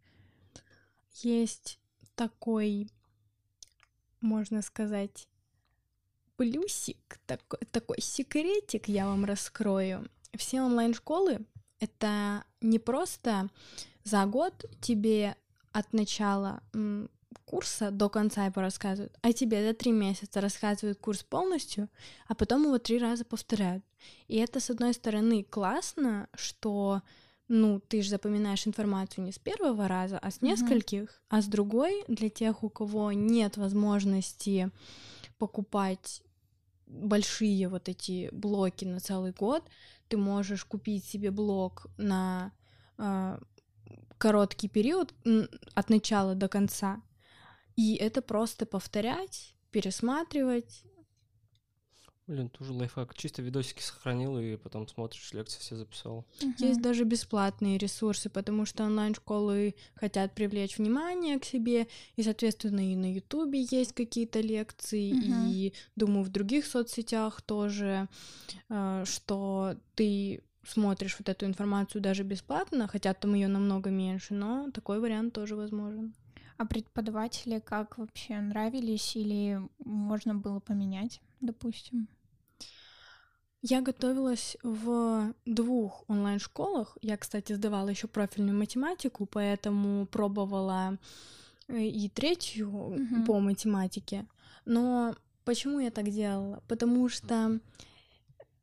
Есть 1.22 1.80
такой, 2.14 2.88
можно 4.20 4.62
сказать, 4.62 5.28
плюсик, 6.36 7.18
такой, 7.26 7.60
такой 7.70 8.00
секретик 8.00 8.88
я 8.88 9.06
вам 9.06 9.24
раскрою. 9.24 10.08
Все 10.36 10.62
онлайн-школы— 10.62 11.44
это 11.80 12.44
не 12.60 12.78
просто 12.78 13.48
за 14.04 14.26
год 14.26 14.64
тебе 14.80 15.36
от 15.72 15.92
начала 15.92 16.62
курса 17.44 17.90
до 17.90 18.08
конца 18.08 18.46
его 18.46 18.60
рассказывают, 18.60 19.16
а 19.22 19.32
тебе 19.32 19.66
за 19.66 19.74
три 19.74 19.92
месяца 19.92 20.40
рассказывают 20.40 20.98
курс 20.98 21.22
полностью, 21.22 21.88
а 22.26 22.34
потом 22.34 22.64
его 22.64 22.78
три 22.78 22.98
раза 22.98 23.24
повторяют. 23.24 23.84
И 24.28 24.36
это, 24.36 24.60
с 24.60 24.70
одной 24.70 24.94
стороны, 24.94 25.44
классно, 25.44 26.28
что 26.34 27.02
ну, 27.48 27.80
ты 27.80 28.02
же 28.02 28.10
запоминаешь 28.10 28.66
информацию 28.66 29.24
не 29.24 29.32
с 29.32 29.38
первого 29.38 29.86
раза, 29.86 30.18
а 30.18 30.30
с 30.30 30.40
нескольких, 30.40 31.02
mm-hmm. 31.02 31.26
а 31.28 31.42
с 31.42 31.46
другой, 31.46 32.04
для 32.08 32.30
тех, 32.30 32.64
у 32.64 32.70
кого 32.70 33.12
нет 33.12 33.56
возможности 33.56 34.70
покупать 35.38 36.22
большие 36.86 37.68
вот 37.68 37.88
эти 37.88 38.30
блоки 38.32 38.84
на 38.84 39.00
целый 39.00 39.32
год, 39.32 39.68
ты 40.08 40.16
можешь 40.16 40.64
купить 40.64 41.04
себе 41.04 41.30
блок 41.30 41.86
на 41.98 42.52
э, 42.98 43.38
короткий 44.18 44.68
период 44.68 45.14
от 45.74 45.90
начала 45.90 46.34
до 46.34 46.48
конца 46.48 47.02
и 47.76 47.96
это 47.96 48.22
просто 48.22 48.66
повторять, 48.66 49.54
пересматривать. 49.70 50.84
Блин, 52.26 52.48
тоже 52.48 52.72
лайфхак. 52.72 53.14
Чисто 53.14 53.42
видосики 53.42 53.82
сохранил 53.82 54.38
и 54.38 54.56
потом 54.56 54.88
смотришь, 54.88 55.32
лекции 55.34 55.60
все 55.60 55.76
записал. 55.76 56.24
Uh-huh. 56.40 56.54
Есть 56.58 56.80
даже 56.80 57.04
бесплатные 57.04 57.76
ресурсы, 57.76 58.30
потому 58.30 58.64
что 58.64 58.84
онлайн-школы 58.84 59.74
хотят 59.94 60.34
привлечь 60.34 60.78
внимание 60.78 61.38
к 61.38 61.44
себе, 61.44 61.86
и, 62.16 62.22
соответственно, 62.22 62.92
и 62.92 62.96
на 62.96 63.12
Ютубе 63.12 63.66
есть 63.70 63.92
какие-то 63.92 64.40
лекции, 64.40 65.12
uh-huh. 65.12 65.50
и, 65.50 65.74
думаю, 65.96 66.24
в 66.24 66.30
других 66.30 66.64
соцсетях 66.64 67.42
тоже, 67.42 68.08
э, 68.70 69.04
что 69.06 69.76
ты 69.94 70.42
смотришь 70.66 71.16
вот 71.18 71.28
эту 71.28 71.44
информацию 71.44 72.00
даже 72.00 72.22
бесплатно, 72.22 72.88
хотя 72.88 73.12
там 73.12 73.34
ее 73.34 73.48
намного 73.48 73.90
меньше, 73.90 74.32
но 74.32 74.70
такой 74.70 74.98
вариант 74.98 75.34
тоже 75.34 75.56
возможен. 75.56 76.14
А 76.56 76.66
преподаватели 76.66 77.58
как 77.58 77.98
вообще 77.98 78.40
нравились 78.40 79.16
или 79.16 79.60
можно 79.78 80.34
было 80.34 80.60
поменять, 80.60 81.20
допустим? 81.40 82.08
Я 83.60 83.80
готовилась 83.80 84.56
в 84.62 85.34
двух 85.46 86.04
онлайн-школах. 86.06 86.98
Я, 87.00 87.16
кстати, 87.16 87.54
сдавала 87.54 87.88
еще 87.88 88.06
профильную 88.06 88.56
математику, 88.56 89.26
поэтому 89.26 90.06
пробовала 90.06 90.98
э, 91.68 91.82
и 91.82 92.10
третью 92.10 92.68
uh-huh. 92.68 93.24
по 93.24 93.40
математике. 93.40 94.26
Но 94.66 95.16
почему 95.44 95.80
я 95.80 95.90
так 95.90 96.10
делала? 96.10 96.62
Потому 96.68 97.08
что 97.08 97.58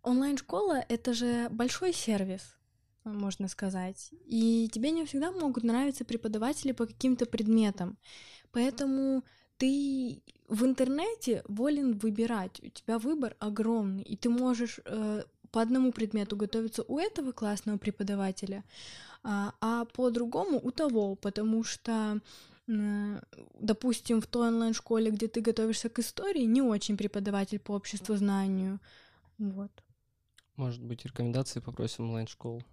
онлайн-школа— 0.04 0.86
это 0.88 1.14
же 1.14 1.50
большой 1.50 1.94
сервис 1.94 2.56
можно 3.04 3.48
сказать. 3.48 4.12
И 4.26 4.70
тебе 4.72 4.92
не 4.92 5.06
всегда 5.06 5.32
могут 5.32 5.64
нравиться 5.64 6.06
преподаватели 6.06 6.72
по 6.72 6.86
каким-то 6.86 7.26
предметам. 7.26 7.98
Поэтому 8.52 9.24
ты 9.58 10.22
в 10.48 10.66
интернете 10.66 11.44
волен 11.48 11.98
выбирать. 11.98 12.60
У 12.64 12.70
тебя 12.70 13.00
выбор 13.00 13.36
огромный, 13.40 14.04
и 14.04 14.16
ты 14.16 14.30
можешь 14.30 14.80
э, 14.86 15.24
по 15.52 15.62
одному 15.62 15.92
предмету 15.92 16.36
готовиться 16.36 16.84
у 16.88 16.98
этого 16.98 17.32
классного 17.32 17.78
преподавателя, 17.78 18.64
а, 19.24 19.54
а 19.62 19.86
по 19.86 20.10
другому 20.10 20.60
у 20.62 20.72
того, 20.72 21.16
потому 21.16 21.64
что 21.64 22.20
допустим, 22.68 24.22
в 24.22 24.28
той 24.28 24.48
онлайн-школе, 24.48 25.12
где 25.12 25.28
ты 25.28 25.42
готовишься 25.42 25.90
к 25.90 26.00
истории, 26.00 26.44
не 26.44 26.62
очень 26.62 26.96
преподаватель 26.96 27.60
по 27.60 27.74
обществу 27.74 28.16
знанию. 28.16 28.80
Вот. 29.38 29.72
Может 30.56 30.82
быть, 30.82 31.06
рекомендации 31.06 31.60
попросим 31.60 32.06
онлайн-школ. 32.06 32.64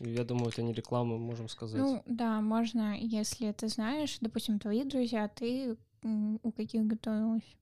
Я 0.00 0.24
думаю, 0.24 0.48
это 0.48 0.62
не 0.62 0.72
реклама, 0.72 1.18
можем 1.18 1.48
сказать. 1.48 1.80
Ну, 1.80 2.02
да, 2.06 2.40
можно, 2.40 2.96
если 2.98 3.50
ты 3.52 3.68
знаешь, 3.68 4.18
допустим, 4.20 4.58
твои 4.58 4.84
друзья, 4.84 5.28
ты 5.28 5.76
у 6.02 6.52
каких 6.52 6.86
готовилась? 6.86 7.56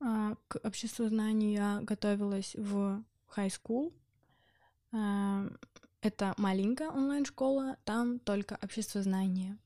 А, 0.00 0.34
к 0.48 0.58
обществу 0.64 1.06
знанию 1.06 1.52
я 1.52 1.80
готовилась 1.82 2.56
в 2.56 3.04
high 3.36 3.52
school. 3.52 3.92
А, 4.90 5.46
это 6.00 6.34
маленькая 6.38 6.90
онлайн-школа, 6.90 7.76
там 7.84 8.18
только 8.18 8.58
общество 8.60 9.00
знания. 9.02 9.56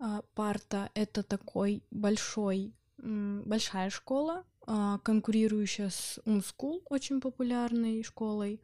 А, 0.00 0.22
парта— 0.34 0.90
это 0.94 1.22
такой 1.22 1.84
большой, 1.92 2.74
большая 2.98 3.90
школа, 3.90 4.44
конкурирующая 4.66 5.90
с 5.90 6.20
Умскул, 6.24 6.82
очень 6.86 7.20
популярной 7.20 8.02
школой. 8.02 8.60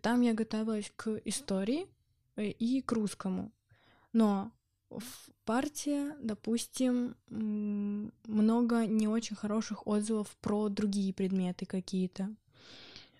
Там 0.00 0.20
я 0.20 0.34
готовилась 0.34 0.92
к 0.96 1.20
истории 1.24 1.86
э, 2.36 2.46
и 2.46 2.80
к 2.80 2.92
русскому. 2.92 3.52
Но 4.12 4.52
в 4.90 5.30
партии, 5.44 6.12
допустим, 6.22 7.16
много 7.28 8.86
не 8.86 9.08
очень 9.08 9.36
хороших 9.36 9.86
отзывов 9.86 10.36
про 10.40 10.68
другие 10.68 11.12
предметы 11.14 11.66
какие-то. 11.66 12.34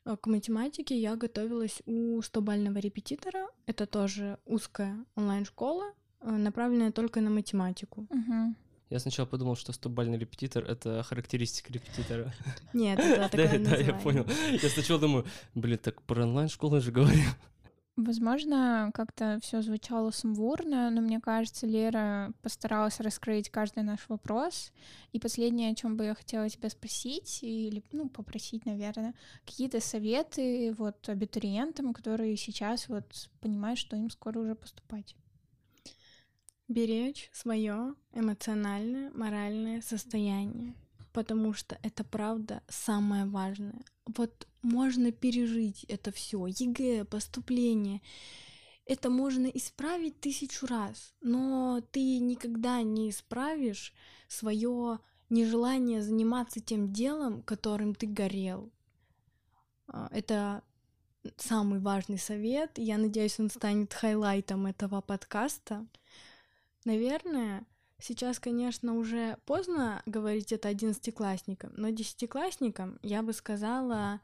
А 0.04 0.16
к 0.16 0.26
математике 0.26 0.98
я 0.98 1.16
готовилась 1.16 1.82
у 1.86 2.20
100-бального 2.20 2.78
репетитора. 2.78 3.46
Это 3.66 3.86
тоже 3.86 4.38
узкая 4.44 5.04
онлайн-школа, 5.14 5.94
Э, 6.22 6.30
направленная 6.30 6.92
только 6.92 7.20
на 7.20 7.30
математику. 7.30 8.06
Угу. 8.10 8.54
Я 8.92 8.98
сначала 8.98 9.24
подумал, 9.24 9.56
что 9.56 9.72
стобальный 9.72 10.18
репетитор— 10.18 10.64
это 10.68 11.02
характеристика 11.02 11.72
репетитора. 11.72 12.34
Нет, 12.74 12.98
это 12.98 13.28
такое 13.30 13.58
Да, 13.58 13.76
я 13.76 13.94
понял. 13.94 14.26
Я 14.50 14.68
сначала 14.68 15.00
думаю, 15.00 15.24
блин, 15.54 15.78
так 15.78 16.02
про 16.02 16.24
онлайн-школу 16.24 16.78
же 16.78 16.92
говорю. 16.92 17.22
Возможно, 17.96 18.90
как-то 18.92 19.38
все 19.42 19.62
звучало 19.62 20.10
сумбурно, 20.10 20.90
но 20.90 21.00
мне 21.00 21.20
кажется, 21.20 21.66
Лера 21.66 22.34
постаралась 22.42 23.00
раскрыть 23.00 23.48
каждый 23.48 23.82
наш 23.82 24.00
вопрос. 24.10 24.72
И 25.12 25.18
последнее, 25.18 25.72
о 25.72 25.74
чем 25.74 25.96
бы 25.96 26.04
я 26.04 26.14
хотела 26.14 26.50
тебя 26.50 26.68
спросить, 26.68 27.42
или 27.42 27.82
ну, 27.92 28.10
попросить, 28.10 28.66
наверное, 28.66 29.14
какие-то 29.46 29.80
советы 29.80 30.74
вот 30.76 31.08
абитуриентам, 31.08 31.94
которые 31.94 32.36
сейчас 32.36 32.88
вот 32.88 33.30
понимают, 33.40 33.78
что 33.78 33.96
им 33.96 34.10
скоро 34.10 34.38
уже 34.38 34.54
поступать 34.54 35.16
беречь 36.72 37.30
свое 37.32 37.94
эмоциональное, 38.12 39.10
моральное 39.12 39.80
состояние, 39.82 40.74
потому 41.12 41.52
что 41.52 41.78
это 41.82 42.04
правда 42.04 42.62
самое 42.68 43.26
важное. 43.26 43.82
Вот 44.06 44.46
можно 44.62 45.12
пережить 45.12 45.84
это 45.84 46.12
все, 46.12 46.46
ЕГЭ, 46.46 47.04
поступление. 47.04 48.00
Это 48.84 49.10
можно 49.10 49.46
исправить 49.46 50.20
тысячу 50.20 50.66
раз, 50.66 51.14
но 51.20 51.82
ты 51.92 52.18
никогда 52.18 52.82
не 52.82 53.10
исправишь 53.10 53.94
свое 54.28 54.98
нежелание 55.30 56.02
заниматься 56.02 56.60
тем 56.60 56.92
делом, 56.92 57.42
которым 57.42 57.94
ты 57.94 58.06
горел. 58.06 58.70
А, 59.86 60.08
это 60.12 60.62
самый 61.36 61.80
важный 61.80 62.18
совет. 62.18 62.72
Я 62.76 62.98
надеюсь, 62.98 63.38
он 63.38 63.50
станет 63.50 63.92
хайлайтом 63.92 64.66
этого 64.66 65.00
подкаста. 65.00 65.86
Наверное, 66.84 67.64
сейчас, 67.98 68.38
конечно, 68.38 68.94
уже 68.94 69.38
поздно 69.46 70.02
говорить 70.06 70.52
это 70.52 70.68
одиннадцатиклассникам, 70.68 71.72
но 71.76 71.90
десятиклассникам 71.90 72.98
я 73.02 73.22
бы 73.22 73.32
сказала 73.32 74.20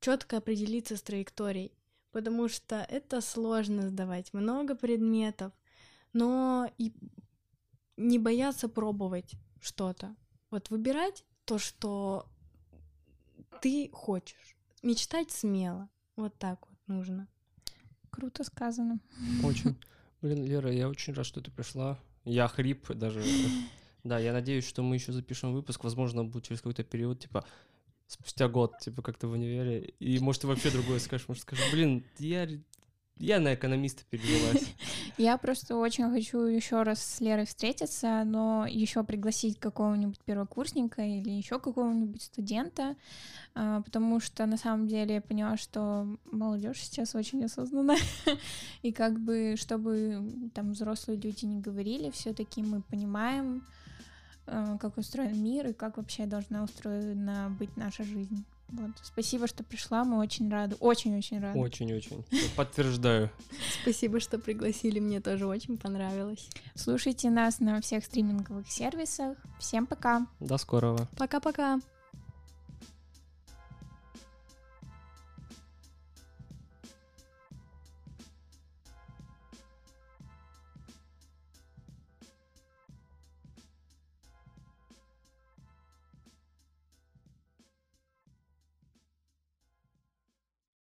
четко 0.00 0.38
определиться 0.38 0.96
с 0.96 1.02
траекторией, 1.02 1.72
потому 2.12 2.48
что 2.48 2.76
это 2.76 3.20
сложно 3.20 3.88
сдавать, 3.88 4.34
много 4.34 4.74
предметов, 4.74 5.52
но 6.12 6.70
и 6.78 6.92
не 7.96 8.18
бояться 8.18 8.68
пробовать 8.68 9.34
что-то. 9.60 10.14
Вот 10.50 10.70
выбирать 10.70 11.24
то, 11.44 11.58
что 11.58 12.28
ты 13.62 13.88
хочешь. 13.92 14.56
Мечтать 14.82 15.30
смело. 15.30 15.88
Вот 16.16 16.36
так 16.38 16.68
вот 16.68 16.78
нужно. 16.86 17.28
Круто 18.10 18.44
сказано. 18.44 19.00
Очень. 19.42 19.76
Блин, 20.24 20.42
Лера, 20.46 20.72
я 20.72 20.88
очень 20.88 21.12
рад, 21.12 21.26
что 21.26 21.42
ты 21.42 21.50
пришла. 21.50 21.98
Я 22.24 22.48
хрип 22.48 22.88
даже. 22.94 23.22
Да, 24.04 24.18
я 24.18 24.34
надеюсь, 24.34 24.66
что 24.66 24.82
мы 24.82 24.96
еще 24.96 25.12
запишем 25.12 25.54
выпуск. 25.54 25.82
Возможно, 25.82 26.24
будет 26.24 26.44
через 26.44 26.60
какой-то 26.60 26.84
период, 26.84 27.20
типа, 27.20 27.42
спустя 28.06 28.48
год, 28.48 28.78
типа, 28.78 29.00
как-то 29.00 29.28
в 29.28 29.32
универе. 29.32 29.94
И, 29.98 30.18
может, 30.18 30.42
ты 30.42 30.46
вообще 30.46 30.70
другое 30.70 30.98
скажешь. 30.98 31.26
Может, 31.26 31.42
скажешь, 31.42 31.72
блин, 31.72 32.04
я 32.18 32.46
я 33.16 33.38
на 33.38 33.54
экономиста 33.54 34.02
перевелась. 34.10 34.74
Я 35.18 35.38
просто 35.38 35.76
очень 35.76 36.10
хочу 36.10 36.40
еще 36.40 36.82
раз 36.82 37.00
с 37.00 37.20
Лерой 37.20 37.46
встретиться, 37.46 38.24
но 38.24 38.66
еще 38.68 39.04
пригласить 39.04 39.60
какого-нибудь 39.60 40.18
первокурсника 40.24 41.02
или 41.02 41.30
еще 41.30 41.60
какого-нибудь 41.60 42.22
студента, 42.22 42.96
а, 43.54 43.82
потому 43.82 44.18
что 44.18 44.46
на 44.46 44.56
самом 44.56 44.88
деле 44.88 45.14
я 45.14 45.20
поняла, 45.20 45.56
что 45.56 46.08
молодежь 46.32 46.80
сейчас 46.80 47.14
очень 47.14 47.44
осознанна, 47.44 47.94
и 48.82 48.90
как 48.90 49.20
бы, 49.20 49.54
чтобы 49.56 50.50
там 50.52 50.72
взрослые 50.72 51.20
люди 51.20 51.44
не 51.44 51.60
говорили, 51.60 52.10
все-таки 52.10 52.62
мы 52.62 52.82
понимаем, 52.82 53.64
а, 54.46 54.76
как 54.78 54.98
устроен 54.98 55.40
мир 55.40 55.68
и 55.68 55.72
как 55.72 55.98
вообще 55.98 56.26
должна 56.26 56.64
устроена 56.64 57.54
быть 57.56 57.76
наша 57.76 58.02
жизнь. 58.02 58.44
Вот. 58.68 58.90
Спасибо, 59.02 59.46
что 59.46 59.62
пришла, 59.62 60.04
мы 60.04 60.18
очень 60.18 60.50
рады, 60.50 60.76
очень-очень 60.80 61.40
рады. 61.40 61.58
Очень-очень, 61.58 62.24
подтверждаю. 62.56 63.30
Спасибо, 63.82 64.20
что 64.20 64.38
пригласили, 64.38 64.98
мне 64.98 65.20
тоже 65.20 65.46
очень 65.46 65.76
понравилось. 65.78 66.48
Слушайте 66.74 67.30
нас 67.30 67.60
на 67.60 67.80
всех 67.80 68.04
стриминговых 68.04 68.70
сервисах. 68.70 69.36
Всем 69.58 69.86
пока. 69.86 70.26
До 70.40 70.58
скорого. 70.58 71.08
Пока-пока. 71.16 71.80